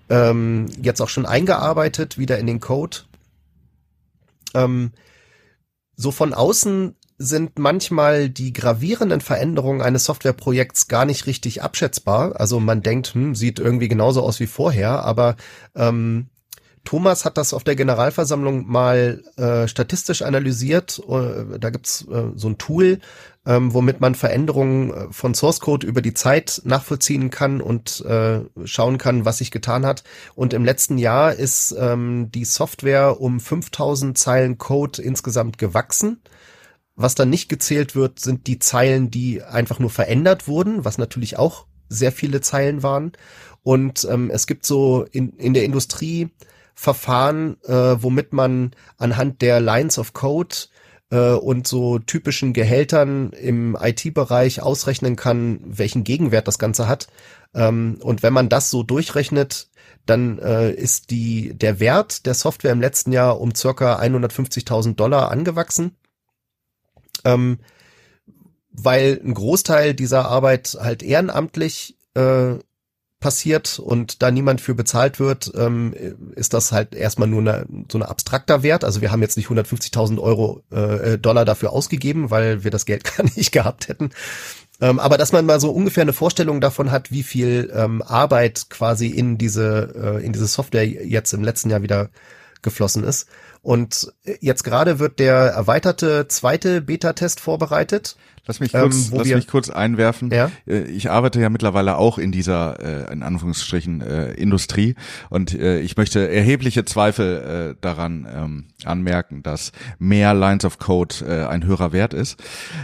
ähm, 0.10 0.66
jetzt 0.82 1.02
auch 1.02 1.10
schon 1.10 1.26
eingearbeitet, 1.26 2.18
wieder 2.18 2.38
in 2.38 2.48
den 2.48 2.60
Code. 2.60 2.98
Ähm, 4.56 4.92
so 5.96 6.12
von 6.12 6.34
außen 6.34 6.97
sind 7.18 7.58
manchmal 7.58 8.30
die 8.30 8.54
gravierenden 8.54 9.22
Veränderungen 9.22 9.82
eines 9.82 10.06
Softwareprojekts 10.06 10.88
gar 10.88 11.06
nicht 11.06 11.26
richtig 11.26 11.64
abschätzbar. 11.64 12.40
Also 12.40 12.60
man 12.60 12.84
denkt, 12.84 13.14
hm, 13.14 13.34
sieht 13.34 13.60
irgendwie 13.60 13.88
genauso 13.88 14.22
aus 14.22 14.40
wie 14.40 14.48
vorher, 14.48 15.04
aber 15.04 15.36
ähm, 15.76 16.28
Thomas 16.88 17.26
hat 17.26 17.38
das 17.38 17.54
auf 17.54 17.66
der 17.66 17.76
Generalversammlung 17.76 18.66
mal 18.66 19.22
äh, 19.36 19.68
statistisch 19.68 20.22
analysiert. 20.22 21.02
Äh, 21.10 21.60
da 21.60 21.70
gibt's 21.70 22.08
äh, 22.10 22.32
so 22.36 22.48
ein 22.48 22.58
Tool, 22.58 23.00
ähm, 23.46 23.74
womit 23.74 24.00
man 24.00 24.16
Veränderungen 24.16 24.94
äh, 24.94 25.08
von 25.12 25.34
Source 25.34 25.60
Code 25.60 25.86
über 25.86 26.02
die 26.02 26.14
Zeit 26.14 26.62
nachvollziehen 26.64 27.30
kann 27.30 27.60
und 27.60 28.06
äh, 28.06 28.40
schauen 28.64 28.98
kann, 29.00 29.26
was 29.26 29.40
sich 29.40 29.52
getan 29.52 29.86
hat. 29.86 30.06
Und 30.34 30.54
im 30.54 30.64
letzten 30.64 30.98
Jahr 30.98 31.34
ist 31.34 31.76
ähm, 31.78 32.32
die 32.32 32.46
Software 32.46 33.20
um 33.20 33.42
5000 33.42 34.18
Zeilen 34.18 34.58
Code 34.58 35.02
insgesamt 35.02 35.58
gewachsen. 35.58 36.22
Was 36.98 37.14
dann 37.14 37.30
nicht 37.30 37.48
gezählt 37.48 37.96
wird, 37.96 38.20
sind 38.20 38.48
die 38.48 38.58
Zeilen, 38.58 39.12
die 39.12 39.44
einfach 39.44 39.78
nur 39.78 39.92
verändert 39.92 40.48
wurden, 40.48 40.84
was 40.84 40.98
natürlich 40.98 41.38
auch 41.38 41.68
sehr 41.90 42.12
viele 42.12 42.42
Zeilen 42.42 42.82
waren. 42.82 43.12
Und 43.62 44.06
ähm, 44.10 44.32
es 44.32 44.48
gibt 44.48 44.66
so 44.66 45.06
in, 45.12 45.30
in 45.38 45.54
der 45.54 45.64
Industrie 45.64 46.30
Verfahren, 46.74 47.58
äh, 47.66 48.02
womit 48.02 48.34
man 48.34 48.72
anhand 48.98 49.42
der 49.42 49.60
Lines 49.60 50.00
of 50.00 50.14
Code 50.14 50.56
äh, 51.12 51.34
und 51.34 51.68
so 51.68 52.00
typischen 52.00 52.54
Gehältern 52.54 53.32
im 53.32 53.78
IT-Bereich 53.80 54.62
ausrechnen 54.62 55.16
kann, 55.16 55.60
welchen 55.64 56.04
Gegenwert 56.04 56.48
das 56.48 56.60
Ganze 56.60 56.88
hat. 56.88 57.08
Ähm, 57.54 58.00
und 58.02 58.24
wenn 58.24 58.34
man 58.34 58.50
das 58.50 58.72
so 58.72 58.82
durchrechnet, 58.82 59.70
dann 60.08 60.40
äh, 60.40 60.72
ist 60.72 61.12
die, 61.12 61.54
der 61.54 61.80
Wert 61.80 62.26
der 62.26 62.34
Software 62.34 62.72
im 62.72 62.82
letzten 62.82 63.12
Jahr 63.12 63.40
um 63.40 63.54
circa 63.54 64.00
150.000 64.00 64.96
Dollar 64.96 65.32
angewachsen. 65.32 65.96
Ähm, 67.26 67.60
weil 68.72 69.20
ein 69.24 69.34
Großteil 69.34 69.94
dieser 69.94 70.28
Arbeit 70.28 70.78
halt 70.80 71.02
ehrenamtlich 71.02 71.98
äh, 72.14 72.56
passiert 73.20 73.80
und 73.80 74.22
da 74.22 74.30
niemand 74.30 74.62
für 74.62 74.76
bezahlt 74.76 75.20
wird, 75.20 75.52
ähm, 75.56 75.94
ist 76.36 76.54
das 76.54 76.72
halt 76.72 76.94
erstmal 76.94 77.28
nur 77.28 77.42
eine, 77.42 77.66
so 77.92 77.98
ein 77.98 78.04
abstrakter 78.04 78.62
Wert. 78.62 78.84
Also 78.84 79.02
wir 79.02 79.12
haben 79.12 79.24
jetzt 79.24 79.38
nicht 79.38 79.50
150.000 79.50 80.20
Euro 80.20 80.62
äh, 80.70 81.18
Dollar 81.18 81.44
dafür 81.44 81.74
ausgegeben, 81.74 82.30
weil 82.30 82.64
wir 82.64 82.70
das 82.70 82.86
Geld 82.86 83.04
gar 83.18 83.24
nicht 83.24 83.52
gehabt 83.52 83.88
hätten. 83.88 84.12
Ähm, 84.80 85.00
aber 85.00 85.18
dass 85.18 85.32
man 85.32 85.48
mal 85.48 85.60
so 85.60 85.72
ungefähr 85.72 86.04
eine 86.04 86.14
Vorstellung 86.14 86.62
davon 86.62 86.92
hat, 86.92 87.12
wie 87.12 87.24
viel 87.24 87.72
ähm, 87.74 88.04
Arbeit 88.04 88.70
quasi 88.70 89.08
in 89.08 89.40
diese 89.40 90.20
äh, 90.20 90.24
in 90.24 90.34
diese 90.34 90.46
Software 90.46 90.86
jetzt 90.86 91.34
im 91.34 91.44
letzten 91.44 91.72
Jahr 91.72 91.82
wieder 91.82 92.12
geflossen 92.62 93.04
ist. 93.04 93.28
Und 93.62 94.14
jetzt 94.40 94.64
gerade 94.64 95.00
wird 95.00 95.20
der 95.20 95.36
erweiterte 95.36 96.28
zweite 96.28 96.82
Beta-Test 96.82 97.40
vorbereitet. 97.40 98.16
Lass 98.48 98.62
mich 98.62 98.72
kurz, 98.72 99.10
ähm, 99.10 99.18
lass 99.18 99.28
mich 99.28 99.48
kurz 99.48 99.70
einwerfen. 99.70 100.32
Ja? 100.32 100.50
Äh, 100.66 100.84
ich 100.84 101.12
arbeite 101.12 101.42
ja 101.42 101.50
mittlerweile 101.50 101.98
auch 101.98 102.18
in 102.18 102.32
dieser, 102.32 102.80
äh, 102.80 103.12
in 103.12 103.22
Anführungsstrichen, 103.22 104.02
äh, 104.02 104.32
Industrie 104.34 104.96
und 105.30 105.54
äh, 105.54 105.82
ich 105.82 105.98
möchte 105.98 106.30
erhebliche 106.30 106.86
Zweifel 106.86 107.76
äh, 107.76 107.82
daran 107.82 108.28
ähm, 108.34 108.68
anmerken, 108.86 109.44
dass 109.44 109.74
mehr 110.00 110.34
Lines 110.34 110.64
of 110.64 110.80
Code 110.80 111.16
äh, 111.28 111.46
ein 111.46 111.66
höherer 111.66 111.92
Wert 111.92 112.14
ist. 112.14 112.42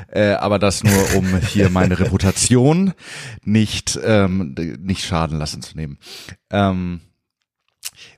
Äh, 0.10 0.34
aber 0.34 0.60
das 0.60 0.84
nur, 0.84 1.16
um 1.16 1.38
hier 1.48 1.70
meine 1.70 1.98
Reputation 1.98 2.94
nicht, 3.44 3.98
ähm, 4.04 4.56
nicht 4.82 5.06
schaden 5.06 5.40
lassen 5.40 5.62
zu 5.62 5.78
nehmen. 5.78 5.98
Ähm, 6.52 7.00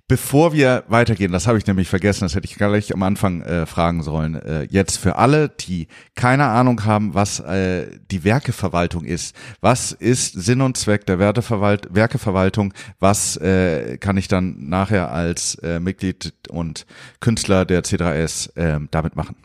Bevor 0.07 0.53
wir 0.53 0.83
weitergehen, 0.87 1.31
das 1.31 1.47
habe 1.47 1.57
ich 1.57 1.65
nämlich 1.65 1.89
vergessen, 1.89 2.25
das 2.25 2.35
hätte 2.35 2.45
ich 2.45 2.55
gleich 2.55 2.93
am 2.93 3.01
Anfang 3.01 3.41
äh, 3.41 3.65
fragen 3.65 4.03
sollen. 4.03 4.35
Äh, 4.35 4.67
jetzt 4.69 4.97
für 4.97 5.15
alle, 5.15 5.49
die 5.49 5.87
keine 6.13 6.45
Ahnung 6.45 6.85
haben, 6.85 7.15
was 7.15 7.39
äh, 7.39 7.87
die 8.11 8.23
Werkeverwaltung 8.23 9.03
ist. 9.03 9.35
Was 9.61 9.93
ist 9.93 10.33
Sinn 10.33 10.61
und 10.61 10.77
Zweck 10.77 11.07
der 11.07 11.17
Werteverwalt 11.17 11.87
Werkeverwaltung? 11.89 12.71
Was 12.99 13.35
äh, 13.37 13.97
kann 13.97 14.15
ich 14.17 14.27
dann 14.27 14.69
nachher 14.69 15.11
als 15.11 15.55
äh, 15.55 15.79
Mitglied 15.79 16.33
und 16.49 16.85
Künstler 17.19 17.65
der 17.65 17.83
C3S 17.83 18.55
äh, 18.57 18.79
damit 18.91 19.15
machen? 19.15 19.35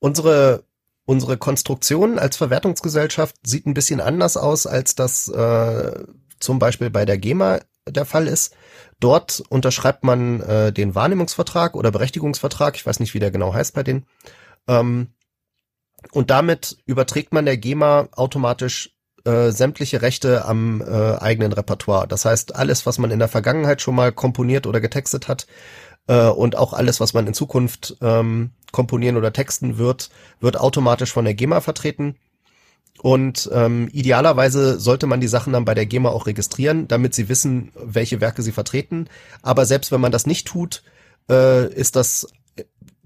Unsere 0.00 0.64
unsere 1.04 1.38
Konstruktion 1.38 2.18
als 2.18 2.36
Verwertungsgesellschaft 2.36 3.36
sieht 3.44 3.66
ein 3.66 3.74
bisschen 3.74 4.00
anders 4.00 4.36
aus, 4.36 4.66
als 4.66 4.96
das 4.96 5.28
äh, 5.28 6.04
zum 6.40 6.58
Beispiel 6.58 6.90
bei 6.90 7.04
der 7.04 7.18
GEMA 7.18 7.60
der 7.88 8.04
Fall 8.04 8.26
ist. 8.26 8.52
Dort 9.00 9.42
unterschreibt 9.48 10.04
man 10.04 10.40
äh, 10.40 10.72
den 10.72 10.94
Wahrnehmungsvertrag 10.94 11.74
oder 11.74 11.90
Berechtigungsvertrag, 11.90 12.76
ich 12.76 12.86
weiß 12.86 13.00
nicht, 13.00 13.14
wie 13.14 13.18
der 13.18 13.30
genau 13.30 13.52
heißt 13.52 13.74
bei 13.74 13.82
denen. 13.82 14.06
Ähm, 14.66 15.08
und 16.12 16.30
damit 16.30 16.78
überträgt 16.86 17.32
man 17.32 17.44
der 17.44 17.56
GEMA 17.56 18.08
automatisch 18.12 18.96
äh, 19.24 19.50
sämtliche 19.50 20.02
Rechte 20.02 20.44
am 20.44 20.80
äh, 20.80 21.16
eigenen 21.16 21.52
Repertoire. 21.52 22.06
Das 22.06 22.24
heißt, 22.24 22.54
alles, 22.54 22.86
was 22.86 22.98
man 22.98 23.10
in 23.10 23.18
der 23.18 23.28
Vergangenheit 23.28 23.82
schon 23.82 23.94
mal 23.94 24.12
komponiert 24.12 24.66
oder 24.66 24.80
getextet 24.80 25.28
hat 25.28 25.46
äh, 26.06 26.28
und 26.28 26.56
auch 26.56 26.72
alles, 26.72 27.00
was 27.00 27.12
man 27.12 27.26
in 27.26 27.34
Zukunft 27.34 27.96
ähm, 28.00 28.52
komponieren 28.72 29.16
oder 29.16 29.32
texten 29.32 29.78
wird, 29.78 30.10
wird 30.40 30.58
automatisch 30.58 31.12
von 31.12 31.24
der 31.24 31.34
GEMA 31.34 31.60
vertreten. 31.60 32.16
Und 33.02 33.50
ähm, 33.52 33.88
idealerweise 33.92 34.80
sollte 34.80 35.06
man 35.06 35.20
die 35.20 35.28
Sachen 35.28 35.52
dann 35.52 35.64
bei 35.64 35.74
der 35.74 35.86
GEMA 35.86 36.08
auch 36.08 36.26
registrieren, 36.26 36.88
damit 36.88 37.14
sie 37.14 37.28
wissen, 37.28 37.72
welche 37.74 38.20
Werke 38.20 38.42
sie 38.42 38.52
vertreten. 38.52 39.08
Aber 39.42 39.66
selbst 39.66 39.92
wenn 39.92 40.00
man 40.00 40.12
das 40.12 40.26
nicht 40.26 40.46
tut, 40.46 40.82
äh, 41.30 41.72
ist 41.72 41.96
das 41.96 42.26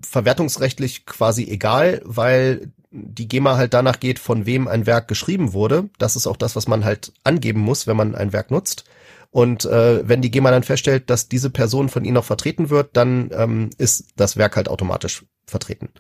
verwertungsrechtlich 0.03 1.07
quasi 1.07 1.45
egal, 1.45 2.01
weil 2.05 2.73
die 2.91 3.29
GEMA 3.29 3.57
halt 3.57 3.75
danach 3.75 4.01
geht, 4.01 4.19
von 4.19 4.47
wem 4.47 4.67
ein 4.67 4.87
Werk 4.87 5.09
geschrieben 5.09 5.53
wurde. 5.53 5.91
Das 5.99 6.17
ist 6.17 6.27
auch 6.27 6.37
das, 6.37 6.57
was 6.57 6.67
man 6.67 6.85
halt 6.85 7.13
angeben 7.23 7.61
muss, 7.61 7.87
wenn 7.87 7.97
man 7.97 8.15
ein 8.15 8.33
Werk 8.33 8.51
nutzt. 8.51 8.85
Und 9.31 9.65
äh, 9.65 10.07
wenn 10.09 10.23
die 10.23 10.31
GEMA 10.31 10.51
dann 10.51 10.65
feststellt, 10.65 11.09
dass 11.09 11.29
diese 11.29 11.51
Person 11.51 11.89
von 11.89 12.05
ihnen 12.05 12.17
auch 12.17 12.25
vertreten 12.25 12.69
wird, 12.69 12.97
dann 12.97 13.31
ähm, 13.33 13.71
ist 13.79 14.07
das 14.17 14.37
Werk 14.37 14.57
halt 14.57 14.69
automatisch 14.69 15.25
vertreten. 15.47 15.91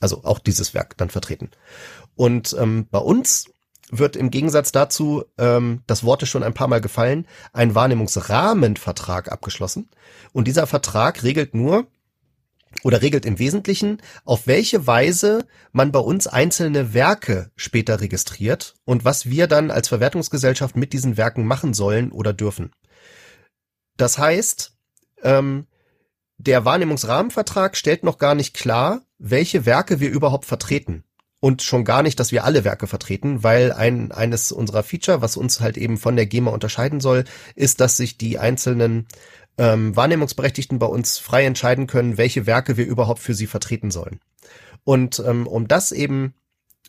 Also 0.00 0.22
auch 0.24 0.38
dieses 0.38 0.74
Werk 0.74 0.98
dann 0.98 1.08
vertreten. 1.08 1.50
Und 2.16 2.54
ähm, 2.58 2.86
bei 2.90 2.98
uns 2.98 3.46
wird 3.90 4.16
im 4.16 4.30
Gegensatz 4.30 4.72
dazu, 4.72 5.24
ähm, 5.38 5.82
das 5.86 6.04
Wort 6.04 6.22
ist 6.22 6.30
schon 6.30 6.42
ein 6.42 6.54
paar 6.54 6.68
Mal 6.68 6.80
gefallen, 6.80 7.26
ein 7.52 7.74
Wahrnehmungsrahmenvertrag 7.74 9.30
abgeschlossen. 9.30 9.90
Und 10.32 10.48
dieser 10.48 10.66
Vertrag 10.66 11.22
regelt 11.22 11.54
nur 11.54 11.86
oder 12.82 13.02
regelt 13.02 13.24
im 13.24 13.38
Wesentlichen, 13.38 14.02
auf 14.24 14.46
welche 14.46 14.86
Weise 14.86 15.46
man 15.72 15.92
bei 15.92 16.00
uns 16.00 16.26
einzelne 16.26 16.92
Werke 16.92 17.50
später 17.56 18.00
registriert 18.00 18.74
und 18.84 19.04
was 19.04 19.26
wir 19.26 19.46
dann 19.46 19.70
als 19.70 19.88
Verwertungsgesellschaft 19.88 20.76
mit 20.76 20.92
diesen 20.92 21.16
Werken 21.16 21.46
machen 21.46 21.72
sollen 21.72 22.10
oder 22.10 22.32
dürfen. 22.32 22.72
Das 23.96 24.18
heißt, 24.18 24.76
ähm, 25.22 25.66
der 26.36 26.64
Wahrnehmungsrahmenvertrag 26.64 27.76
stellt 27.76 28.02
noch 28.02 28.18
gar 28.18 28.34
nicht 28.34 28.54
klar, 28.54 29.02
welche 29.18 29.66
Werke 29.66 30.00
wir 30.00 30.10
überhaupt 30.10 30.46
vertreten 30.46 31.04
und 31.44 31.60
schon 31.60 31.84
gar 31.84 32.02
nicht, 32.02 32.18
dass 32.20 32.32
wir 32.32 32.44
alle 32.44 32.64
Werke 32.64 32.86
vertreten, 32.86 33.42
weil 33.42 33.70
ein, 33.70 34.12
eines 34.12 34.50
unserer 34.50 34.82
Feature, 34.82 35.20
was 35.20 35.36
uns 35.36 35.60
halt 35.60 35.76
eben 35.76 35.98
von 35.98 36.16
der 36.16 36.24
GEMA 36.24 36.50
unterscheiden 36.50 37.00
soll, 37.00 37.24
ist, 37.54 37.82
dass 37.82 37.98
sich 37.98 38.16
die 38.16 38.38
einzelnen 38.38 39.06
ähm, 39.58 39.94
Wahrnehmungsberechtigten 39.94 40.78
bei 40.78 40.86
uns 40.86 41.18
frei 41.18 41.44
entscheiden 41.44 41.86
können, 41.86 42.16
welche 42.16 42.46
Werke 42.46 42.78
wir 42.78 42.86
überhaupt 42.86 43.20
für 43.20 43.34
sie 43.34 43.46
vertreten 43.46 43.90
sollen. 43.90 44.20
Und 44.84 45.22
ähm, 45.26 45.46
um 45.46 45.68
das 45.68 45.92
eben 45.92 46.32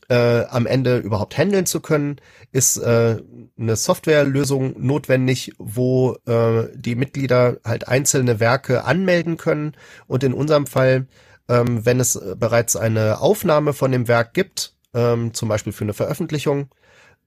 äh, 0.07 0.45
am 0.45 0.67
Ende 0.67 0.99
überhaupt 0.99 1.37
handeln 1.37 1.65
zu 1.65 1.81
können, 1.81 2.21
ist 2.53 2.77
äh, 2.77 3.17
eine 3.59 3.75
Softwarelösung 3.75 4.75
notwendig, 4.77 5.51
wo 5.57 6.15
äh, 6.27 6.69
die 6.73 6.95
Mitglieder 6.95 7.57
halt 7.65 7.89
einzelne 7.89 8.39
Werke 8.39 8.85
anmelden 8.85 9.35
können 9.35 9.75
und 10.07 10.23
in 10.23 10.33
unserem 10.33 10.65
Fall, 10.65 11.07
ähm, 11.49 11.85
wenn 11.85 11.99
es 11.99 12.19
bereits 12.37 12.75
eine 12.75 13.19
Aufnahme 13.21 13.73
von 13.73 13.91
dem 13.91 14.07
Werk 14.07 14.33
gibt, 14.33 14.73
ähm, 14.93 15.33
zum 15.33 15.49
Beispiel 15.49 15.73
für 15.73 15.83
eine 15.83 15.93
Veröffentlichung, 15.93 16.69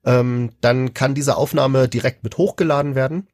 ähm, 0.05 0.51
dann 0.61 0.95
kann 0.95 1.15
diese 1.15 1.37
Aufnahme 1.37 1.89
direkt 1.89 2.25
mit 2.25 2.39
hochgeladen 2.39 2.95
werden. 2.95 3.29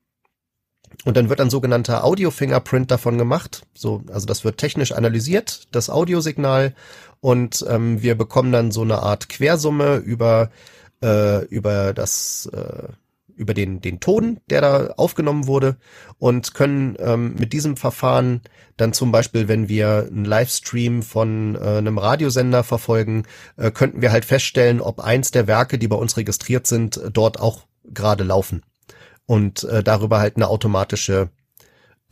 Und 1.04 1.16
dann 1.16 1.28
wird 1.28 1.40
ein 1.40 1.50
sogenannter 1.50 2.04
Audio-Fingerprint 2.04 2.90
davon 2.90 3.18
gemacht. 3.18 3.66
So, 3.74 4.04
also 4.12 4.26
das 4.26 4.44
wird 4.44 4.58
technisch 4.58 4.92
analysiert, 4.92 5.66
das 5.72 5.90
Audiosignal, 5.90 6.74
und 7.20 7.64
ähm, 7.70 8.02
wir 8.02 8.16
bekommen 8.16 8.52
dann 8.52 8.70
so 8.70 8.82
eine 8.82 8.98
Art 8.98 9.30
Quersumme 9.30 9.96
über 9.96 10.50
äh, 11.02 11.44
über 11.46 11.94
das 11.94 12.50
äh, 12.52 12.88
über 13.36 13.54
den 13.54 13.80
den 13.80 14.00
Ton, 14.00 14.40
der 14.48 14.60
da 14.60 14.86
aufgenommen 14.96 15.46
wurde 15.46 15.76
und 16.18 16.54
können 16.54 16.96
ähm, 16.98 17.34
mit 17.38 17.52
diesem 17.52 17.76
Verfahren 17.76 18.42
dann 18.76 18.92
zum 18.92 19.12
Beispiel, 19.12 19.48
wenn 19.48 19.68
wir 19.68 20.08
einen 20.10 20.24
Livestream 20.24 21.02
von 21.02 21.54
äh, 21.54 21.78
einem 21.78 21.98
Radiosender 21.98 22.64
verfolgen, 22.64 23.24
äh, 23.56 23.70
könnten 23.70 24.02
wir 24.02 24.12
halt 24.12 24.24
feststellen, 24.24 24.80
ob 24.80 25.00
eins 25.00 25.30
der 25.30 25.46
Werke, 25.46 25.78
die 25.78 25.88
bei 25.88 25.96
uns 25.96 26.16
registriert 26.16 26.66
sind, 26.66 27.00
dort 27.12 27.40
auch 27.40 27.66
gerade 27.84 28.24
laufen 28.24 28.62
und 29.26 29.64
äh, 29.64 29.82
darüber 29.82 30.18
halt 30.20 30.36
eine 30.36 30.48
automatische 30.48 31.30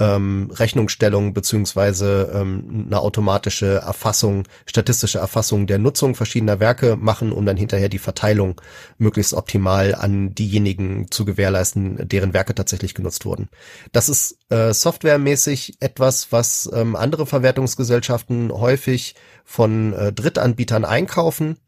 ähm, 0.03 0.51
Rechnungsstellung 0.53 1.33
beziehungsweise 1.33 2.33
ähm, 2.35 2.87
eine 2.87 3.01
automatische 3.01 3.77
Erfassung, 3.77 4.49
statistische 4.67 5.19
Erfassung 5.19 5.69
der 5.69 5.79
Nutzung 5.79 6.17
verschiedener 6.17 6.59
Werke 6.59 6.97
machen, 6.97 7.31
um 7.31 7.47
dann 7.47 7.57
hinterher 7.57 7.89
die 7.89 8.01
Verteilung 8.01 8.61
möglichst 8.99 9.33
optimal 9.33 9.95
an 9.95 10.35
diejenigen 10.35 11.09
zu 11.11 11.25
gewährleisten, 11.25 12.09
deren 12.09 12.35
Werke 12.35 12.55
tatsächlich 12.55 12.95
genutzt 12.95 13.25
wurden. 13.25 13.49
Das 13.93 14.09
ist 14.09 14.39
äh, 14.51 14.75
softwaremäßig 14.75 15.77
etwas, 15.79 16.33
was 16.33 16.69
ähm, 16.75 16.97
andere 16.97 17.25
Verwertungsgesellschaften 17.25 18.51
häufig 18.51 19.15
von 19.45 19.93
äh, 19.93 20.13
Drittanbietern 20.13 20.85
einkaufen 20.85 21.59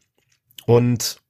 und 0.65 1.21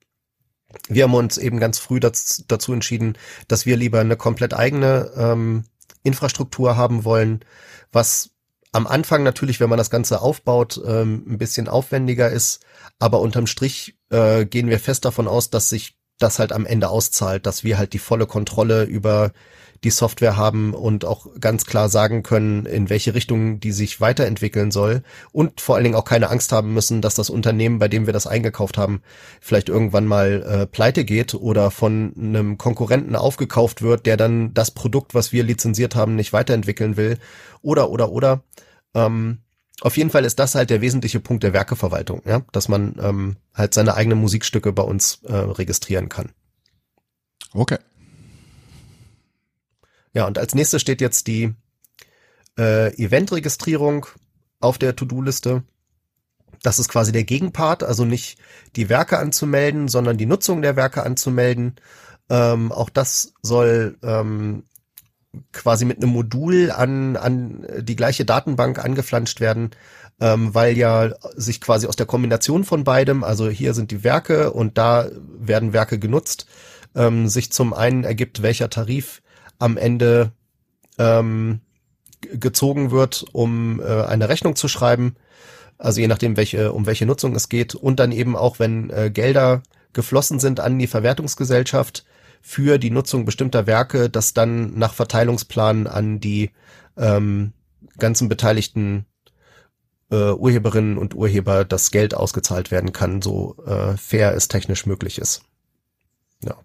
wir 0.90 1.04
haben 1.04 1.14
uns 1.14 1.38
eben 1.38 1.60
ganz 1.60 1.80
früh 1.80 2.02
dazu 2.02 2.74
entschieden, 2.74 3.18
dass 3.48 3.66
wir 3.66 3.78
lieber 3.78 4.02
eine 4.02 4.18
komplett 4.18 4.54
eigene 4.54 5.10
ähm, 5.16 5.64
Infrastruktur 6.06 6.78
haben 6.78 7.04
wollen, 7.04 7.44
was 7.92 8.32
am 8.72 8.88
Anfang 8.88 9.24
natürlich, 9.24 9.60
wenn 9.60 9.70
man 9.70 9.78
das 9.78 9.90
Ganze 9.90 10.22
aufbaut, 10.22 10.82
ähm, 10.86 11.26
ein 11.28 11.38
bisschen 11.38 11.68
aufwendiger 11.68 12.30
ist, 12.30 12.60
aber 13.00 13.22
unterm 13.22 13.48
Strich 13.48 13.98
äh, 14.10 14.46
gehen 14.46 14.68
wir 14.68 14.80
fest 14.80 15.06
davon 15.06 15.28
aus, 15.28 15.50
dass 15.50 15.70
sich 15.70 15.98
das 16.20 16.40
halt 16.40 16.52
am 16.52 16.66
Ende 16.66 16.90
auszahlt, 16.90 17.46
dass 17.46 17.64
wir 17.64 17.78
halt 17.78 17.94
die 17.94 18.00
volle 18.00 18.26
Kontrolle 18.28 18.84
über 18.84 19.32
die 19.84 19.90
Software 19.90 20.38
haben 20.38 20.74
und 20.74 21.06
auch 21.06 21.28
ganz 21.40 21.66
klar 21.66 21.90
sagen 21.90 22.24
können, 22.24 22.66
in 22.66 22.90
welche 22.90 23.14
Richtung 23.14 23.60
die 23.60 23.72
sich 23.72 24.02
weiterentwickeln 24.02 24.72
soll 24.72 25.04
und 25.32 25.62
vor 25.62 25.76
allen 25.76 25.84
Dingen 25.84 25.96
auch 25.96 26.06
keine 26.06 26.30
Angst 26.30 26.52
haben 26.52 26.74
müssen, 26.74 27.02
dass 27.02 27.16
das 27.16 27.30
Unternehmen, 27.30 27.80
bei 27.80 27.88
dem 27.88 28.06
wir 28.06 28.14
das 28.14 28.28
eingekauft 28.28 28.78
haben, 28.78 29.02
vielleicht 29.42 29.70
irgendwann 29.70 30.06
mal 30.06 30.44
äh, 30.44 30.66
pleite 30.66 31.06
geht 31.06 31.34
oder 31.34 31.72
von 31.72 32.14
einem 32.18 32.58
Konkurrenten 32.58 33.16
aufgekauft 33.16 33.82
wird, 33.82 34.06
der 34.06 34.18
dann 34.18 34.54
das 34.54 34.72
Produkt, 34.72 35.14
was 35.14 35.32
wir 35.32 35.44
lizenziert 35.44 35.96
haben, 35.96 36.16
nicht 36.16 36.34
weiterentwickeln 36.34 36.98
will 36.98 37.18
oder 37.62 37.90
oder 37.90 38.12
oder. 38.12 38.44
Ähm, 38.94 39.40
auf 39.82 39.98
jeden 39.98 40.10
Fall 40.10 40.24
ist 40.24 40.40
das 40.40 40.56
halt 40.56 40.70
der 40.70 40.82
wesentliche 40.82 41.20
Punkt 41.20 41.44
der 41.44 41.54
Werkeverwaltung, 41.54 42.22
ja, 42.26 42.44
dass 42.52 42.70
man 42.70 42.96
ähm, 43.02 43.36
halt 43.54 43.74
seine 43.74 43.96
eigenen 43.96 44.20
Musikstücke 44.20 44.72
bei 44.72 44.84
uns 44.84 45.20
äh, 45.24 45.36
registrieren 45.36 46.10
kann. 46.10 46.32
Okay. 47.54 47.78
Ja, 50.16 50.26
und 50.26 50.40
als 50.40 50.56
nächstes 50.56 50.82
steht 50.82 51.02
jetzt 51.02 51.28
die 51.28 51.54
äh, 52.58 52.96
Eventregistrierung 52.96 54.08
auf 54.62 54.78
der 54.78 54.96
To-Do-Liste. 54.96 55.64
Das 56.64 56.80
ist 56.80 56.88
quasi 56.88 57.12
der 57.12 57.26
Gegenpart, 57.26 57.84
also 57.84 58.06
nicht 58.06 58.40
die 58.78 58.88
Werke 58.88 59.20
anzumelden, 59.20 59.90
sondern 59.90 60.18
die 60.18 60.26
Nutzung 60.26 60.62
der 60.62 60.78
Werke 60.78 61.04
anzumelden. 61.04 61.76
Ähm, 62.30 62.72
auch 62.72 62.90
das 62.90 63.34
soll 63.42 63.98
ähm, 64.04 64.64
quasi 65.52 65.84
mit 65.84 65.98
einem 65.98 66.12
Modul 66.12 66.72
an, 66.72 67.18
an 67.18 67.68
die 67.82 67.98
gleiche 67.98 68.24
Datenbank 68.24 68.84
angeflanscht 68.84 69.42
werden, 69.42 69.72
ähm, 70.22 70.56
weil 70.56 70.78
ja 70.78 71.14
sich 71.36 71.60
quasi 71.60 71.88
aus 71.88 71.98
der 71.98 72.06
Kombination 72.06 72.64
von 72.64 72.86
beidem, 72.86 73.26
also 73.26 73.50
hier 73.50 73.74
sind 73.74 73.92
die 73.92 74.06
Werke 74.06 74.54
und 74.54 74.78
da 74.78 75.10
werden 75.38 75.74
Werke 75.74 76.00
genutzt, 76.00 76.48
ähm, 76.96 77.28
sich 77.28 77.52
zum 77.52 77.74
einen 77.74 78.06
ergibt, 78.06 78.42
welcher 78.42 78.70
Tarif 78.70 79.22
am 79.60 79.78
Ende 79.78 80.32
ähm, 80.98 81.62
gezogen 82.22 82.92
wird, 82.92 83.26
um 83.32 83.80
äh, 83.80 84.04
eine 84.04 84.30
Rechnung 84.30 84.56
zu 84.56 84.68
schreiben. 84.68 85.16
Also 85.78 86.02
je 86.02 86.08
nachdem, 86.08 86.38
welche, 86.38 86.72
um 86.72 86.86
welche 86.86 87.06
Nutzung 87.06 87.36
es 87.36 87.50
geht. 87.50 87.76
Und 87.76 88.00
dann 88.00 88.12
eben 88.12 88.36
auch, 88.36 88.60
wenn 88.60 88.90
äh, 88.90 89.12
Gelder 89.12 89.62
geflossen 89.94 90.40
sind 90.40 90.60
an 90.60 90.80
die 90.80 90.88
Verwertungsgesellschaft 90.88 92.06
für 92.42 92.78
die 92.78 92.92
Nutzung 92.92 93.26
bestimmter 93.26 93.66
Werke, 93.66 94.10
dass 94.10 94.34
dann 94.34 94.78
nach 94.78 94.94
Verteilungsplan 94.94 95.88
an 95.88 96.20
die 96.20 96.52
ähm, 96.98 97.54
ganzen 97.98 98.30
beteiligten 98.30 99.06
äh, 100.12 100.32
Urheberinnen 100.32 100.98
und 100.98 101.16
Urheber 101.16 101.66
das 101.66 101.92
Geld 101.92 102.14
ausgezahlt 102.14 102.72
werden 102.72 102.94
kann, 102.94 103.22
so 103.22 103.56
äh, 103.66 103.98
fair 103.98 104.36
es 104.36 104.48
technisch 104.48 104.86
möglich 104.86 105.18
ist. 105.18 105.42
Ja. 106.44 106.56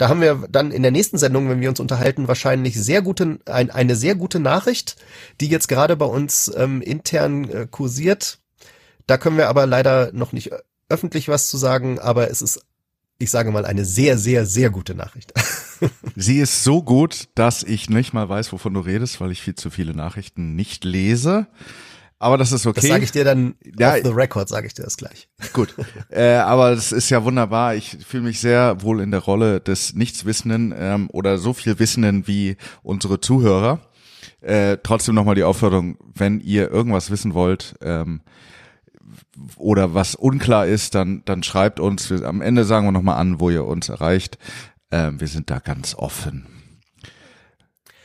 Da 0.00 0.08
haben 0.08 0.22
wir 0.22 0.46
dann 0.48 0.70
in 0.70 0.80
der 0.80 0.92
nächsten 0.92 1.18
Sendung, 1.18 1.50
wenn 1.50 1.60
wir 1.60 1.68
uns 1.68 1.78
unterhalten, 1.78 2.26
wahrscheinlich 2.26 2.74
sehr 2.74 3.02
gute, 3.02 3.38
ein, 3.44 3.70
eine 3.70 3.94
sehr 3.94 4.14
gute 4.14 4.40
Nachricht, 4.40 4.96
die 5.42 5.48
jetzt 5.48 5.68
gerade 5.68 5.94
bei 5.94 6.06
uns 6.06 6.50
ähm, 6.56 6.80
intern 6.80 7.44
äh, 7.50 7.66
kursiert. 7.70 8.38
Da 9.06 9.18
können 9.18 9.36
wir 9.36 9.50
aber 9.50 9.66
leider 9.66 10.10
noch 10.14 10.32
nicht 10.32 10.52
öffentlich 10.88 11.28
was 11.28 11.50
zu 11.50 11.58
sagen, 11.58 11.98
aber 11.98 12.30
es 12.30 12.40
ist, 12.40 12.64
ich 13.18 13.30
sage 13.30 13.50
mal, 13.50 13.66
eine 13.66 13.84
sehr, 13.84 14.16
sehr, 14.16 14.46
sehr 14.46 14.70
gute 14.70 14.94
Nachricht. 14.94 15.34
Sie 16.16 16.38
ist 16.38 16.64
so 16.64 16.82
gut, 16.82 17.28
dass 17.34 17.62
ich 17.62 17.90
nicht 17.90 18.14
mal 18.14 18.26
weiß, 18.26 18.54
wovon 18.54 18.72
du 18.72 18.80
redest, 18.80 19.20
weil 19.20 19.32
ich 19.32 19.42
viel 19.42 19.54
zu 19.54 19.68
viele 19.68 19.92
Nachrichten 19.92 20.56
nicht 20.56 20.82
lese. 20.82 21.46
Aber 22.22 22.36
das 22.36 22.52
ist 22.52 22.66
okay. 22.66 22.80
Das 22.82 22.90
sage 22.90 23.04
ich 23.04 23.12
dir 23.12 23.24
dann 23.24 23.54
ja, 23.78 23.94
off 23.94 24.00
the 24.04 24.10
record, 24.10 24.46
sage 24.46 24.66
ich 24.66 24.74
dir 24.74 24.82
das 24.82 24.98
gleich. 24.98 25.26
Gut. 25.54 25.74
äh, 26.10 26.34
aber 26.34 26.74
das 26.74 26.92
ist 26.92 27.08
ja 27.08 27.24
wunderbar. 27.24 27.74
Ich 27.74 27.96
fühle 28.06 28.24
mich 28.24 28.40
sehr 28.40 28.82
wohl 28.82 29.00
in 29.00 29.10
der 29.10 29.20
Rolle 29.20 29.58
des 29.60 29.94
Nichtswissenden 29.94 30.74
ähm, 30.76 31.08
oder 31.12 31.38
so 31.38 31.54
viel 31.54 31.78
Wissenden 31.78 32.26
wie 32.26 32.58
unsere 32.82 33.20
Zuhörer. 33.20 33.80
Äh, 34.42 34.76
trotzdem 34.82 35.14
nochmal 35.14 35.34
die 35.34 35.44
Aufforderung, 35.44 35.96
wenn 36.14 36.40
ihr 36.40 36.70
irgendwas 36.70 37.10
wissen 37.10 37.32
wollt 37.32 37.74
ähm, 37.80 38.20
oder 39.56 39.94
was 39.94 40.14
unklar 40.14 40.66
ist, 40.66 40.94
dann, 40.94 41.22
dann 41.24 41.42
schreibt 41.42 41.80
uns. 41.80 42.12
Am 42.12 42.42
Ende 42.42 42.64
sagen 42.64 42.86
wir 42.86 42.92
nochmal 42.92 43.16
an, 43.16 43.40
wo 43.40 43.48
ihr 43.48 43.64
uns 43.64 43.88
erreicht. 43.88 44.36
Ähm, 44.90 45.20
wir 45.20 45.28
sind 45.28 45.48
da 45.48 45.58
ganz 45.58 45.94
offen. 45.94 46.59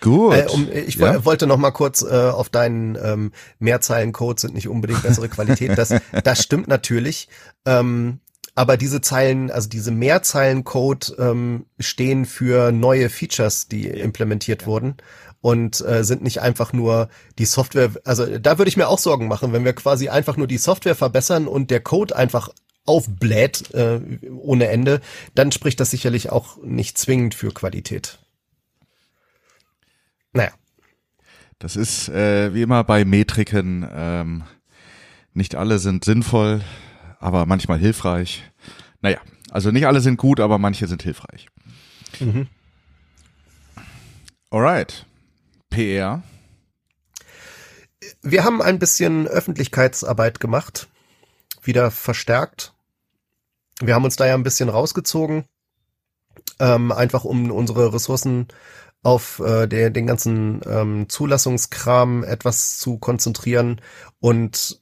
Gut. 0.05 0.35
Äh, 0.35 0.45
um, 0.49 0.67
ich 0.71 0.95
ja? 0.95 1.25
wollte 1.25 1.47
noch 1.47 1.57
mal 1.57 1.71
kurz 1.71 2.03
äh, 2.03 2.29
auf 2.29 2.49
deinen 2.49 2.95
ähm, 2.95 3.31
Mehrzeilencode 3.57 4.39
sind 4.39 4.53
nicht 4.53 4.67
unbedingt 4.67 5.01
bessere 5.01 5.29
Qualität. 5.29 5.75
Das, 5.79 5.95
das 6.23 6.43
stimmt 6.43 6.67
natürlich. 6.67 7.27
Ähm, 7.65 8.19
aber 8.53 8.77
diese 8.77 9.01
Zeilen, 9.01 9.49
also 9.49 9.67
diese 9.67 9.89
Mehrzeilencode 9.89 11.15
ähm, 11.17 11.65
stehen 11.79 12.25
für 12.25 12.71
neue 12.71 13.09
Features, 13.09 13.67
die 13.67 13.87
implementiert 13.87 14.61
ja. 14.61 14.67
wurden 14.67 14.97
und 15.41 15.83
äh, 15.83 16.03
sind 16.03 16.21
nicht 16.21 16.39
einfach 16.39 16.71
nur 16.71 17.09
die 17.39 17.45
Software. 17.45 17.89
Also 18.03 18.37
da 18.37 18.59
würde 18.59 18.69
ich 18.69 18.77
mir 18.77 18.87
auch 18.89 18.99
Sorgen 18.99 19.27
machen, 19.27 19.53
wenn 19.53 19.65
wir 19.65 19.73
quasi 19.73 20.09
einfach 20.09 20.37
nur 20.37 20.45
die 20.45 20.59
Software 20.59 20.95
verbessern 20.95 21.47
und 21.47 21.71
der 21.71 21.79
Code 21.79 22.15
einfach 22.15 22.49
aufbläht 22.85 23.73
äh, 23.73 23.99
ohne 24.37 24.67
Ende, 24.67 25.01
dann 25.33 25.51
spricht 25.51 25.79
das 25.79 25.89
sicherlich 25.89 26.29
auch 26.29 26.57
nicht 26.63 26.99
zwingend 26.99 27.33
für 27.33 27.51
Qualität. 27.51 28.19
Naja. 30.36 30.51
Das 31.59 31.75
ist 31.77 32.09
äh, 32.09 32.53
wie 32.53 32.61
immer 32.61 32.83
bei 32.83 33.05
Metriken. 33.05 33.88
Ähm, 33.91 34.43
nicht 35.33 35.55
alle 35.55 35.79
sind 35.79 36.03
sinnvoll, 36.03 36.61
aber 37.19 37.45
manchmal 37.45 37.79
hilfreich. 37.79 38.43
Naja, 39.01 39.19
also 39.49 39.71
nicht 39.71 39.88
alle 39.88 40.01
sind 40.01 40.17
gut, 40.17 40.39
aber 40.39 40.57
manche 40.57 40.88
sind 40.88 41.01
hilfreich. 41.01 41.47
Mhm. 42.19 42.47
Alright. 44.51 45.05
PR. 45.69 46.21
Wir 48.21 48.43
haben 48.43 48.61
ein 48.61 48.77
bisschen 48.77 49.27
Öffentlichkeitsarbeit 49.27 50.39
gemacht, 50.39 50.88
wieder 51.63 51.91
verstärkt. 51.91 52.73
Wir 53.79 53.95
haben 53.95 54.05
uns 54.05 54.17
da 54.17 54.27
ja 54.27 54.36
ein 54.36 54.43
bisschen 54.43 54.69
rausgezogen, 54.69 55.45
ähm, 56.59 56.91
einfach 56.91 57.23
um 57.23 57.51
unsere 57.51 57.93
Ressourcen 57.93 58.47
auf 59.05 59.39
äh, 59.39 59.67
der, 59.67 59.91
den 59.91 60.07
ganzen 60.07 60.61
ähm, 60.67 61.07
Zulassungskram 61.07 62.23
etwas 62.23 62.79
zu 62.79 62.97
konzentrieren 62.97 63.79
und 64.19 64.79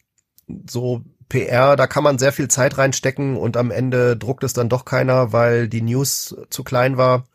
so 0.70 1.04
PR, 1.28 1.76
da 1.76 1.88
kann 1.88 2.04
man 2.04 2.18
sehr 2.18 2.32
viel 2.32 2.48
Zeit 2.48 2.78
reinstecken 2.78 3.36
und 3.36 3.58
am 3.58 3.70
Ende 3.70 4.16
druckt 4.16 4.46
es 4.46 4.54
dann 4.54 4.70
doch 4.70 4.86
keiner, 4.86 5.34
weil 5.34 5.68
die 5.68 5.82
News 5.82 6.38
zu 6.50 6.64
klein 6.64 6.96
war. 6.96 7.26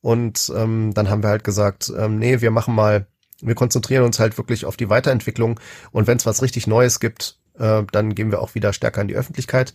Und 0.00 0.52
ähm, 0.56 0.92
dann 0.94 1.08
haben 1.08 1.22
wir 1.22 1.30
halt 1.30 1.44
gesagt, 1.44 1.92
ähm, 1.96 2.18
nee, 2.18 2.40
wir 2.40 2.50
machen 2.50 2.74
mal, 2.74 3.06
wir 3.40 3.54
konzentrieren 3.54 4.04
uns 4.04 4.18
halt 4.18 4.36
wirklich 4.36 4.64
auf 4.64 4.76
die 4.76 4.88
Weiterentwicklung. 4.88 5.60
Und 5.92 6.08
wenn 6.08 6.16
es 6.16 6.26
was 6.26 6.42
richtig 6.42 6.66
Neues 6.66 6.98
gibt, 6.98 7.38
äh, 7.56 7.84
dann 7.92 8.16
gehen 8.16 8.32
wir 8.32 8.40
auch 8.40 8.56
wieder 8.56 8.72
stärker 8.72 9.02
in 9.02 9.08
die 9.08 9.16
Öffentlichkeit. 9.16 9.74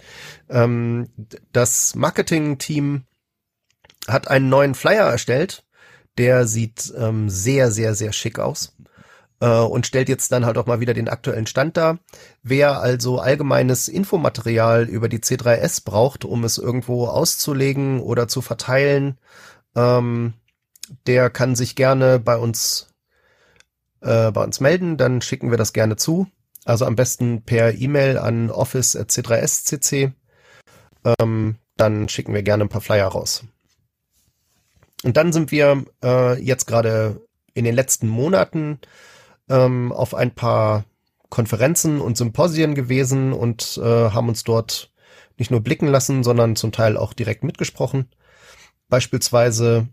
Ähm, 0.50 1.08
das 1.54 1.96
Marketing-Team 1.96 3.04
hat 4.08 4.28
einen 4.28 4.50
neuen 4.50 4.76
Flyer 4.76 5.10
erstellt. 5.10 5.64
Der 6.18 6.48
sieht 6.48 6.94
ähm, 6.98 7.30
sehr, 7.30 7.72
sehr, 7.72 7.96
sehr 7.96 8.12
schick 8.14 8.40
aus 8.40 8.76
äh, 9.40 9.48
und 9.48 9.86
stellt 9.86 10.10
jetzt 10.10 10.32
dann 10.32 10.46
halt 10.46 10.58
auch 10.58 10.66
mal 10.66 10.80
wieder 10.80 10.94
den 10.94 11.10
aktuellen 11.10 11.48
Stand 11.48 11.78
dar. 11.78 12.00
Wer 12.44 12.80
also 12.80 13.20
allgemeines 13.20 13.88
Infomaterial 13.88 14.86
über 14.86 15.10
die 15.10 15.20
C3S 15.20 15.84
braucht, 15.84 16.26
um 16.26 16.44
es 16.44 16.58
irgendwo 16.58 17.08
auszulegen 17.08 18.00
oder 18.02 18.28
zu 18.28 18.42
verteilen, 18.42 19.18
ähm, 19.76 20.34
der 21.06 21.30
kann 21.30 21.56
sich 21.56 21.76
gerne 21.76 22.20
bei 22.20 22.38
uns 22.38 22.88
äh, 24.02 24.32
bei 24.32 24.44
uns 24.44 24.60
melden, 24.60 24.98
dann 24.98 25.22
schicken 25.22 25.52
wir 25.52 25.58
das 25.58 25.74
gerne 25.74 25.96
zu. 25.96 26.28
Also 26.66 26.86
am 26.86 26.96
besten 26.96 27.44
per 27.44 27.74
E-Mail 27.74 28.18
an 28.18 28.52
office.c3scc. 28.52 30.12
Ähm, 31.20 31.56
dann 31.78 32.10
schicken 32.10 32.34
wir 32.34 32.44
gerne 32.44 32.66
ein 32.66 32.70
paar 32.70 32.82
Flyer 32.82 33.08
raus. 33.08 33.44
Und 35.04 35.18
dann 35.18 35.32
sind 35.32 35.52
wir 35.52 35.86
äh, 36.04 36.42
jetzt 36.42 36.66
gerade 36.66 37.22
in 37.54 37.66
den 37.66 37.76
letzten 37.76 38.08
Monaten 38.08 38.80
ähm, 39.50 39.92
auf 39.92 40.14
ein 40.14 40.34
paar 40.34 40.86
Konferenzen 41.30 42.02
und 42.02 42.18
Symposien 42.18 42.76
gewesen 42.76 43.34
und 43.34 43.80
äh, 43.82 44.10
haben 44.12 44.30
uns 44.30 44.44
dort 44.44 44.92
nicht 45.38 45.52
nur 45.52 45.62
blicken 45.62 45.88
lassen, 45.88 46.24
sondern 46.24 46.56
zum 46.56 46.72
Teil 46.72 46.98
auch 46.98 47.14
direkt 47.14 47.44
mitgesprochen. 47.44 48.10
Beispielsweise 48.90 49.88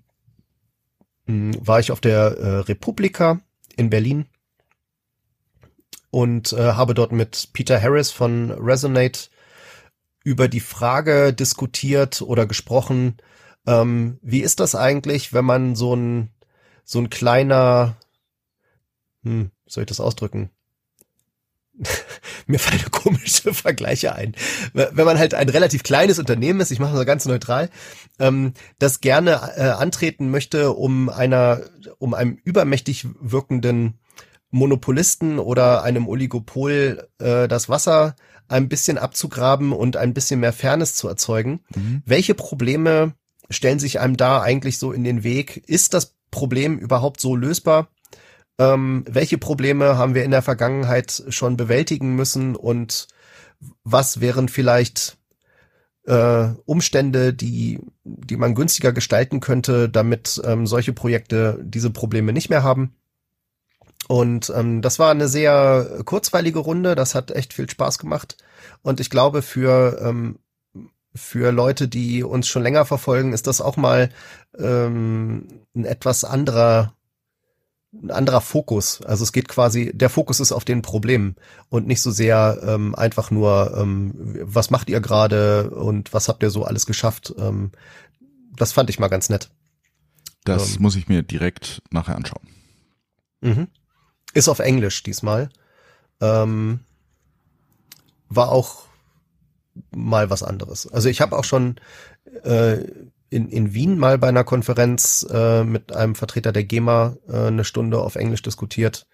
mh, 1.27 1.55
hm, 1.55 1.67
war 1.67 1.81
ich 1.81 1.93
auf 1.93 2.01
der 2.01 2.39
äh, 2.39 2.57
Republika 2.61 3.41
in 3.77 3.91
Berlin 3.91 4.27
und 6.11 6.53
äh, 6.53 6.73
habe 6.73 6.95
dort 6.95 7.13
mit 7.13 7.51
Peter 7.53 7.81
Harris 7.81 8.11
von 8.11 8.53
Resonate 8.53 9.31
über 10.23 10.49
die 10.49 10.61
Frage 10.61 11.33
diskutiert 11.33 12.23
oder 12.23 12.47
gesprochen, 12.47 13.17
ähm, 13.67 14.19
wie 14.23 14.41
ist 14.41 14.61
das 14.61 14.75
eigentlich, 14.75 15.33
wenn 15.33 15.45
man 15.45 15.77
so 15.77 15.95
ein 15.95 16.31
so 16.85 16.99
ein 16.99 17.09
kleiner 17.09 17.97
hm, 19.25 19.51
soll 19.67 19.83
ich 19.83 19.89
das 19.89 20.01
ausdrücken? 20.01 20.51
Mir 22.47 22.59
fallen 22.59 22.81
komische 22.91 23.55
Vergleiche 23.55 24.15
ein. 24.15 24.35
Wenn 24.73 25.05
man 25.05 25.19
halt 25.19 25.35
ein 25.35 25.49
relativ 25.49 25.83
kleines 25.83 26.19
Unternehmen 26.19 26.61
ist, 26.61 26.71
ich 26.71 26.79
mache 26.79 26.97
das 26.97 27.07
ganz 27.07 27.25
neutral, 27.25 27.71
ähm, 28.19 28.53
das 28.79 29.01
gerne 29.01 29.53
äh, 29.57 29.63
antreten 29.71 30.31
möchte, 30.31 30.73
um 30.73 31.09
einer, 31.09 31.63
um 31.99 32.15
einem 32.15 32.39
übermächtig 32.45 33.07
wirkenden 33.21 33.99
Monopolisten 34.51 35.39
oder 35.41 35.83
einem 35.83 36.07
Oligopol 36.07 37.09
äh, 37.19 37.49
das 37.49 37.69
Wasser 37.69 38.15
ein 38.47 38.69
bisschen 38.69 38.99
abzugraben 38.99 39.73
und 39.73 39.97
ein 39.97 40.15
bisschen 40.15 40.39
mehr 40.39 40.53
Fairness 40.53 40.95
zu 40.95 41.09
erzeugen. 41.09 41.61
Mhm. 41.75 42.03
Welche 42.05 42.35
Probleme 42.35 43.15
stellen 43.51 43.79
sich 43.79 44.01
einem 44.01 44.17
da 44.17 44.41
eigentlich 44.43 44.79
so 44.79 44.93
in 44.93 45.05
den 45.05 45.23
Weg? 45.25 45.63
Ist 45.67 45.95
das 45.95 46.15
Problem 46.31 46.79
überhaupt 46.79 47.21
so 47.21 47.37
lösbar? 47.37 47.89
ähm, 48.59 49.05
welche 49.09 49.39
Probleme 49.39 49.99
haben 49.99 50.15
wir 50.15 50.25
in 50.25 50.31
der 50.31 50.43
Vergangenheit 50.43 51.25
schon 51.29 51.57
bewältigen 51.57 52.15
müssen 52.15 52.55
und 52.57 53.09
was 53.83 54.21
wären 54.21 54.49
vielleicht 54.49 55.17
äh, 56.07 56.49
Umstände, 56.67 57.33
die, 57.33 57.81
die 58.05 58.37
man 58.37 58.55
günstiger 58.55 58.93
gestalten 58.93 59.41
könnte, 59.41 59.89
damit 59.89 60.41
ähm, 60.45 60.67
solche 60.67 60.93
Projekte 60.93 61.59
diese 61.63 61.91
Probleme 61.91 62.33
nicht 62.33 62.51
mehr 62.51 62.63
haben. 62.63 62.95
Und 64.07 64.53
ähm, 64.55 64.83
das 64.83 64.99
war 64.99 65.11
eine 65.11 65.29
sehr 65.29 66.03
kurzweilige 66.05 66.59
Runde, 66.59 66.95
das 66.95 67.15
hat 67.15 67.31
echt 67.31 67.55
viel 67.55 67.71
Spaß 67.71 67.99
gemacht. 67.99 68.37
Und 68.83 69.01
ich 69.01 69.09
glaube, 69.09 69.41
für, 69.41 69.99
ähm, 70.03 70.39
für 71.15 71.53
Leute, 71.53 71.89
die 71.89 72.23
uns 72.23 72.49
schon 72.49 72.63
länger 72.63 72.85
verfolgen, 72.85 73.33
ist 73.33 73.47
das 73.47 73.61
auch 73.61 73.77
mal 73.77 74.11
ähm, 74.59 75.49
ein 75.75 75.85
etwas 75.85 76.25
anderer 76.25 76.95
ein 78.03 78.11
anderer 78.11 78.41
Fokus. 78.41 79.03
Also 79.03 79.23
es 79.23 79.33
geht 79.33 79.49
quasi, 79.49 79.93
der 79.95 80.11
Fokus 80.11 80.41
ist 80.41 80.53
auf 80.53 80.65
den 80.65 80.83
Problemen 80.83 81.37
und 81.69 81.87
nicht 81.87 82.03
so 82.03 82.11
sehr 82.11 82.61
ähm, 82.67 82.95
einfach 82.95 83.31
nur, 83.31 83.77
ähm, 83.77 84.13
was 84.43 84.71
macht 84.71 84.91
ihr 84.91 85.01
gerade 85.01 85.71
und 85.71 86.13
was 86.13 86.29
habt 86.29 86.43
ihr 86.43 86.51
so 86.51 86.65
alles 86.65 86.87
geschafft. 86.87 87.35
Ähm, 87.39 87.71
das 88.57 88.73
fand 88.73 88.91
ich 88.91 88.99
mal 88.99 89.09
ganz 89.09 89.29
nett. 89.29 89.51
Das 90.45 90.77
ähm, 90.77 90.83
muss 90.83 90.97
ich 90.97 91.09
mir 91.09 91.23
direkt 91.23 91.83
nachher 91.91 92.17
anschauen. 92.17 92.49
Mhm. 93.41 93.69
Ist 94.33 94.49
auf 94.49 94.59
Englisch 94.59 95.03
diesmal. 95.03 95.51
Ähm, 96.21 96.81
war 98.29 98.51
auch 98.51 98.87
mal 99.95 100.31
was 100.31 100.43
anderes. 100.43 100.91
Also 100.93 101.09
ich 101.09 101.21
habe 101.21 101.37
auch 101.37 101.45
schon 101.45 101.77
äh, 102.43 102.79
in, 103.31 103.49
in 103.49 103.75
Wien 103.75 103.99
mal 103.99 104.19
bei 104.19 104.29
einer 104.29 104.45
Konferenz 104.45 105.27
äh, 105.31 105.65
mit 105.65 105.95
einem 105.95 106.15
Vertreter 106.15 106.53
der 106.53 106.65
GEMA 106.65 107.17
äh, 107.29 107.47
eine 107.47 107.65
Stunde 107.65 107.99
auf 107.99 108.17
Englisch 108.17 108.43
diskutiert. 108.43 109.07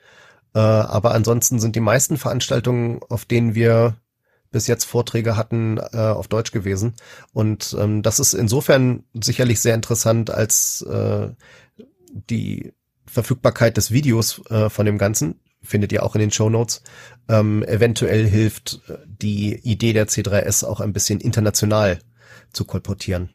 Äh, 0.55 0.59
aber 0.59 1.15
ansonsten 1.15 1.59
sind 1.59 1.77
die 1.77 1.81
meisten 1.81 2.17
Veranstaltungen, 2.17 3.01
auf 3.09 3.25
denen 3.25 3.55
wir 3.55 3.97
bis 4.51 4.67
jetzt 4.67 4.85
Vorträge 4.85 5.37
hatten, 5.37 5.79
äh, 5.79 5.97
auf 5.97 6.29
Deutsch 6.29 6.51
gewesen. 6.51 6.95
Und 7.33 7.77
ähm, 7.79 8.03
das 8.03 8.19
ist 8.19 8.35
insofern 8.35 9.05
sicherlich 9.15 9.61
sehr 9.61 9.75
interessant, 9.75 10.31
als 10.31 10.83
äh, 10.83 11.29
die 12.13 12.73
Verfügbarkeit 13.07 13.77
des 13.77 13.91
Videos 13.91 14.43
äh, 14.51 14.69
von 14.69 14.87
dem 14.87 14.99
Ganzen 14.99 15.41
findet 15.63 15.93
ihr 15.93 16.03
auch 16.03 16.15
in 16.15 16.21
den 16.21 16.31
Show 16.31 16.49
Notes. 16.49 16.83
Ähm, 17.29 17.63
eventuell 17.63 18.27
hilft 18.27 18.81
äh, 18.89 18.99
die 19.07 19.55
Idee 19.57 19.93
der 19.93 20.09
C3S 20.09 20.65
auch 20.65 20.81
ein 20.81 20.93
bisschen 20.93 21.21
international 21.21 22.01
zu 22.53 22.65
kolportieren. 22.65 23.31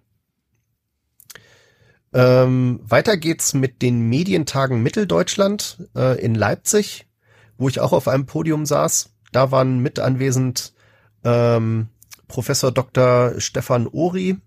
Ähm, 2.14 2.80
weiter 2.84 3.18
geht's 3.18 3.54
mit 3.54 3.82
den 3.82 4.08
Medientagen 4.08 4.82
Mitteldeutschland 4.82 5.90
äh, 5.96 6.18
in 6.24 6.34
Leipzig, 6.34 7.08
wo 7.58 7.68
ich 7.68 7.82
auch 7.82 7.92
auf 7.92 8.08
einem 8.08 8.26
Podium 8.26 8.66
saß. 8.66 9.10
Da 9.34 9.52
waren 9.52 9.80
mit 9.80 10.00
anwesend 10.00 10.74
ähm, 11.26 11.90
Professor 12.30 12.72
Dr. 12.72 13.34
Stefan 13.40 13.88
Ori. 13.88 14.38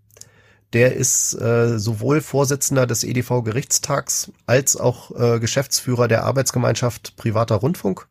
Der 0.72 0.94
ist 0.96 1.34
äh, 1.34 1.78
sowohl 1.78 2.22
Vorsitzender 2.22 2.86
des 2.86 3.04
EDV 3.04 3.42
Gerichtstags 3.42 4.32
als 4.46 4.76
auch 4.76 5.10
äh, 5.18 5.38
Geschäftsführer 5.38 6.08
der 6.08 6.24
Arbeitsgemeinschaft 6.24 7.16
Privater 7.16 7.56
Rundfunk. 7.56 8.08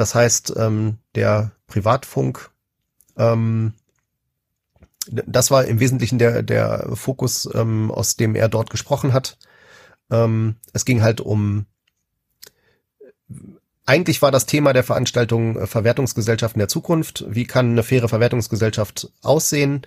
Das 0.00 0.14
heißt, 0.14 0.54
ähm, 0.56 0.96
der 1.14 1.52
Privatfunk 1.66 2.50
ähm, 3.16 3.74
das 5.10 5.50
war 5.50 5.64
im 5.64 5.80
Wesentlichen 5.80 6.18
der, 6.18 6.42
der 6.42 6.90
Fokus, 6.94 7.48
ähm, 7.54 7.90
aus 7.90 8.16
dem 8.16 8.34
er 8.34 8.48
dort 8.48 8.70
gesprochen 8.70 9.12
hat. 9.12 9.38
Ähm, 10.10 10.56
es 10.72 10.84
ging 10.84 11.02
halt 11.02 11.20
um, 11.20 11.66
eigentlich 13.86 14.22
war 14.22 14.30
das 14.30 14.46
Thema 14.46 14.72
der 14.72 14.84
Veranstaltung 14.84 15.56
äh, 15.56 15.66
Verwertungsgesellschaften 15.66 16.60
der 16.60 16.68
Zukunft. 16.68 17.24
Wie 17.28 17.44
kann 17.44 17.70
eine 17.70 17.82
faire 17.82 18.08
Verwertungsgesellschaft 18.08 19.10
aussehen? 19.22 19.82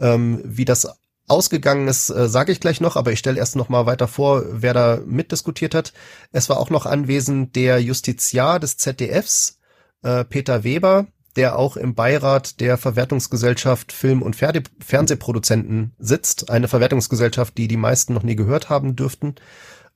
Ähm, 0.00 0.40
wie 0.44 0.64
das 0.64 0.88
ausgegangen 1.26 1.88
ist, 1.88 2.10
äh, 2.10 2.28
sage 2.28 2.52
ich 2.52 2.60
gleich 2.60 2.80
noch, 2.80 2.96
aber 2.96 3.12
ich 3.12 3.18
stelle 3.18 3.38
erst 3.38 3.56
noch 3.56 3.68
mal 3.68 3.86
weiter 3.86 4.08
vor, 4.08 4.44
wer 4.48 4.74
da 4.74 5.00
mitdiskutiert 5.04 5.74
hat. 5.74 5.92
Es 6.32 6.48
war 6.48 6.58
auch 6.58 6.70
noch 6.70 6.86
anwesend 6.86 7.56
der 7.56 7.82
Justiziar 7.82 8.60
des 8.60 8.76
ZDFs, 8.76 9.57
äh, 10.02 10.24
Peter 10.24 10.64
Weber, 10.64 11.06
der 11.36 11.56
auch 11.56 11.76
im 11.76 11.94
Beirat 11.94 12.60
der 12.60 12.78
Verwertungsgesellschaft 12.78 13.92
Film- 13.92 14.22
und 14.22 14.36
Ferde 14.36 14.62
Fernsehproduzenten 14.80 15.94
sitzt. 15.98 16.50
Eine 16.50 16.68
Verwertungsgesellschaft, 16.68 17.56
die 17.56 17.68
die 17.68 17.76
meisten 17.76 18.14
noch 18.14 18.22
nie 18.22 18.36
gehört 18.36 18.70
haben 18.70 18.96
dürften. 18.96 19.36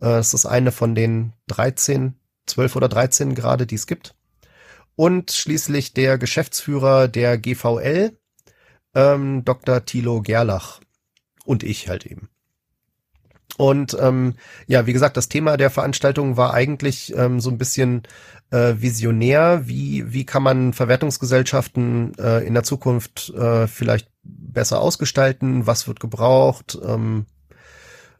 Äh, 0.00 0.18
es 0.18 0.34
ist 0.34 0.46
eine 0.46 0.72
von 0.72 0.94
den 0.94 1.32
13, 1.48 2.14
12 2.46 2.76
oder 2.76 2.88
13 2.88 3.34
gerade, 3.34 3.66
die 3.66 3.74
es 3.74 3.86
gibt. 3.86 4.14
Und 4.94 5.32
schließlich 5.32 5.94
der 5.94 6.18
Geschäftsführer 6.18 7.08
der 7.08 7.38
GVL, 7.38 8.16
ähm, 8.94 9.44
Dr. 9.44 9.84
Thilo 9.84 10.20
Gerlach. 10.22 10.80
Und 11.44 11.62
ich 11.64 11.88
halt 11.88 12.06
eben. 12.06 12.28
Und 13.56 13.96
ähm, 14.00 14.34
ja, 14.66 14.86
wie 14.86 14.92
gesagt, 14.92 15.16
das 15.16 15.28
Thema 15.28 15.56
der 15.56 15.70
Veranstaltung 15.70 16.36
war 16.36 16.54
eigentlich 16.54 17.14
ähm, 17.16 17.40
so 17.40 17.50
ein 17.50 17.58
bisschen 17.58 18.02
äh, 18.52 18.80
visionär. 18.80 19.62
Wie, 19.64 20.12
wie 20.12 20.24
kann 20.24 20.42
man 20.42 20.72
Verwertungsgesellschaften 20.72 22.14
äh, 22.18 22.46
in 22.46 22.54
der 22.54 22.62
Zukunft 22.62 23.30
äh, 23.30 23.66
vielleicht 23.66 24.08
besser 24.22 24.80
ausgestalten? 24.80 25.66
Was 25.66 25.88
wird 25.88 25.98
gebraucht? 25.98 26.78
Ähm, 26.84 27.26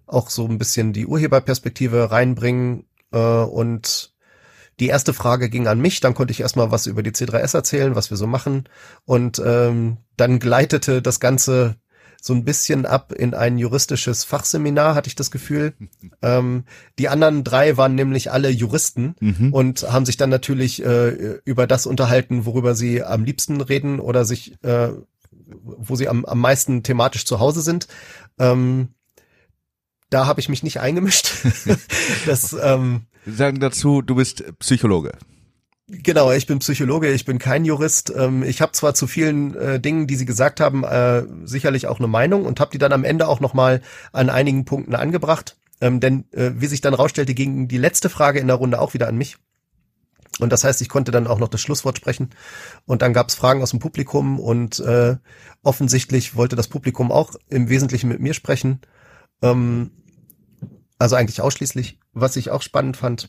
auch 0.07 0.31
so 0.31 0.47
ein 0.47 0.59
bisschen 0.59 0.93
die 0.93 1.07
Urheberperspektive 1.07 2.11
reinbringen. 2.11 2.85
Äh, 3.13 3.19
und 3.19 4.15
die 4.81 4.89
erste 4.89 5.13
Frage 5.13 5.51
ging 5.51 5.69
an 5.69 5.81
mich, 5.81 6.01
dann 6.01 6.15
konnte 6.15 6.33
ich 6.33 6.41
erstmal 6.41 6.71
was 6.71 6.87
über 6.87 7.03
die 7.03 7.13
C3S 7.13 7.55
erzählen, 7.55 7.95
was 7.95 8.11
wir 8.11 8.17
so 8.17 8.27
machen. 8.27 8.69
Und 9.05 9.41
ähm, 9.45 9.99
dann 10.17 10.39
gleitete 10.39 11.03
das 11.03 11.21
Ganze 11.21 11.77
so 12.25 12.33
ein 12.35 12.45
bisschen 12.45 12.87
ab 12.87 13.13
in 13.13 13.35
ein 13.35 13.59
juristisches 13.59 14.23
Fachseminar, 14.23 14.95
hatte 14.95 15.09
ich 15.09 15.17
das 15.17 15.33
Gefühl. 15.33 15.75
ähm, 16.23 16.63
die 17.01 17.09
anderen 17.09 17.43
drei 17.43 17.77
waren 17.77 17.97
nämlich 17.97 18.31
alle 18.31 18.49
Juristen 18.49 19.17
Mhm. 19.21 19.53
und 19.53 19.83
haben 19.91 20.07
sich 20.07 20.17
dann 20.17 20.31
natürlich 20.31 20.85
äh, 20.85 21.41
über 21.45 21.67
das 21.67 21.85
unterhalten, 21.85 22.47
worüber 22.47 22.77
sie 22.77 23.03
am 23.03 23.25
liebsten 23.25 23.61
reden 23.61 23.99
oder 23.99 24.25
sich, 24.25 24.55
äh, 24.63 24.91
wo 25.33 25.97
sie 25.97 26.09
am, 26.09 26.25
am 26.25 26.39
meisten 26.39 26.85
thematisch 26.85 27.27
zu 27.27 27.41
Hause 27.41 27.61
sind. 27.61 27.89
Ähm, 28.39 28.91
da 30.09 30.27
habe 30.27 30.39
ich 30.39 30.49
mich 30.49 30.63
nicht 30.63 30.79
eingemischt. 30.79 31.33
das, 32.27 32.53
ähm, 32.63 33.03
Wir 33.25 33.35
sagen 33.35 33.59
dazu, 33.59 34.01
du 34.01 34.15
bist 34.15 34.45
Psychologe. 34.61 35.13
Genau, 35.95 36.33
ich 36.33 36.47
bin 36.47 36.61
Psychologe, 36.61 37.13
ich 37.13 37.27
bin 37.27 37.39
kein 37.39 37.67
Jurist. 37.67 38.11
Ähm, 38.17 38.43
ich 38.43 38.63
habe 38.63 38.73
zwar 38.73 38.95
zu 38.95 39.07
vielen 39.07 39.55
äh, 39.55 39.79
Dingen, 39.79 40.07
die 40.07 40.17
Sie 40.17 40.25
gesagt 40.25 40.59
haben, 40.59 40.85
äh, 40.85 41.25
sicherlich 41.45 41.87
auch 41.87 41.99
eine 41.99 42.09
Meinung 42.09 42.47
und 42.47 42.61
habe 42.61 42.71
die 42.71 42.79
dann 42.79 42.95
am 42.95 43.05
Ende 43.05 43.29
auch 43.29 43.41
nochmal 43.41 43.83
an 44.11 44.31
einigen 44.31 44.65
Punkten 44.65 44.95
angebracht. 44.95 45.59
Ähm, 45.83 46.01
denn 46.01 46.25
äh, 46.33 46.53
wie 46.55 46.67
sich 46.67 46.81
dann 46.81 46.95
rausstellte, 46.95 47.35
ging 47.35 47.69
die 47.69 47.77
letzte 47.77 48.09
Frage 48.09 48.39
in 48.41 48.47
der 48.47 48.57
Runde 48.57 48.81
auch 48.81 48.95
wieder 48.95 49.07
an 49.07 49.19
mich. 49.19 49.37
Und 50.39 50.51
das 50.51 50.65
heißt, 50.65 50.81
ich 50.81 50.89
konnte 50.89 51.13
dann 51.13 51.27
auch 51.27 51.39
noch 51.39 51.49
das 51.49 51.61
Schlusswort 51.61 51.99
sprechen. 51.99 52.31
Und 52.87 53.03
dann 53.03 53.13
gab 53.13 53.29
es 53.29 53.35
Fragen 53.35 53.61
aus 53.61 53.71
dem 53.71 53.79
Publikum 53.79 54.41
und 54.41 54.81
äh, 54.81 55.17
offensichtlich 55.63 56.37
wollte 56.37 56.57
das 56.57 56.69
Publikum 56.69 57.13
auch 57.13 57.35
im 57.51 57.69
Wesentlichen 57.69 58.09
mit 58.09 58.19
mir 58.19 58.33
sprechen. 58.33 58.81
Ähm, 59.43 59.91
also 60.99 61.17
eigentlich 61.17 61.43
ausschließlich, 61.43 61.99
was 62.15 62.37
ich 62.37 62.51
auch 62.51 62.63
spannend 62.63 62.97
fand. 62.97 63.29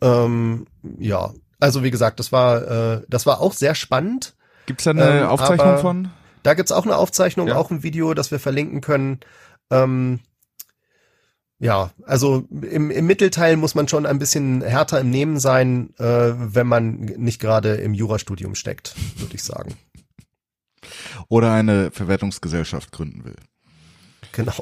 Ähm, 0.00 0.66
ja, 0.98 1.34
also 1.60 1.82
wie 1.82 1.90
gesagt, 1.90 2.18
das 2.20 2.32
war 2.32 2.96
äh, 2.96 3.02
das 3.08 3.26
war 3.26 3.40
auch 3.40 3.52
sehr 3.52 3.74
spannend. 3.74 4.34
Gibt's 4.66 4.84
da 4.84 4.90
eine 4.90 5.20
Ähm, 5.20 5.26
Aufzeichnung 5.26 5.78
von? 5.78 6.10
Da 6.42 6.54
gibt's 6.54 6.72
auch 6.72 6.84
eine 6.84 6.96
Aufzeichnung, 6.96 7.48
Ja. 7.48 7.56
auch 7.56 7.70
ein 7.70 7.82
Video, 7.82 8.14
das 8.14 8.30
wir 8.30 8.38
verlinken 8.38 8.80
können. 8.80 9.20
Ähm, 9.70 10.20
ja, 11.58 11.90
also 12.04 12.44
im, 12.50 12.90
im 12.90 13.06
Mittelteil 13.06 13.56
muss 13.56 13.74
man 13.74 13.88
schon 13.88 14.04
ein 14.06 14.18
bisschen 14.18 14.62
härter 14.62 15.00
im 15.00 15.10
Nehmen 15.10 15.40
sein, 15.40 15.94
äh, 15.98 16.04
wenn 16.36 16.66
man 16.66 16.96
nicht 17.00 17.40
gerade 17.40 17.76
im 17.76 17.94
Jurastudium 17.94 18.54
steckt, 18.54 18.94
würde 19.16 19.34
ich 19.34 19.42
sagen. 19.42 19.74
Oder 21.28 21.52
eine 21.52 21.90
Verwertungsgesellschaft 21.90 22.92
gründen 22.92 23.24
will. 23.24 23.36
Genau. 24.32 24.52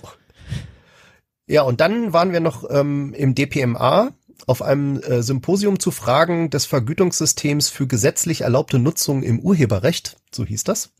Ja, 1.46 1.62
und 1.62 1.80
dann 1.80 2.12
waren 2.12 2.32
wir 2.32 2.40
noch 2.40 2.64
ähm, 2.70 3.12
im 3.12 3.34
DPMA 3.34 4.12
auf 4.46 4.62
einem 4.62 5.00
äh, 5.00 5.22
Symposium 5.22 5.78
zu 5.78 5.90
Fragen 5.90 6.50
des 6.50 6.66
Vergütungssystems 6.66 7.68
für 7.68 7.86
gesetzlich 7.86 8.42
erlaubte 8.42 8.78
Nutzung 8.78 9.22
im 9.22 9.40
Urheberrecht, 9.40 10.16
so 10.32 10.44
hieß 10.44 10.64
das. 10.64 10.92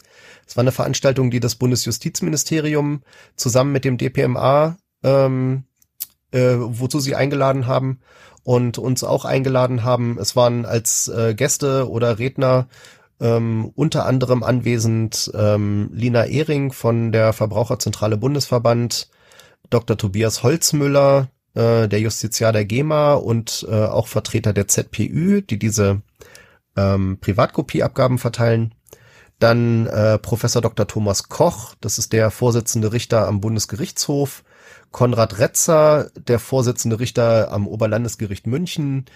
Es 0.47 0.57
war 0.57 0.62
eine 0.62 0.72
Veranstaltung, 0.72 1.30
die 1.30 1.40
das 1.40 1.57
Bundesjustizministerium 1.57 3.03
zusammen 3.36 3.72
mit 3.72 3.84
dem 3.84 3.99
DPMA, 3.99 4.76
ähm, 5.03 5.64
äh, 6.30 6.57
wozu 6.59 7.01
sie 7.01 7.14
eingeladen 7.14 7.66
haben 7.66 8.01
und 8.42 8.78
uns 8.78 9.05
auch 9.05 9.24
eingeladen 9.24 9.84
haben. 9.84 10.18
Es 10.18 10.36
waren 10.36 10.64
als 10.66 11.09
äh, 11.09 11.34
Gäste 11.34 11.88
oder 11.88 12.18
Redner 12.18 12.68
ähm, 13.20 13.70
unter 13.74 14.07
anderem 14.07 14.42
anwesend 14.42 15.30
ähm, 15.34 15.90
Lina 15.92 16.26
Ehring 16.26 16.72
von 16.72 17.12
der 17.12 17.32
Verbraucherzentrale 17.32 18.16
Bundesverband, 18.16 19.09
Dr. 19.70 19.97
Tobias 19.97 20.42
Holzmüller, 20.42 21.28
äh, 21.55 21.88
der 21.88 22.00
Justiziar 22.00 22.52
der 22.52 22.64
GEMA 22.64 23.14
und 23.14 23.66
äh, 23.68 23.74
auch 23.74 24.07
Vertreter 24.09 24.52
der 24.52 24.68
ZPÜ, 24.68 25.42
die 25.42 25.59
diese 25.59 26.02
ähm, 26.76 27.18
Privatkopieabgaben 27.20 28.18
verteilen. 28.18 28.74
Dann 29.38 29.86
äh, 29.86 30.18
Professor 30.18 30.62
Dr. 30.62 30.86
Thomas 30.86 31.28
Koch, 31.28 31.74
das 31.80 31.98
ist 31.98 32.12
der 32.12 32.30
Vorsitzende 32.30 32.92
Richter 32.92 33.26
am 33.26 33.40
Bundesgerichtshof, 33.40 34.44
Konrad 34.90 35.38
Retzer, 35.38 36.11
der 36.16 36.38
Vorsitzende 36.38 37.00
Richter 37.00 37.50
am 37.50 37.66
Oberlandesgericht 37.66 38.46
München, 38.46 39.07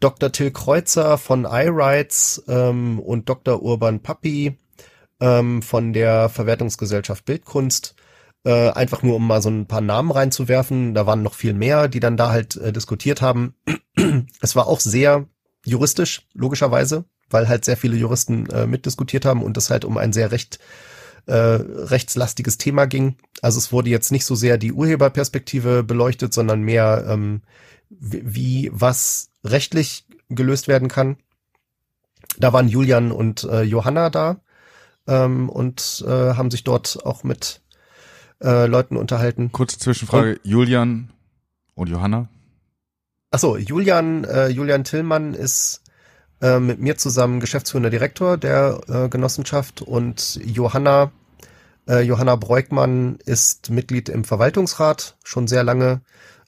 Dr. 0.00 0.32
Till 0.32 0.52
Kreuzer 0.52 1.18
von 1.18 1.44
iRights 1.44 2.44
ähm, 2.48 2.98
und 2.98 3.28
Dr. 3.28 3.62
Urban 3.62 4.00
Pappi 4.00 4.56
ähm, 5.20 5.60
von 5.60 5.92
der 5.92 6.28
Verwertungsgesellschaft 6.28 7.24
Bildkunst. 7.24 7.94
Äh, 8.44 8.70
einfach 8.70 9.02
nur, 9.02 9.16
um 9.16 9.26
mal 9.26 9.42
so 9.42 9.50
ein 9.50 9.66
paar 9.66 9.80
Namen 9.80 10.10
reinzuwerfen. 10.10 10.94
Da 10.94 11.06
waren 11.06 11.22
noch 11.22 11.34
viel 11.34 11.54
mehr, 11.54 11.88
die 11.88 12.00
dann 12.00 12.16
da 12.16 12.30
halt 12.30 12.56
äh, 12.56 12.72
diskutiert 12.72 13.20
haben. 13.20 13.54
es 14.40 14.54
war 14.54 14.66
auch 14.66 14.80
sehr 14.80 15.26
juristisch, 15.64 16.22
logischerweise, 16.34 17.04
weil 17.30 17.48
halt 17.48 17.64
sehr 17.64 17.76
viele 17.76 17.96
Juristen 17.96 18.48
äh, 18.50 18.66
mitdiskutiert 18.66 19.24
haben 19.24 19.42
und 19.42 19.56
es 19.56 19.70
halt 19.70 19.84
um 19.84 19.98
ein 19.98 20.12
sehr 20.12 20.30
recht 20.30 20.58
äh, 21.26 21.34
rechtslastiges 21.34 22.56
Thema 22.56 22.86
ging. 22.86 23.16
Also 23.42 23.58
es 23.58 23.70
wurde 23.70 23.90
jetzt 23.90 24.10
nicht 24.10 24.24
so 24.24 24.34
sehr 24.34 24.56
die 24.56 24.72
Urheberperspektive 24.72 25.82
beleuchtet, 25.82 26.32
sondern 26.32 26.62
mehr 26.62 27.04
ähm, 27.06 27.42
wie, 27.90 28.70
was 28.72 29.30
rechtlich 29.44 30.06
gelöst 30.30 30.68
werden 30.68 30.88
kann. 30.88 31.18
Da 32.38 32.52
waren 32.52 32.68
Julian 32.68 33.12
und 33.12 33.44
äh, 33.44 33.62
Johanna 33.62 34.10
da 34.10 34.40
ähm, 35.06 35.48
und 35.48 36.04
äh, 36.06 36.10
haben 36.10 36.50
sich 36.50 36.64
dort 36.64 37.04
auch 37.04 37.24
mit 37.24 37.60
äh, 38.42 38.66
Leuten 38.66 38.96
unterhalten. 38.96 39.52
Kurze 39.52 39.78
Zwischenfrage. 39.78 40.40
Julian 40.42 41.10
und 41.74 41.88
Johanna? 41.88 42.28
Achso, 43.30 43.56
Julian, 43.56 44.24
äh, 44.24 44.48
Julian 44.48 44.84
Tillmann 44.84 45.34
ist 45.34 45.82
äh, 46.40 46.58
mit 46.58 46.80
mir 46.80 46.96
zusammen 46.96 47.40
geschäftsführender 47.40 47.90
Direktor 47.90 48.38
der 48.38 48.80
äh, 48.88 49.08
Genossenschaft 49.08 49.82
und 49.82 50.40
Johanna, 50.44 51.12
äh, 51.88 52.00
Johanna 52.00 52.36
Breukmann 52.36 53.18
ist 53.24 53.70
Mitglied 53.70 54.08
im 54.08 54.24
Verwaltungsrat, 54.24 55.16
schon 55.24 55.46
sehr 55.46 55.62
lange. 55.62 56.00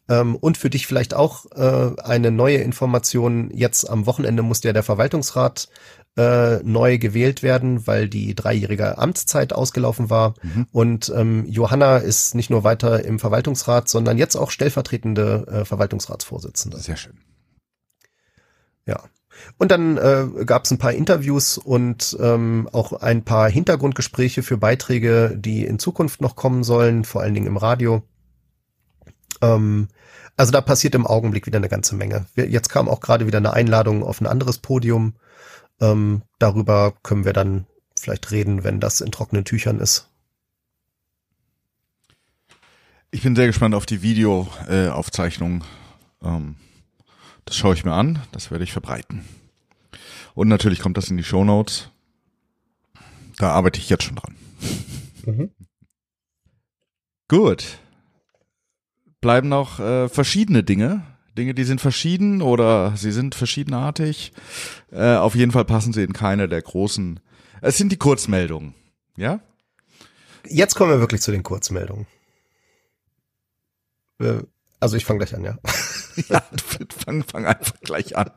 Ähm, 0.09 0.37
und 0.37 0.59
für 0.59 0.71
dich 0.71 0.87
vielleicht 0.87 1.15
auch 1.15 1.47
äh, 1.53 2.01
eine 2.03 2.31
neue 2.31 2.59
Information. 2.59 3.51
Jetzt 3.53 3.89
am 3.89 4.07
Wochenende 4.07 4.43
musste 4.43 4.69
ja 4.69 4.73
der 4.73 4.83
Verwaltungsrat 4.83 5.69
äh, 6.17 6.57
neu 6.63 6.99
gewählt 6.99 7.43
werden, 7.43 7.87
weil 7.87 8.09
die 8.09 8.35
dreijährige 8.35 8.99
Amtszeit 8.99 9.53
ausgelaufen 9.53 10.11
war. 10.11 10.35
Und 10.73 11.13
ähm, 11.15 11.47
Johanna 11.47 11.99
ist 11.99 12.35
nicht 12.35 12.51
nur 12.51 12.65
weiter 12.65 13.05
im 13.05 13.19
Verwaltungsrat, 13.19 13.89
sondern 13.89 14.19
jetzt 14.19 14.37
auch 14.37 14.51
stellvertretende 14.51 15.47
äh, 15.49 15.65
Verwaltungsratsvorsitzende. 15.65 16.79
Sehr 16.79 16.97
schön. 16.97 17.19
Ja. 18.87 19.03
Und 19.57 19.71
dann 19.71 19.97
äh, 19.97 20.45
gab 20.45 20.65
es 20.65 20.71
ein 20.71 20.79
paar 20.79 20.93
Interviews 20.93 21.57
und 21.57 22.17
ähm, 22.21 22.69
auch 22.73 22.93
ein 22.93 23.25
paar 23.25 23.49
Hintergrundgespräche 23.49 24.43
für 24.43 24.59
Beiträge, 24.59 25.35
die 25.39 25.65
in 25.65 25.79
Zukunft 25.79 26.21
noch 26.21 26.37
kommen 26.37 26.63
sollen, 26.65 27.05
vor 27.05 27.23
allen 27.23 27.35
Dingen 27.35 27.47
im 27.47 27.57
Radio. 27.57 28.03
Ähm, 29.41 29.89
also 30.37 30.53
da 30.53 30.61
passiert 30.61 30.95
im 30.95 31.07
Augenblick 31.07 31.47
wieder 31.47 31.59
eine 31.59 31.69
ganze 31.69 31.95
Menge. 31.95 32.27
Wir, 32.35 32.49
jetzt 32.49 32.69
kam 32.69 32.89
auch 32.89 33.01
gerade 33.01 33.27
wieder 33.27 33.39
eine 33.39 33.53
Einladung 33.53 34.03
auf 34.03 34.21
ein 34.21 34.27
anderes 34.27 34.59
Podium. 34.59 35.15
Ähm, 35.81 36.23
darüber 36.39 36.93
können 37.03 37.25
wir 37.25 37.33
dann 37.33 37.67
vielleicht 37.99 38.31
reden, 38.31 38.65
wenn 38.65 38.81
das 38.81 39.01
in 39.01 39.11
trockenen 39.11 39.45
Tüchern 39.45 39.81
ist. 39.81 40.09
Ich 43.11 43.23
bin 43.23 43.35
sehr 43.35 43.47
gespannt 43.47 43.75
auf 43.75 43.87
die 43.87 44.03
Videoaufzeichnung. 44.03 45.65
Äh, 46.23 46.29
ähm, 46.29 46.57
das 47.45 47.57
schaue 47.57 47.75
ich 47.75 47.85
mir 47.85 47.93
an, 47.93 48.21
das 48.33 48.51
werde 48.51 48.65
ich 48.65 48.73
verbreiten. 48.73 49.25
Und 50.35 50.49
natürlich 50.49 50.81
kommt 50.81 50.97
das 50.97 51.11
in 51.11 51.17
die 51.17 51.25
Show 51.25 51.45
Notes. 51.45 51.91
Da 53.39 53.51
arbeite 53.51 53.81
ich 53.81 53.89
jetzt 53.89 54.05
schon 54.05 54.17
dran. 54.17 54.37
Gut. 57.29 57.79
Bleiben 59.21 59.49
noch 59.49 59.81
äh, 59.81 60.09
verschiedene 60.09 60.63
Dinge. 60.63 61.03
Dinge, 61.37 61.55
die 61.55 61.65
sind 61.65 61.81
verschieden 61.81 62.43
oder 62.43 62.97
sie 62.97 63.13
sind 63.13 63.35
verschiedenartig. 63.35 64.33
Äh, 64.91 65.15
auf 65.15 65.35
jeden 65.35 65.53
Fall 65.53 65.65
passen 65.65 65.93
sie 65.93 66.03
in 66.03 66.13
keine 66.13 66.49
der 66.49 66.63
großen. 66.63 67.21
Es 67.63 67.77
sind 67.77 67.93
die 67.93 67.97
Kurzmeldungen. 67.99 68.75
Ja? 69.17 69.41
Jetzt 70.47 70.75
kommen 70.75 70.91
wir 70.91 71.01
wirklich 71.01 71.21
zu 71.21 71.31
den 71.31 71.43
Kurzmeldungen. 71.43 72.07
Äh, 74.21 74.41
Also 74.81 74.97
ich 74.97 75.05
fange 75.05 75.19
gleich 75.19 75.35
an, 75.35 75.45
ja. 75.45 75.59
Ja, 76.29 76.43
fang, 77.05 77.23
fang 77.23 77.47
einfach 77.47 77.81
gleich 77.83 78.17
an. 78.17 78.31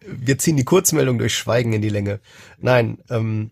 wir 0.00 0.38
ziehen 0.38 0.56
die 0.56 0.64
Kurzmeldung 0.64 1.18
durch 1.18 1.36
Schweigen 1.36 1.74
in 1.74 1.82
die 1.82 1.90
Länge. 1.90 2.20
Nein, 2.58 2.98
ähm, 3.10 3.50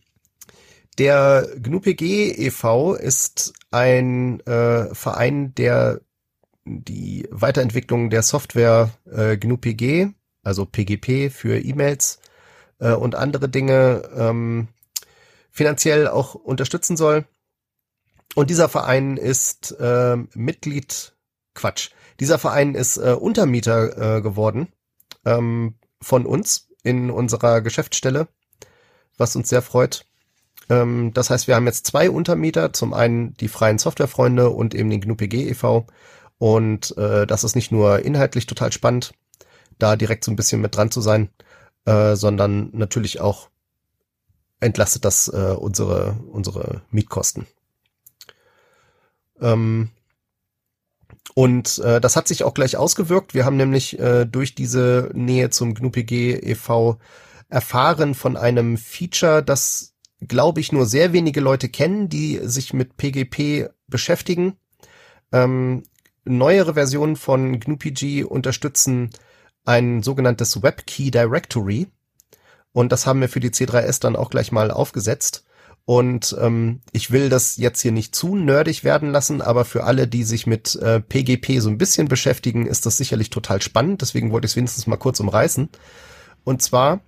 der 0.99 1.47
GNU-PG 1.59 2.33
e.V. 2.47 2.95
ist 2.95 3.53
ein 3.71 4.41
äh, 4.47 4.95
Verein, 4.95 5.55
der 5.55 6.01
die 6.65 7.29
Weiterentwicklung 7.31 8.11
der 8.11 8.23
Software 8.23 8.91
äh, 9.11 9.37
GNU-PG, 9.37 10.09
also 10.43 10.67
PGP 10.67 11.31
für 11.31 11.59
E-Mails 11.59 12.21
äh, 12.79 12.93
und 12.93 13.15
andere 13.15 13.49
Dinge 13.49 14.09
ähm, 14.17 14.69
finanziell 15.51 16.09
auch 16.09 16.35
unterstützen 16.35 16.97
soll. 16.97 17.25
Und 18.35 18.51
dieser 18.51 18.69
Verein 18.69 19.17
ist 19.17 19.73
äh, 19.79 20.17
Mitglied, 20.35 21.15
Quatsch, 21.55 21.91
dieser 22.21 22.39
Verein 22.39 22.75
ist 22.75 22.97
äh, 22.97 23.13
Untermieter 23.13 24.17
äh, 24.17 24.23
geworden 24.23 24.69
ähm, 25.25 25.75
von 26.01 26.27
uns 26.27 26.69
in 26.83 27.11
unserer 27.11 27.61
Geschäftsstelle, 27.61 28.29
was 29.17 29.37
uns 29.37 29.49
sehr 29.49 29.63
freut. 29.63 30.05
Ähm, 30.71 31.13
das 31.15 31.31
heißt, 31.31 31.49
wir 31.49 31.57
haben 31.57 31.67
jetzt 31.67 31.87
zwei 31.87 32.11
Untermieter, 32.11 32.73
zum 32.73 32.95
einen 32.95 33.35
die 33.35 33.49
freien 33.49 33.79
Softwarefreunde 33.79 34.51
und 34.51 34.75
eben 34.75 34.91
den 34.91 35.01
GNU-PG 35.01 35.51
e.V. 35.51 35.87
Und 36.45 36.95
äh, 36.99 37.27
das 37.27 37.43
ist 37.43 37.57
nicht 37.57 37.73
nur 37.73 38.01
inhaltlich 38.01 38.45
total 38.45 38.71
spannend, 38.71 39.15
da 39.79 39.97
direkt 39.97 40.25
so 40.25 40.31
ein 40.31 40.37
bisschen 40.37 40.61
mit 40.61 40.77
dran 40.77 40.91
zu 40.91 41.01
sein, 41.01 41.31
äh, 41.87 42.17
sondern 42.17 42.69
natürlich 42.73 43.19
auch 43.19 43.49
entlastet 44.61 45.07
das 45.07 45.29
äh, 45.29 45.55
unsere, 45.59 46.19
unsere 46.31 46.83
Mietkosten. 46.91 47.47
Ähm, 49.41 49.89
und 51.33 51.79
äh, 51.79 51.99
das 51.99 52.15
hat 52.15 52.29
sich 52.29 52.45
auch 52.45 52.53
gleich 52.53 52.77
ausgewirkt. 52.77 53.33
Wir 53.33 53.47
haben 53.47 53.57
nämlich 53.57 53.99
äh, 53.99 54.27
durch 54.27 54.55
diese 54.55 55.13
Nähe 55.15 55.49
zum 55.49 55.73
GNU-PG 55.73 56.41
e.V. 56.43 56.99
erfahren 57.49 58.15
von 58.15 58.37
einem 58.37 58.77
Feature, 58.77 59.43
das, 59.43 59.95
glaube 60.21 60.61
ich, 60.61 60.73
nur 60.73 60.85
sehr 60.85 61.15
wenige 61.15 61.41
Leute 61.41 61.71
kennen, 61.71 62.11
die 62.11 62.39
sich 62.43 62.75
mit 62.75 62.99
PGP 62.99 63.71
beschäftigen. 63.89 64.59
Ähm, 65.33 65.85
neuere 66.25 66.75
Versionen 66.75 67.17
von 67.17 67.59
GNU-PG 67.59 68.25
unterstützen 68.25 69.11
ein 69.65 70.03
sogenanntes 70.03 70.63
WebKey 70.63 71.11
Directory. 71.11 71.89
Und 72.73 72.93
das 72.93 73.07
haben 73.07 73.21
wir 73.21 73.29
für 73.29 73.41
die 73.41 73.51
C3S 73.51 74.01
dann 74.01 74.17
auch 74.17 74.31
gleich 74.31 74.53
mal 74.53 74.71
aufgesetzt. 74.71 75.45
Und 75.87 76.35
ähm, 76.41 76.81
ich 76.93 77.11
will 77.11 77.29
das 77.29 77.59
jetzt 77.59 77.81
hier 77.83 77.93
nicht 77.93 78.15
zu 78.15 78.37
nerdig 78.37 78.85
werden 78.85 79.11
lassen, 79.11 79.43
aber 79.43 79.65
für 79.67 79.85
alle, 79.85 80.09
die 80.09 80.25
sich 80.25 80.47
mit 80.47 80.77
äh, 80.77 81.01
PGP 81.01 81.61
so 81.61 81.69
ein 81.69 81.79
bisschen 81.79 82.09
beschäftigen, 82.09 82.67
ist 82.67 82.87
das 82.87 82.97
sicherlich 82.97 83.29
total 83.29 83.61
spannend. 83.61 84.01
Deswegen 84.01 84.33
wollte 84.33 84.47
ich 84.47 84.53
es 84.53 84.57
wenigstens 84.57 84.87
mal 84.87 84.97
kurz 84.97 85.21
umreißen. 85.21 85.69
Und 86.43 86.63
zwar 86.63 87.01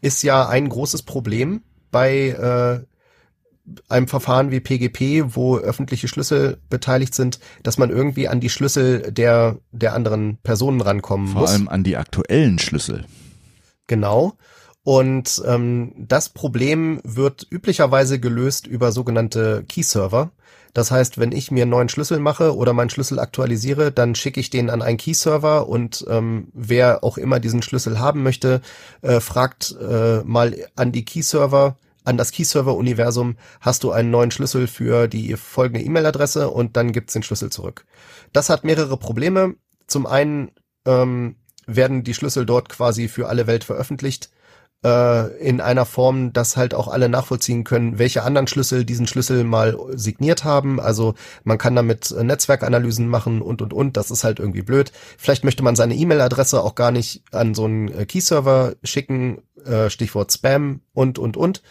ist 0.00 0.22
ja 0.22 0.48
ein 0.48 0.68
großes 0.68 1.02
Problem 1.02 1.62
bei 1.90 2.28
äh, 2.28 2.91
einem 3.88 4.08
Verfahren 4.08 4.50
wie 4.50 4.60
PGP, 4.60 5.36
wo 5.36 5.56
öffentliche 5.56 6.08
Schlüssel 6.08 6.58
beteiligt 6.68 7.14
sind, 7.14 7.38
dass 7.62 7.78
man 7.78 7.90
irgendwie 7.90 8.28
an 8.28 8.40
die 8.40 8.50
Schlüssel 8.50 9.12
der, 9.12 9.58
der 9.70 9.94
anderen 9.94 10.38
Personen 10.42 10.80
rankommen 10.80 11.28
Vor 11.28 11.42
muss. 11.42 11.50
allem 11.50 11.68
an 11.68 11.84
die 11.84 11.96
aktuellen 11.96 12.58
Schlüssel. 12.58 13.04
Genau. 13.86 14.34
Und 14.84 15.40
ähm, 15.46 15.92
das 15.96 16.28
Problem 16.28 17.00
wird 17.04 17.46
üblicherweise 17.48 18.18
gelöst 18.18 18.66
über 18.66 18.90
sogenannte 18.90 19.64
Key-Server. 19.68 20.32
Das 20.74 20.90
heißt, 20.90 21.18
wenn 21.18 21.32
ich 21.32 21.50
mir 21.50 21.62
einen 21.62 21.70
neuen 21.70 21.88
Schlüssel 21.88 22.18
mache 22.18 22.56
oder 22.56 22.72
meinen 22.72 22.90
Schlüssel 22.90 23.18
aktualisiere, 23.18 23.92
dann 23.92 24.14
schicke 24.14 24.40
ich 24.40 24.50
den 24.50 24.70
an 24.70 24.82
einen 24.82 24.96
Key-Server 24.96 25.68
und 25.68 26.04
ähm, 26.08 26.48
wer 26.54 27.04
auch 27.04 27.18
immer 27.18 27.38
diesen 27.40 27.62
Schlüssel 27.62 28.00
haben 28.00 28.22
möchte, 28.22 28.62
äh, 29.02 29.20
fragt 29.20 29.76
äh, 29.80 30.22
mal 30.24 30.56
an 30.74 30.90
die 30.90 31.04
Key-Server, 31.04 31.76
an 32.04 32.16
das 32.16 32.32
Key-Server-Universum, 32.32 33.36
hast 33.60 33.84
du 33.84 33.92
einen 33.92 34.10
neuen 34.10 34.30
Schlüssel 34.30 34.66
für 34.66 35.08
die 35.08 35.36
folgende 35.36 35.84
E-Mail-Adresse 35.84 36.50
und 36.50 36.76
dann 36.76 36.92
gibt's 36.92 37.12
den 37.12 37.22
Schlüssel 37.22 37.50
zurück. 37.50 37.84
Das 38.32 38.50
hat 38.50 38.64
mehrere 38.64 38.96
Probleme. 38.96 39.54
Zum 39.86 40.06
einen 40.06 40.50
ähm, 40.84 41.36
werden 41.66 42.04
die 42.04 42.14
Schlüssel 42.14 42.46
dort 42.46 42.68
quasi 42.68 43.08
für 43.08 43.28
alle 43.28 43.46
Welt 43.46 43.64
veröffentlicht 43.64 44.30
äh, 44.84 45.36
in 45.38 45.60
einer 45.60 45.86
Form, 45.86 46.32
dass 46.32 46.56
halt 46.56 46.74
auch 46.74 46.88
alle 46.88 47.08
nachvollziehen 47.08 47.64
können, 47.64 47.98
welche 47.98 48.22
anderen 48.22 48.46
Schlüssel 48.46 48.84
diesen 48.84 49.06
Schlüssel 49.06 49.44
mal 49.44 49.76
signiert 49.94 50.44
haben. 50.44 50.80
Also 50.80 51.14
man 51.44 51.58
kann 51.58 51.76
damit 51.76 52.10
äh, 52.10 52.24
Netzwerkanalysen 52.24 53.08
machen 53.08 53.42
und 53.42 53.62
und 53.62 53.72
und. 53.72 53.96
Das 53.96 54.10
ist 54.10 54.24
halt 54.24 54.38
irgendwie 54.38 54.62
blöd. 54.62 54.92
Vielleicht 55.18 55.44
möchte 55.44 55.62
man 55.62 55.76
seine 55.76 55.94
E-Mail-Adresse 55.94 56.62
auch 56.62 56.74
gar 56.74 56.90
nicht 56.90 57.22
an 57.32 57.54
so 57.54 57.64
einen 57.64 57.88
äh, 57.88 58.06
Key-Server 58.06 58.74
schicken. 58.82 59.42
Stichwort 59.90 60.32
Spam 60.32 60.80
und 60.92 61.20
und 61.20 61.36
und. 61.36 61.62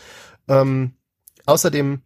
Ähm, 0.48 0.94
außerdem 1.46 2.04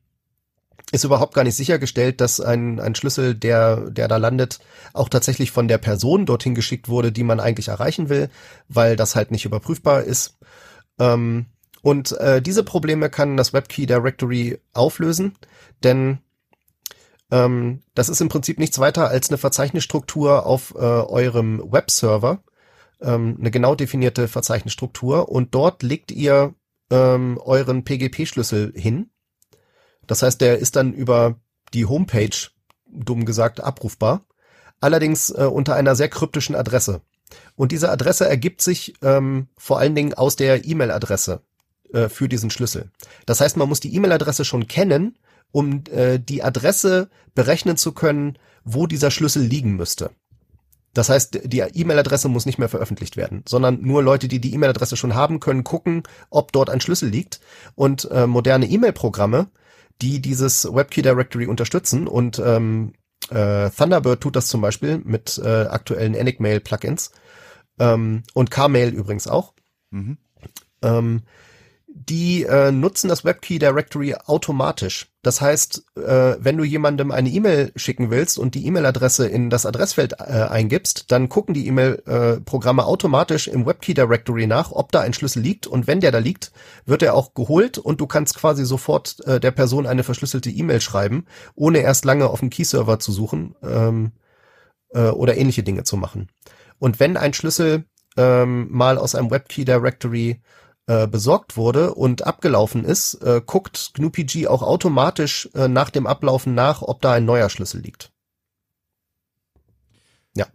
ist 0.91 1.03
überhaupt 1.03 1.33
gar 1.33 1.43
nicht 1.43 1.55
sichergestellt, 1.55 2.21
dass 2.21 2.39
ein, 2.39 2.79
ein 2.79 2.95
Schlüssel, 2.95 3.35
der, 3.35 3.89
der 3.89 4.07
da 4.07 4.17
landet, 4.17 4.59
auch 4.93 5.09
tatsächlich 5.09 5.51
von 5.51 5.67
der 5.67 5.77
Person 5.77 6.25
dorthin 6.25 6.55
geschickt 6.55 6.89
wurde, 6.89 7.11
die 7.11 7.23
man 7.23 7.39
eigentlich 7.39 7.69
erreichen 7.69 8.09
will, 8.09 8.29
weil 8.67 8.95
das 8.95 9.15
halt 9.15 9.31
nicht 9.31 9.45
überprüfbar 9.45 10.03
ist. 10.03 10.37
Ähm, 10.99 11.47
und 11.81 12.13
äh, 12.13 12.41
diese 12.41 12.63
Probleme 12.63 13.09
kann 13.09 13.37
das 13.37 13.53
WebKey 13.53 13.85
Directory 13.85 14.59
auflösen, 14.73 15.35
denn 15.83 16.19
ähm, 17.31 17.81
das 17.93 18.09
ist 18.09 18.21
im 18.21 18.29
Prinzip 18.29 18.59
nichts 18.59 18.79
weiter 18.79 19.09
als 19.09 19.29
eine 19.29 19.37
Verzeichnisstruktur 19.37 20.45
auf 20.45 20.73
äh, 20.75 20.79
eurem 20.79 21.61
Webserver, 21.71 22.43
ähm, 23.01 23.37
eine 23.39 23.51
genau 23.51 23.75
definierte 23.75 24.27
Verzeichnisstruktur 24.27 25.29
und 25.29 25.53
dort 25.53 25.83
legt 25.83 26.11
ihr 26.11 26.55
ähm, 26.89 27.39
euren 27.43 27.83
PGP-Schlüssel 27.83 28.73
hin. 28.75 29.09
Das 30.07 30.21
heißt, 30.21 30.39
der 30.41 30.59
ist 30.59 30.75
dann 30.75 30.93
über 30.93 31.39
die 31.73 31.85
Homepage, 31.85 32.35
dumm 32.87 33.25
gesagt, 33.25 33.61
abrufbar. 33.61 34.25
Allerdings 34.81 35.29
äh, 35.29 35.45
unter 35.45 35.75
einer 35.75 35.95
sehr 35.95 36.09
kryptischen 36.09 36.55
Adresse. 36.55 37.01
Und 37.55 37.71
diese 37.71 37.89
Adresse 37.89 38.27
ergibt 38.27 38.61
sich 38.61 38.93
ähm, 39.01 39.47
vor 39.57 39.79
allen 39.79 39.95
Dingen 39.95 40.13
aus 40.13 40.35
der 40.35 40.65
E-Mail-Adresse 40.65 41.41
äh, 41.93 42.09
für 42.09 42.29
diesen 42.29 42.49
Schlüssel. 42.49 42.91
Das 43.25 43.41
heißt, 43.41 43.57
man 43.57 43.69
muss 43.69 43.79
die 43.79 43.93
E-Mail-Adresse 43.95 44.45
schon 44.45 44.67
kennen, 44.67 45.17
um 45.51 45.83
äh, 45.91 46.19
die 46.19 46.43
Adresse 46.43 47.09
berechnen 47.33 47.77
zu 47.77 47.93
können, 47.93 48.37
wo 48.63 48.87
dieser 48.87 49.11
Schlüssel 49.11 49.43
liegen 49.43 49.75
müsste. 49.75 50.11
Das 50.93 51.09
heißt, 51.09 51.41
die 51.43 51.59
E-Mail-Adresse 51.59 52.29
muss 52.29 52.45
nicht 52.45 52.57
mehr 52.57 52.69
veröffentlicht 52.69 53.17
werden, 53.17 53.43
sondern 53.47 53.81
nur 53.81 54.01
Leute, 54.01 54.29
die 54.29 54.39
die 54.39 54.53
E-Mail-Adresse 54.53 54.95
schon 54.95 55.13
haben, 55.13 55.41
können 55.41 55.65
gucken, 55.65 56.03
ob 56.29 56.53
dort 56.53 56.69
ein 56.69 56.79
Schlüssel 56.79 57.09
liegt. 57.09 57.41
Und 57.75 58.09
äh, 58.11 58.25
moderne 58.27 58.65
E-Mail-Programme, 58.65 59.47
die 60.01 60.21
dieses 60.21 60.63
WebKey 60.65 61.01
Directory 61.01 61.47
unterstützen 61.47 62.07
und 62.07 62.39
ähm, 62.39 62.93
äh, 63.29 63.69
Thunderbird 63.69 64.21
tut 64.21 64.35
das 64.35 64.47
zum 64.47 64.61
Beispiel 64.61 64.99
mit 65.03 65.39
äh, 65.43 65.65
aktuellen 65.65 66.15
Enigmail-Plugins 66.15 67.11
ähm, 67.79 68.23
und 68.33 68.51
Carmail 68.51 68.93
übrigens 68.93 69.27
auch. 69.27 69.53
Mhm. 69.91 70.17
Ähm, 70.81 71.23
die 71.97 72.43
äh, 72.43 72.73
nutzen 72.73 73.07
das 73.07 73.23
WebKey 73.23 73.57
Directory 73.57 74.15
automatisch. 74.25 75.07
Das 75.21 75.39
heißt, 75.39 75.85
äh, 75.95 76.35
wenn 76.39 76.57
du 76.57 76.65
jemandem 76.65 77.09
eine 77.11 77.29
E-Mail 77.29 77.71
schicken 77.77 78.11
willst 78.11 78.37
und 78.37 78.53
die 78.53 78.65
E-Mail-Adresse 78.67 79.27
in 79.27 79.49
das 79.49 79.65
Adressfeld 79.65 80.19
äh, 80.19 80.43
eingibst, 80.49 81.09
dann 81.11 81.29
gucken 81.29 81.53
die 81.53 81.65
E-Mail-Programme 81.67 82.85
automatisch 82.85 83.47
im 83.47 83.65
WebKey 83.65 83.93
Directory 83.93 84.45
nach, 84.45 84.73
ob 84.73 84.91
da 84.91 84.99
ein 84.99 85.13
Schlüssel 85.13 85.41
liegt. 85.41 85.67
Und 85.67 85.87
wenn 85.87 86.01
der 86.01 86.11
da 86.11 86.17
liegt, 86.17 86.51
wird 86.85 87.01
er 87.01 87.13
auch 87.13 87.33
geholt 87.33 87.77
und 87.77 88.01
du 88.01 88.07
kannst 88.07 88.35
quasi 88.35 88.65
sofort 88.65 89.25
äh, 89.25 89.39
der 89.39 89.51
Person 89.51 89.87
eine 89.87 90.03
verschlüsselte 90.03 90.49
E-Mail 90.49 90.81
schreiben, 90.81 91.25
ohne 91.55 91.79
erst 91.79 92.03
lange 92.03 92.27
auf 92.27 92.41
dem 92.41 92.49
Key-Server 92.49 92.99
zu 92.99 93.13
suchen 93.13 93.55
ähm, 93.63 94.11
äh, 94.89 95.07
oder 95.07 95.37
ähnliche 95.37 95.63
Dinge 95.63 95.85
zu 95.85 95.95
machen. 95.95 96.27
Und 96.77 96.99
wenn 96.99 97.15
ein 97.15 97.33
Schlüssel 97.33 97.85
ähm, 98.17 98.67
mal 98.69 98.97
aus 98.97 99.15
einem 99.15 99.31
WebKey 99.31 99.63
Directory 99.63 100.41
äh, 100.87 101.07
besorgt 101.07 101.57
wurde 101.57 101.95
und 101.95 102.27
abgelaufen 102.27 102.85
ist, 102.85 103.15
äh, 103.15 103.41
guckt 103.43 103.93
GNU-PG 103.95 104.47
auch 104.47 104.61
automatisch 104.61 105.49
äh, 105.55 105.67
nach 105.67 105.89
dem 105.89 106.05
Ablaufen 106.05 106.53
nach, 106.53 106.83
ob 106.83 107.01
da 107.01 107.13
ein 107.13 107.25
neuer 107.25 107.49
Schlüssel 107.49 107.81
liegt. 107.81 108.11
Ja. 110.35 110.45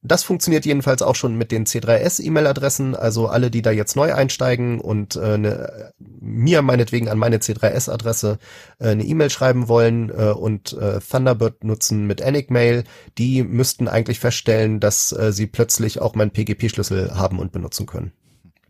Das 0.00 0.22
funktioniert 0.22 0.64
jedenfalls 0.64 1.02
auch 1.02 1.16
schon 1.16 1.36
mit 1.36 1.50
den 1.50 1.66
C3S-E-Mail-Adressen, 1.66 2.94
also 2.94 3.26
alle, 3.26 3.50
die 3.50 3.62
da 3.62 3.72
jetzt 3.72 3.96
neu 3.96 4.14
einsteigen 4.14 4.80
und 4.80 5.16
äh, 5.16 5.38
ne, 5.38 5.92
mir 5.98 6.62
meinetwegen 6.62 7.08
an 7.08 7.18
meine 7.18 7.38
C3S-Adresse 7.38 8.38
äh, 8.78 8.90
eine 8.90 9.02
E-Mail 9.02 9.30
schreiben 9.30 9.66
wollen 9.66 10.10
äh, 10.10 10.30
und 10.30 10.72
äh, 10.74 11.00
Thunderbird 11.00 11.64
nutzen 11.64 12.06
mit 12.06 12.20
Enigmail, 12.20 12.84
die 13.18 13.42
müssten 13.42 13.88
eigentlich 13.88 14.20
feststellen, 14.20 14.78
dass 14.78 15.10
äh, 15.10 15.32
sie 15.32 15.48
plötzlich 15.48 16.00
auch 16.00 16.14
meinen 16.14 16.30
PGP-Schlüssel 16.30 17.16
haben 17.16 17.40
und 17.40 17.50
benutzen 17.50 17.86
können 17.86 18.12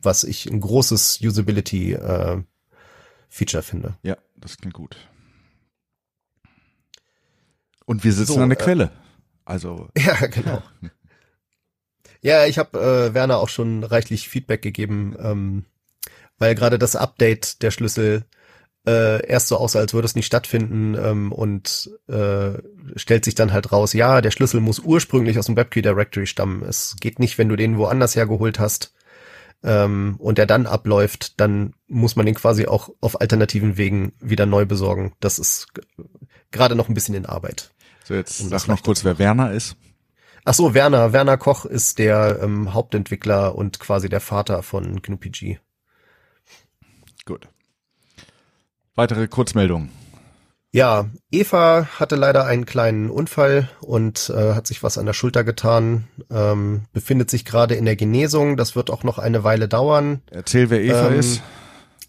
was 0.02 0.24
ich 0.24 0.46
ein 0.46 0.60
großes 0.60 1.20
Usability-Feature 1.22 2.46
äh, 3.30 3.62
finde. 3.62 3.96
Ja, 4.02 4.16
das 4.36 4.56
klingt 4.56 4.74
gut. 4.74 4.96
Und 7.84 8.04
wir 8.04 8.12
sitzen 8.12 8.34
So, 8.34 8.40
an 8.40 8.50
der 8.50 8.60
äh, 8.60 8.62
Quelle. 8.62 8.90
Also, 9.44 9.88
Ja, 9.96 10.26
genau. 10.26 10.62
ja, 12.20 12.46
ich 12.46 12.58
habe 12.58 12.78
äh, 12.78 13.14
Werner 13.14 13.38
auch 13.38 13.48
schon 13.48 13.82
reichlich 13.84 14.28
Feedback 14.28 14.62
gegeben, 14.62 15.16
ähm, 15.18 15.64
weil 16.38 16.54
gerade 16.54 16.78
das 16.78 16.96
Update 16.96 17.62
der 17.62 17.70
Schlüssel 17.70 18.26
äh, 18.86 19.26
erst 19.26 19.48
so 19.48 19.56
aussah, 19.56 19.80
als 19.80 19.92
würde 19.92 20.06
es 20.06 20.14
nicht 20.14 20.26
stattfinden 20.26 20.94
ähm, 20.94 21.32
und 21.32 21.90
äh, 22.08 22.52
stellt 22.96 23.24
sich 23.24 23.34
dann 23.34 23.52
halt 23.52 23.72
raus, 23.72 23.92
ja, 23.92 24.20
der 24.20 24.30
Schlüssel 24.30 24.60
muss 24.60 24.78
ursprünglich 24.78 25.38
aus 25.38 25.46
dem 25.46 25.56
WebKey 25.56 25.82
Directory 25.82 26.26
stammen. 26.26 26.62
Es 26.62 26.96
geht 27.00 27.18
nicht, 27.18 27.38
wenn 27.38 27.48
du 27.48 27.56
den 27.56 27.76
woanders 27.78 28.16
hergeholt 28.16 28.58
hast 28.58 28.94
ähm, 29.62 30.16
und 30.18 30.38
der 30.38 30.46
dann 30.46 30.66
abläuft, 30.66 31.40
dann 31.40 31.74
muss 31.86 32.16
man 32.16 32.26
den 32.26 32.34
quasi 32.34 32.66
auch 32.66 32.90
auf 33.00 33.20
alternativen 33.20 33.76
Wegen 33.76 34.12
wieder 34.20 34.46
neu 34.46 34.66
besorgen. 34.66 35.12
Das 35.20 35.38
ist 35.38 35.68
gerade 36.50 36.74
noch 36.74 36.88
ein 36.88 36.94
bisschen 36.94 37.14
in 37.14 37.26
Arbeit. 37.26 37.72
so 38.04 38.14
jetzt 38.14 38.40
Um 38.40 38.48
sag 38.48 38.68
noch 38.68 38.82
kurz, 38.82 39.04
wer 39.04 39.18
Werner 39.18 39.52
ist. 39.52 39.76
Ach 40.44 40.54
so, 40.54 40.72
Werner. 40.72 41.12
Werner 41.12 41.36
Koch 41.36 41.64
ist 41.64 41.98
der 41.98 42.40
ähm, 42.42 42.72
Hauptentwickler 42.72 43.54
und 43.54 43.80
quasi 43.80 44.08
der 44.08 44.20
Vater 44.20 44.62
von 44.62 45.02
GNU-PG. 45.02 45.58
Gut. 47.26 47.48
Weitere 48.94 49.28
Kurzmeldungen. 49.28 49.90
Ja, 50.70 51.08
Eva 51.30 51.88
hatte 51.98 52.16
leider 52.16 52.44
einen 52.44 52.66
kleinen 52.66 53.08
Unfall 53.08 53.70
und 53.80 54.30
äh, 54.34 54.52
hat 54.54 54.66
sich 54.66 54.82
was 54.82 54.98
an 54.98 55.06
der 55.06 55.14
Schulter 55.14 55.42
getan, 55.42 56.04
ähm, 56.30 56.82
befindet 56.92 57.30
sich 57.30 57.46
gerade 57.46 57.74
in 57.74 57.86
der 57.86 57.96
Genesung. 57.96 58.56
Das 58.58 58.76
wird 58.76 58.90
auch 58.90 59.02
noch 59.02 59.18
eine 59.18 59.44
Weile 59.44 59.66
dauern. 59.66 60.20
Erzähl, 60.30 60.68
wer 60.68 60.82
Eva 60.82 61.08
Ähm, 61.08 61.18
ist. 61.18 61.42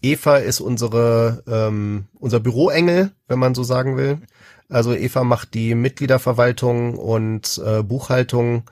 Eva 0.02 0.36
ist 0.36 0.60
unsere 0.60 1.42
ähm, 1.46 2.06
unser 2.18 2.40
Büroengel, 2.40 3.12
wenn 3.28 3.38
man 3.38 3.54
so 3.54 3.62
sagen 3.62 3.96
will. 3.96 4.18
Also 4.68 4.94
Eva 4.94 5.24
macht 5.24 5.54
die 5.54 5.74
Mitgliederverwaltung 5.74 6.96
und 6.96 7.60
äh, 7.64 7.82
Buchhaltung 7.82 8.64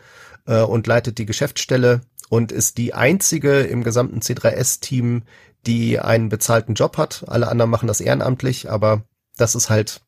äh, 0.46 0.60
und 0.62 0.86
leitet 0.86 1.18
die 1.18 1.26
Geschäftsstelle 1.26 2.02
und 2.28 2.52
ist 2.52 2.78
die 2.78 2.94
einzige 2.94 3.60
im 3.60 3.84
gesamten 3.84 4.20
C3S-Team, 4.20 5.22
die 5.66 5.98
einen 5.98 6.28
bezahlten 6.28 6.74
Job 6.74 6.98
hat. 6.98 7.24
Alle 7.26 7.48
anderen 7.48 7.70
machen 7.70 7.88
das 7.88 8.00
ehrenamtlich, 8.00 8.70
aber 8.70 9.02
das 9.40 9.54
ist 9.54 9.70
halt 9.70 10.02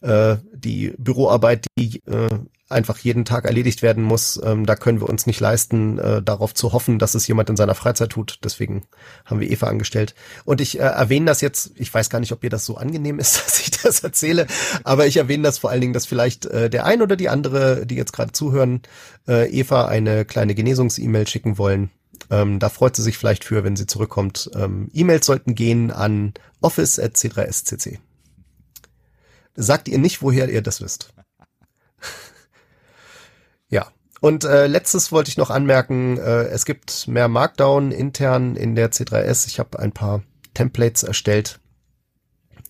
äh, 0.00 0.36
die 0.52 0.94
Büroarbeit, 0.98 1.66
die 1.78 2.02
äh, 2.06 2.28
einfach 2.72 2.98
jeden 2.98 3.24
Tag 3.24 3.44
erledigt 3.44 3.82
werden 3.82 4.02
muss. 4.02 4.40
Ähm, 4.42 4.66
da 4.66 4.74
können 4.74 5.00
wir 5.00 5.08
uns 5.08 5.26
nicht 5.26 5.38
leisten, 5.38 5.98
äh, 5.98 6.22
darauf 6.22 6.54
zu 6.54 6.72
hoffen, 6.72 6.98
dass 6.98 7.14
es 7.14 7.26
jemand 7.28 7.50
in 7.50 7.56
seiner 7.56 7.74
Freizeit 7.74 8.10
tut. 8.10 8.38
Deswegen 8.42 8.84
haben 9.24 9.40
wir 9.40 9.50
Eva 9.50 9.68
angestellt. 9.68 10.14
Und 10.44 10.60
ich 10.60 10.78
äh, 10.78 10.82
erwähne 10.82 11.26
das 11.26 11.40
jetzt, 11.40 11.72
ich 11.76 11.92
weiß 11.92 12.10
gar 12.10 12.18
nicht, 12.18 12.32
ob 12.32 12.42
ihr 12.42 12.50
das 12.50 12.64
so 12.64 12.76
angenehm 12.76 13.18
ist, 13.18 13.36
dass 13.44 13.60
ich 13.60 13.70
das 13.70 14.00
erzähle, 14.00 14.46
aber 14.84 15.06
ich 15.06 15.18
erwähne 15.18 15.44
das 15.44 15.58
vor 15.58 15.70
allen 15.70 15.80
Dingen, 15.80 15.92
dass 15.92 16.06
vielleicht 16.06 16.46
äh, 16.46 16.68
der 16.68 16.84
ein 16.86 17.02
oder 17.02 17.16
die 17.16 17.28
andere, 17.28 17.86
die 17.86 17.96
jetzt 17.96 18.12
gerade 18.12 18.32
zuhören, 18.32 18.82
äh, 19.28 19.48
Eva 19.50 19.86
eine 19.86 20.24
kleine 20.24 20.54
Genesungs-E-Mail 20.54 21.28
schicken 21.28 21.58
wollen. 21.58 21.90
Ähm, 22.30 22.58
da 22.58 22.68
freut 22.68 22.96
sie 22.96 23.02
sich 23.02 23.18
vielleicht 23.18 23.44
für, 23.44 23.64
wenn 23.64 23.76
sie 23.76 23.86
zurückkommt. 23.86 24.50
Ähm, 24.54 24.88
E-Mails 24.92 25.26
sollten 25.26 25.54
gehen 25.54 25.90
an 25.90 26.32
office.c3scc. 26.60 27.98
Sagt 29.54 29.88
ihr 29.88 29.98
nicht, 29.98 30.22
woher 30.22 30.48
ihr 30.48 30.62
das 30.62 30.80
wisst. 30.80 31.12
ja. 33.68 33.88
Und 34.20 34.44
äh, 34.44 34.66
letztes 34.68 35.10
wollte 35.10 35.30
ich 35.30 35.36
noch 35.36 35.50
anmerken, 35.50 36.16
äh, 36.16 36.44
es 36.44 36.64
gibt 36.64 37.08
mehr 37.08 37.28
Markdown 37.28 37.90
intern 37.90 38.54
in 38.54 38.76
der 38.76 38.92
C3S. 38.92 39.48
Ich 39.48 39.58
habe 39.58 39.78
ein 39.80 39.92
paar 39.92 40.22
Templates 40.54 41.02
erstellt 41.02 41.58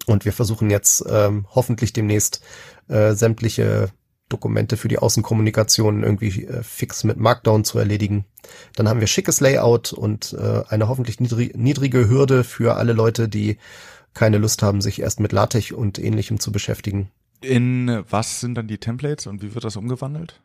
und 0.07 0.25
wir 0.25 0.33
versuchen 0.33 0.71
jetzt 0.71 1.05
ähm, 1.09 1.47
hoffentlich 1.51 1.93
demnächst 1.93 2.43
äh, 2.89 3.13
sämtliche 3.13 3.91
Dokumente 4.29 4.77
für 4.77 4.89
die 4.89 4.99
Außenkommunikation 4.99 6.03
irgendwie 6.03 6.45
äh, 6.45 6.63
fix 6.63 7.05
mit 7.05 7.19
Markdown 7.19 7.65
zu 7.65 7.79
erledigen. 7.79 8.25
Dann 8.75 8.89
haben 8.89 9.01
wir 9.01 9.07
schickes 9.07 9.41
Layout 9.41 9.93
und 9.93 10.33
äh, 10.33 10.63
eine 10.69 10.89
hoffentlich 10.89 11.21
niedrig, 11.21 11.55
niedrige 11.55 12.09
Hürde 12.09 12.45
für 12.45 12.77
alle 12.77 12.95
Leute, 12.95 13.29
die 13.29 13.59
keine 14.15 14.39
Lust 14.39 14.63
haben, 14.63 14.81
sich 14.81 15.01
erst 15.01 15.21
mit 15.21 15.33
LaTeX 15.33 15.73
und 15.73 15.99
ähnlichem 15.99 16.39
zu 16.41 16.53
beschäftigen. 16.53 17.11
In 17.41 18.05
was 18.09 18.41
sind 18.41 18.55
dann 18.55 18.69
die 18.69 18.79
Templates 18.79 19.27
und 19.27 19.43
wie 19.43 19.55
wird 19.55 19.65
das 19.65 19.77
umgewandelt? 19.77 20.41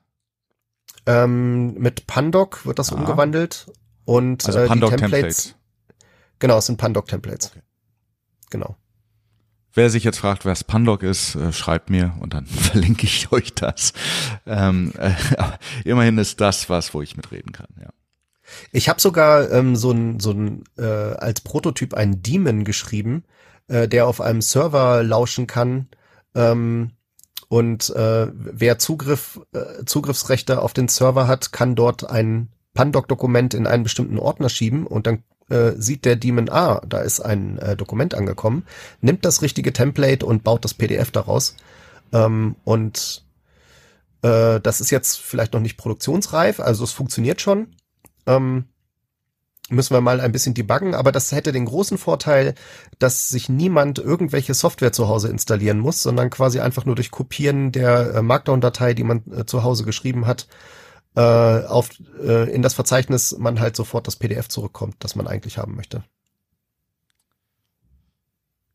Ähm, 1.06 1.74
mit 1.76 2.08
Pandoc 2.08 2.66
wird 2.66 2.80
das 2.80 2.92
Ah. 2.92 2.96
umgewandelt 2.96 3.68
und 4.06 4.46
Also 4.46 4.60
äh, 4.60 4.64
die 4.64 4.68
Pandoc-Templates. 4.70 5.56
Genau, 6.40 6.58
es 6.58 6.66
sind 6.66 6.78
Pandoc-Templates. 6.78 7.52
Okay. 7.52 7.62
Genau. 8.50 8.76
Wer 9.74 9.90
sich 9.90 10.04
jetzt 10.04 10.18
fragt, 10.18 10.46
was 10.46 10.64
Pandoc 10.64 11.04
ist, 11.04 11.36
äh, 11.36 11.54
schreibt 11.54 11.90
mir 11.90 12.16
und 12.20 12.34
dann 12.34 12.46
verlinke 12.48 13.06
ich 13.06 13.32
euch 13.32 13.54
das. 13.54 13.94
Ähm, 14.46 14.92
äh, 14.98 15.14
immerhin 15.86 16.18
ist 16.18 16.42
das 16.42 16.70
was, 16.70 16.94
wo 16.94 17.02
ich 17.02 17.16
mitreden 17.16 17.52
kann. 17.52 17.68
Ja. 17.80 17.90
Ich 18.72 18.90
habe 18.90 19.00
sogar 19.02 19.52
ähm, 19.52 19.76
so 19.76 19.92
ein, 19.92 20.20
so 20.20 20.32
ein 20.32 20.64
äh, 20.78 20.84
als 20.84 21.42
Prototyp 21.42 21.94
einen 21.94 22.24
Daemon 22.24 22.64
geschrieben, 22.64 23.24
äh, 23.68 23.88
der 23.88 24.08
auf 24.08 24.22
einem 24.22 24.42
Server 24.42 25.04
lauschen 25.04 25.48
kann. 25.48 25.88
Ähm, 26.36 26.92
und 27.50 27.90
äh, 27.92 28.28
wer 28.34 28.78
Zugriff, 28.78 29.40
äh, 29.54 29.86
Zugriffsrechte 29.86 30.62
auf 30.62 30.74
den 30.74 30.88
Server 30.88 31.28
hat, 31.28 31.52
kann 31.52 31.76
dort 31.76 32.10
ein 32.10 32.50
Pandoc-Dokument 32.74 33.54
in 33.54 33.68
einen 33.68 33.84
bestimmten 33.84 34.20
Ordner 34.20 34.50
schieben 34.50 34.86
und 34.86 35.08
dann 35.08 35.24
äh, 35.50 35.72
sieht 35.78 36.06
der 36.06 36.18
Daemon, 36.18 36.50
ah, 36.50 36.82
da 36.88 37.00
ist 37.00 37.22
ein 37.22 37.58
äh, 37.58 37.76
Dokument 37.76 38.14
angekommen, 38.14 38.66
nimmt 39.02 39.24
das 39.26 39.42
richtige 39.42 39.74
Template 39.74 40.26
und 40.26 40.44
baut 40.44 40.66
das 40.66 40.74
PDF 40.74 41.12
daraus. 41.12 41.56
Ähm, 42.12 42.56
und 42.66 43.26
äh, 44.22 44.60
das 44.60 44.82
ist 44.82 44.92
jetzt 44.92 45.20
vielleicht 45.20 45.54
noch 45.54 45.62
nicht 45.62 45.78
produktionsreif, 45.78 46.60
also 46.60 46.84
es 46.84 46.92
funktioniert 46.92 47.42
schon. 47.42 47.76
Ähm, 48.26 48.66
müssen 49.70 49.94
wir 49.94 50.02
mal 50.02 50.22
ein 50.22 50.32
bisschen 50.32 50.54
debuggen, 50.54 50.96
aber 50.96 51.12
das 51.12 51.32
hätte 51.32 51.52
den 51.52 51.66
großen 51.66 51.98
Vorteil, 51.98 52.56
dass 53.00 53.30
sich 53.30 53.50
niemand 53.50 54.00
irgendwelche 54.00 54.54
Software 54.54 54.94
zu 54.94 55.08
Hause 55.08 55.30
installieren 55.30 55.80
muss, 55.80 56.02
sondern 56.02 56.30
quasi 56.30 56.60
einfach 56.60 56.86
nur 56.86 56.96
durch 56.96 57.12
Kopieren 57.12 57.72
der 57.72 58.16
äh, 58.16 58.22
Markdown-Datei, 58.22 58.94
die 58.94 59.04
man 59.04 59.24
äh, 59.32 59.46
zu 59.46 59.64
Hause 59.64 59.84
geschrieben 59.84 60.26
hat, 60.26 60.48
äh, 61.16 61.22
auf, 61.22 61.90
in 62.20 62.62
das 62.62 62.76
Verzeichnis 62.76 63.36
man 63.38 63.60
halt 63.60 63.76
sofort 63.76 64.06
das 64.06 64.16
PDF 64.16 64.50
zurückkommt, 64.50 64.96
das 65.00 65.16
man 65.16 65.28
eigentlich 65.28 65.58
haben 65.58 65.76
möchte. 65.76 66.04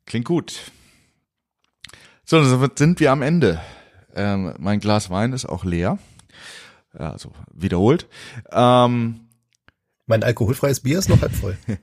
Klingt 0.07 0.27
gut. 0.27 0.73
So, 2.25 2.43
sind 2.75 2.99
wir 2.99 3.13
am 3.13 3.23
Ende. 3.23 3.61
Ähm, 4.15 4.55
mein 4.59 4.81
Glas 4.81 5.09
Wein 5.09 5.33
ist 5.33 5.47
auch 5.47 5.65
leer. 5.65 5.99
Also 6.93 7.33
wiederholt. 7.53 8.09
Ähm, 8.51 9.22
Mein 10.07 10.23
alkoholfreies 10.23 10.81
Bier 10.81 10.99
ist 10.99 11.09
noch 11.09 11.21
halb 11.21 11.33
voll. 11.33 11.57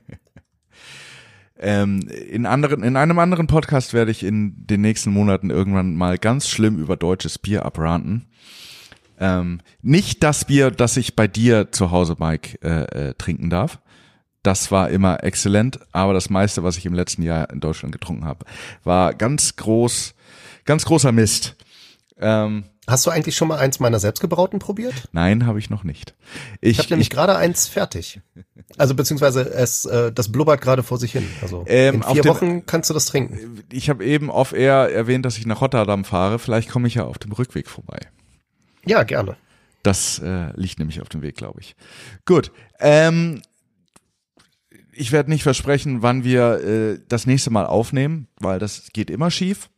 Ähm, 1.62 2.08
in 2.08 2.46
anderen, 2.46 2.82
in 2.82 2.96
einem 2.96 3.18
anderen 3.18 3.46
Podcast 3.46 3.92
werde 3.92 4.10
ich 4.10 4.22
in 4.22 4.54
den 4.66 4.80
nächsten 4.80 5.10
Monaten 5.10 5.50
irgendwann 5.50 5.94
mal 5.94 6.16
ganz 6.16 6.48
schlimm 6.48 6.78
über 6.78 6.96
deutsches 6.96 7.38
Bier 7.38 7.66
abranten. 7.66 8.24
Ähm, 9.18 9.60
nicht 9.82 10.22
das 10.22 10.46
Bier, 10.46 10.70
das 10.70 10.96
ich 10.96 11.14
bei 11.14 11.28
dir 11.28 11.70
zu 11.70 11.90
Hause, 11.90 12.16
Mike, 12.18 12.58
äh, 12.62 13.10
äh, 13.10 13.14
trinken 13.14 13.50
darf. 13.50 13.78
Das 14.42 14.72
war 14.72 14.88
immer 14.88 15.22
exzellent, 15.22 15.80
aber 15.92 16.14
das 16.14 16.30
meiste, 16.30 16.62
was 16.64 16.78
ich 16.78 16.86
im 16.86 16.94
letzten 16.94 17.22
Jahr 17.22 17.50
in 17.50 17.60
Deutschland 17.60 17.92
getrunken 17.92 18.24
habe, 18.24 18.46
war 18.82 19.12
ganz 19.12 19.56
groß, 19.56 20.14
ganz 20.64 20.86
großer 20.86 21.12
Mist. 21.12 21.56
Ähm, 22.18 22.64
Hast 22.90 23.06
du 23.06 23.10
eigentlich 23.10 23.36
schon 23.36 23.48
mal 23.48 23.58
eins 23.58 23.80
meiner 23.80 23.98
selbstgebrauten 24.00 24.58
probiert? 24.58 24.94
nein, 25.12 25.46
habe 25.46 25.58
ich 25.58 25.70
noch 25.70 25.84
nicht. 25.84 26.14
Ich 26.60 26.78
habe 26.78 26.90
nämlich 26.90 27.08
gerade 27.10 27.36
eins 27.36 27.68
fertig. 27.68 28.20
Also 28.76 28.94
beziehungsweise 28.94 29.48
es, 29.48 29.84
äh, 29.84 30.12
das 30.12 30.30
blubbert 30.32 30.60
gerade 30.60 30.82
vor 30.82 30.98
sich 30.98 31.12
hin. 31.12 31.26
Also 31.42 31.64
Ähm, 31.66 31.96
in 31.96 32.02
vier 32.02 32.22
dem- 32.22 32.28
Wochen 32.30 32.66
kannst 32.66 32.90
du 32.90 32.94
das 32.94 33.06
trinken. 33.06 33.62
ich 33.72 33.88
habe 33.90 34.04
eben 34.04 34.30
off-air 34.30 34.92
erwähnt, 34.92 35.24
dass 35.24 35.38
ich 35.38 35.46
nach 35.46 35.60
Rotterdam 35.60 36.04
fahre. 36.04 36.38
Vielleicht 36.38 36.68
komme 36.68 36.88
ich 36.88 36.94
ja 36.96 37.04
auf 37.04 37.18
dem 37.18 37.32
Rückweg 37.32 37.68
vorbei. 37.68 37.98
Ja, 38.84 39.02
gerne. 39.02 39.36
Das 39.82 40.18
äh, 40.18 40.52
liegt 40.56 40.78
nämlich 40.78 41.00
auf 41.00 41.08
dem 41.08 41.22
Weg, 41.22 41.36
glaube 41.36 41.60
ich. 41.60 41.74
Gut. 42.26 42.52
Ähm, 42.78 43.42
ich 44.92 45.12
werde 45.12 45.30
nicht 45.30 45.42
versprechen, 45.42 46.02
wann 46.02 46.24
wir 46.24 46.60
äh, 46.64 46.98
das 47.08 47.26
nächste 47.26 47.50
Mal 47.50 47.66
aufnehmen, 47.66 48.28
weil 48.40 48.58
das 48.58 48.88
geht 48.92 49.10
immer 49.10 49.30
schief. 49.30 49.70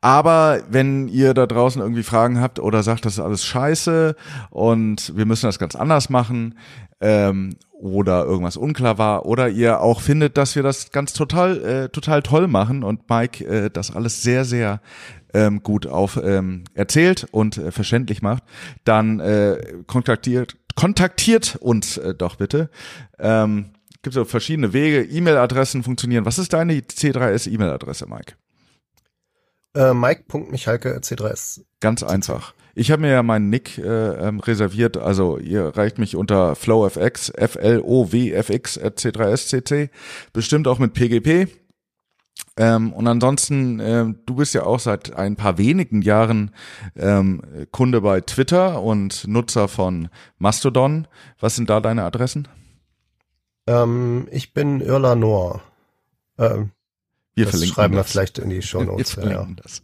Aber 0.00 0.62
wenn 0.70 1.08
ihr 1.08 1.34
da 1.34 1.46
draußen 1.46 1.80
irgendwie 1.80 2.02
Fragen 2.02 2.40
habt 2.40 2.58
oder 2.58 2.82
sagt, 2.82 3.04
das 3.04 3.14
ist 3.14 3.20
alles 3.20 3.44
scheiße 3.44 4.16
und 4.48 5.14
wir 5.14 5.26
müssen 5.26 5.46
das 5.46 5.58
ganz 5.58 5.76
anders 5.76 6.08
machen 6.08 6.54
ähm, 7.00 7.56
oder 7.72 8.24
irgendwas 8.24 8.56
unklar 8.56 8.96
war 8.96 9.26
oder 9.26 9.48
ihr 9.48 9.80
auch 9.80 10.00
findet, 10.00 10.38
dass 10.38 10.56
wir 10.56 10.62
das 10.62 10.90
ganz 10.90 11.12
total 11.12 11.62
äh, 11.62 11.88
total 11.90 12.22
toll 12.22 12.48
machen 12.48 12.82
und 12.82 13.10
Mike 13.10 13.44
äh, 13.44 13.70
das 13.70 13.94
alles 13.94 14.22
sehr 14.22 14.44
sehr 14.46 14.80
ähm, 15.34 15.62
gut 15.62 15.86
auf 15.86 16.18
ähm, 16.22 16.64
erzählt 16.74 17.26
und 17.30 17.58
äh, 17.58 17.70
verständlich 17.70 18.22
macht, 18.22 18.42
dann 18.84 19.20
äh, 19.20 19.58
kontaktiert 19.86 20.56
kontaktiert 20.76 21.56
uns 21.60 21.98
äh, 21.98 22.14
doch 22.14 22.36
bitte. 22.36 22.70
Ähm, 23.18 23.66
gibt 24.02 24.14
so 24.14 24.24
verschiedene 24.24 24.72
Wege, 24.72 25.02
E-Mail-Adressen 25.02 25.82
funktionieren. 25.82 26.24
Was 26.24 26.38
ist 26.38 26.54
deine 26.54 26.72
C3S 26.72 27.50
E-Mail-Adresse, 27.50 28.06
Mike? 28.06 28.34
Äh, 29.74 29.94
Mike.michalke 29.94 30.98
C3S. 30.98 31.62
Ganz 31.80 32.02
einfach. 32.02 32.54
Ich 32.74 32.90
habe 32.90 33.02
mir 33.02 33.10
ja 33.10 33.22
meinen 33.22 33.50
Nick 33.50 33.78
äh, 33.78 33.82
ähm, 34.28 34.40
reserviert, 34.40 34.96
also 34.96 35.38
ihr 35.38 35.76
reicht 35.76 35.98
mich 35.98 36.16
unter 36.16 36.54
flowfx, 36.54 37.30
F-L-O-W-F-X 37.30 38.78
at 38.78 38.98
C3SCC, 38.98 39.90
bestimmt 40.32 40.68
auch 40.68 40.78
mit 40.78 40.94
PGP. 40.94 41.48
Ähm, 42.56 42.92
und 42.92 43.06
ansonsten, 43.06 43.80
ähm, 43.80 44.20
du 44.26 44.36
bist 44.36 44.54
ja 44.54 44.64
auch 44.64 44.80
seit 44.80 45.14
ein 45.14 45.36
paar 45.36 45.58
wenigen 45.58 46.02
Jahren 46.02 46.52
ähm, 46.96 47.42
Kunde 47.70 48.00
bei 48.00 48.20
Twitter 48.20 48.82
und 48.82 49.26
Nutzer 49.26 49.68
von 49.68 50.08
Mastodon. 50.38 51.06
Was 51.38 51.56
sind 51.56 51.70
da 51.70 51.80
deine 51.80 52.04
Adressen? 52.04 52.48
Ähm, 53.66 54.28
ich 54.30 54.52
bin 54.52 54.80
Irla 54.80 55.14
Noor. 55.14 55.60
Ähm, 56.38 56.70
Wir 57.40 57.46
das 57.46 57.50
verlinken 57.52 57.74
schreiben 57.74 57.94
wir 57.94 58.02
das. 58.02 58.12
vielleicht 58.12 58.38
in 58.38 58.50
die 58.50 58.62
Show 58.62 58.80
Wir 58.80 58.86
Notes. 58.86 59.16
Ja, 59.16 59.22
ja. 59.22 59.28
verlinken 59.28 59.56
das. 59.62 59.82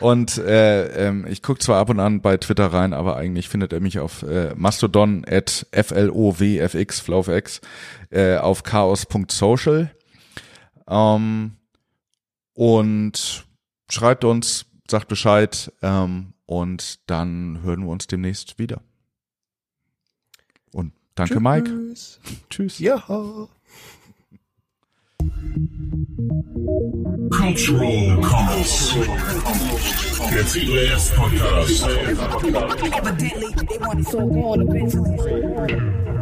Und 0.00 0.38
äh, 0.38 1.08
ähm, 1.08 1.26
ich 1.26 1.42
gucke 1.42 1.60
zwar 1.60 1.78
ab 1.78 1.90
und 1.90 2.00
an 2.00 2.20
bei 2.20 2.36
Twitter 2.36 2.66
rein, 2.66 2.92
aber 2.92 3.16
eigentlich 3.16 3.48
findet 3.48 3.72
er 3.72 3.80
mich 3.80 3.98
auf 3.98 4.22
äh, 4.22 4.54
Mastodon 4.54 5.24
at 5.26 5.66
flowfx, 5.72 7.00
flowfx, 7.00 7.60
äh, 8.10 8.36
auf 8.36 8.62
chaos.social. 8.62 9.90
Ähm, 10.88 11.52
und 12.54 13.46
schreibt 13.90 14.24
uns, 14.24 14.66
sagt 14.90 15.08
Bescheid 15.08 15.72
ähm, 15.82 16.34
und 16.46 16.98
dann 17.08 17.60
hören 17.62 17.84
wir 17.84 17.90
uns 17.90 18.06
demnächst 18.06 18.58
wieder. 18.58 18.80
Und 20.72 20.92
danke, 21.14 21.40
Mike. 21.40 21.70
Tschüss. 22.50 22.78
Ja. 22.78 23.48
Cultural 27.30 28.20
Comments. 28.22 28.94
Der 30.30 30.44
C3S 30.44 31.12
Podcast. 31.14 31.88
Evidently, 32.94 33.52
they 33.66 33.78
want 33.78 34.00
it 34.00 34.06
so 34.06 34.26
gone 34.26 34.60
eventually. 34.62 35.16
Mm. 35.16 36.17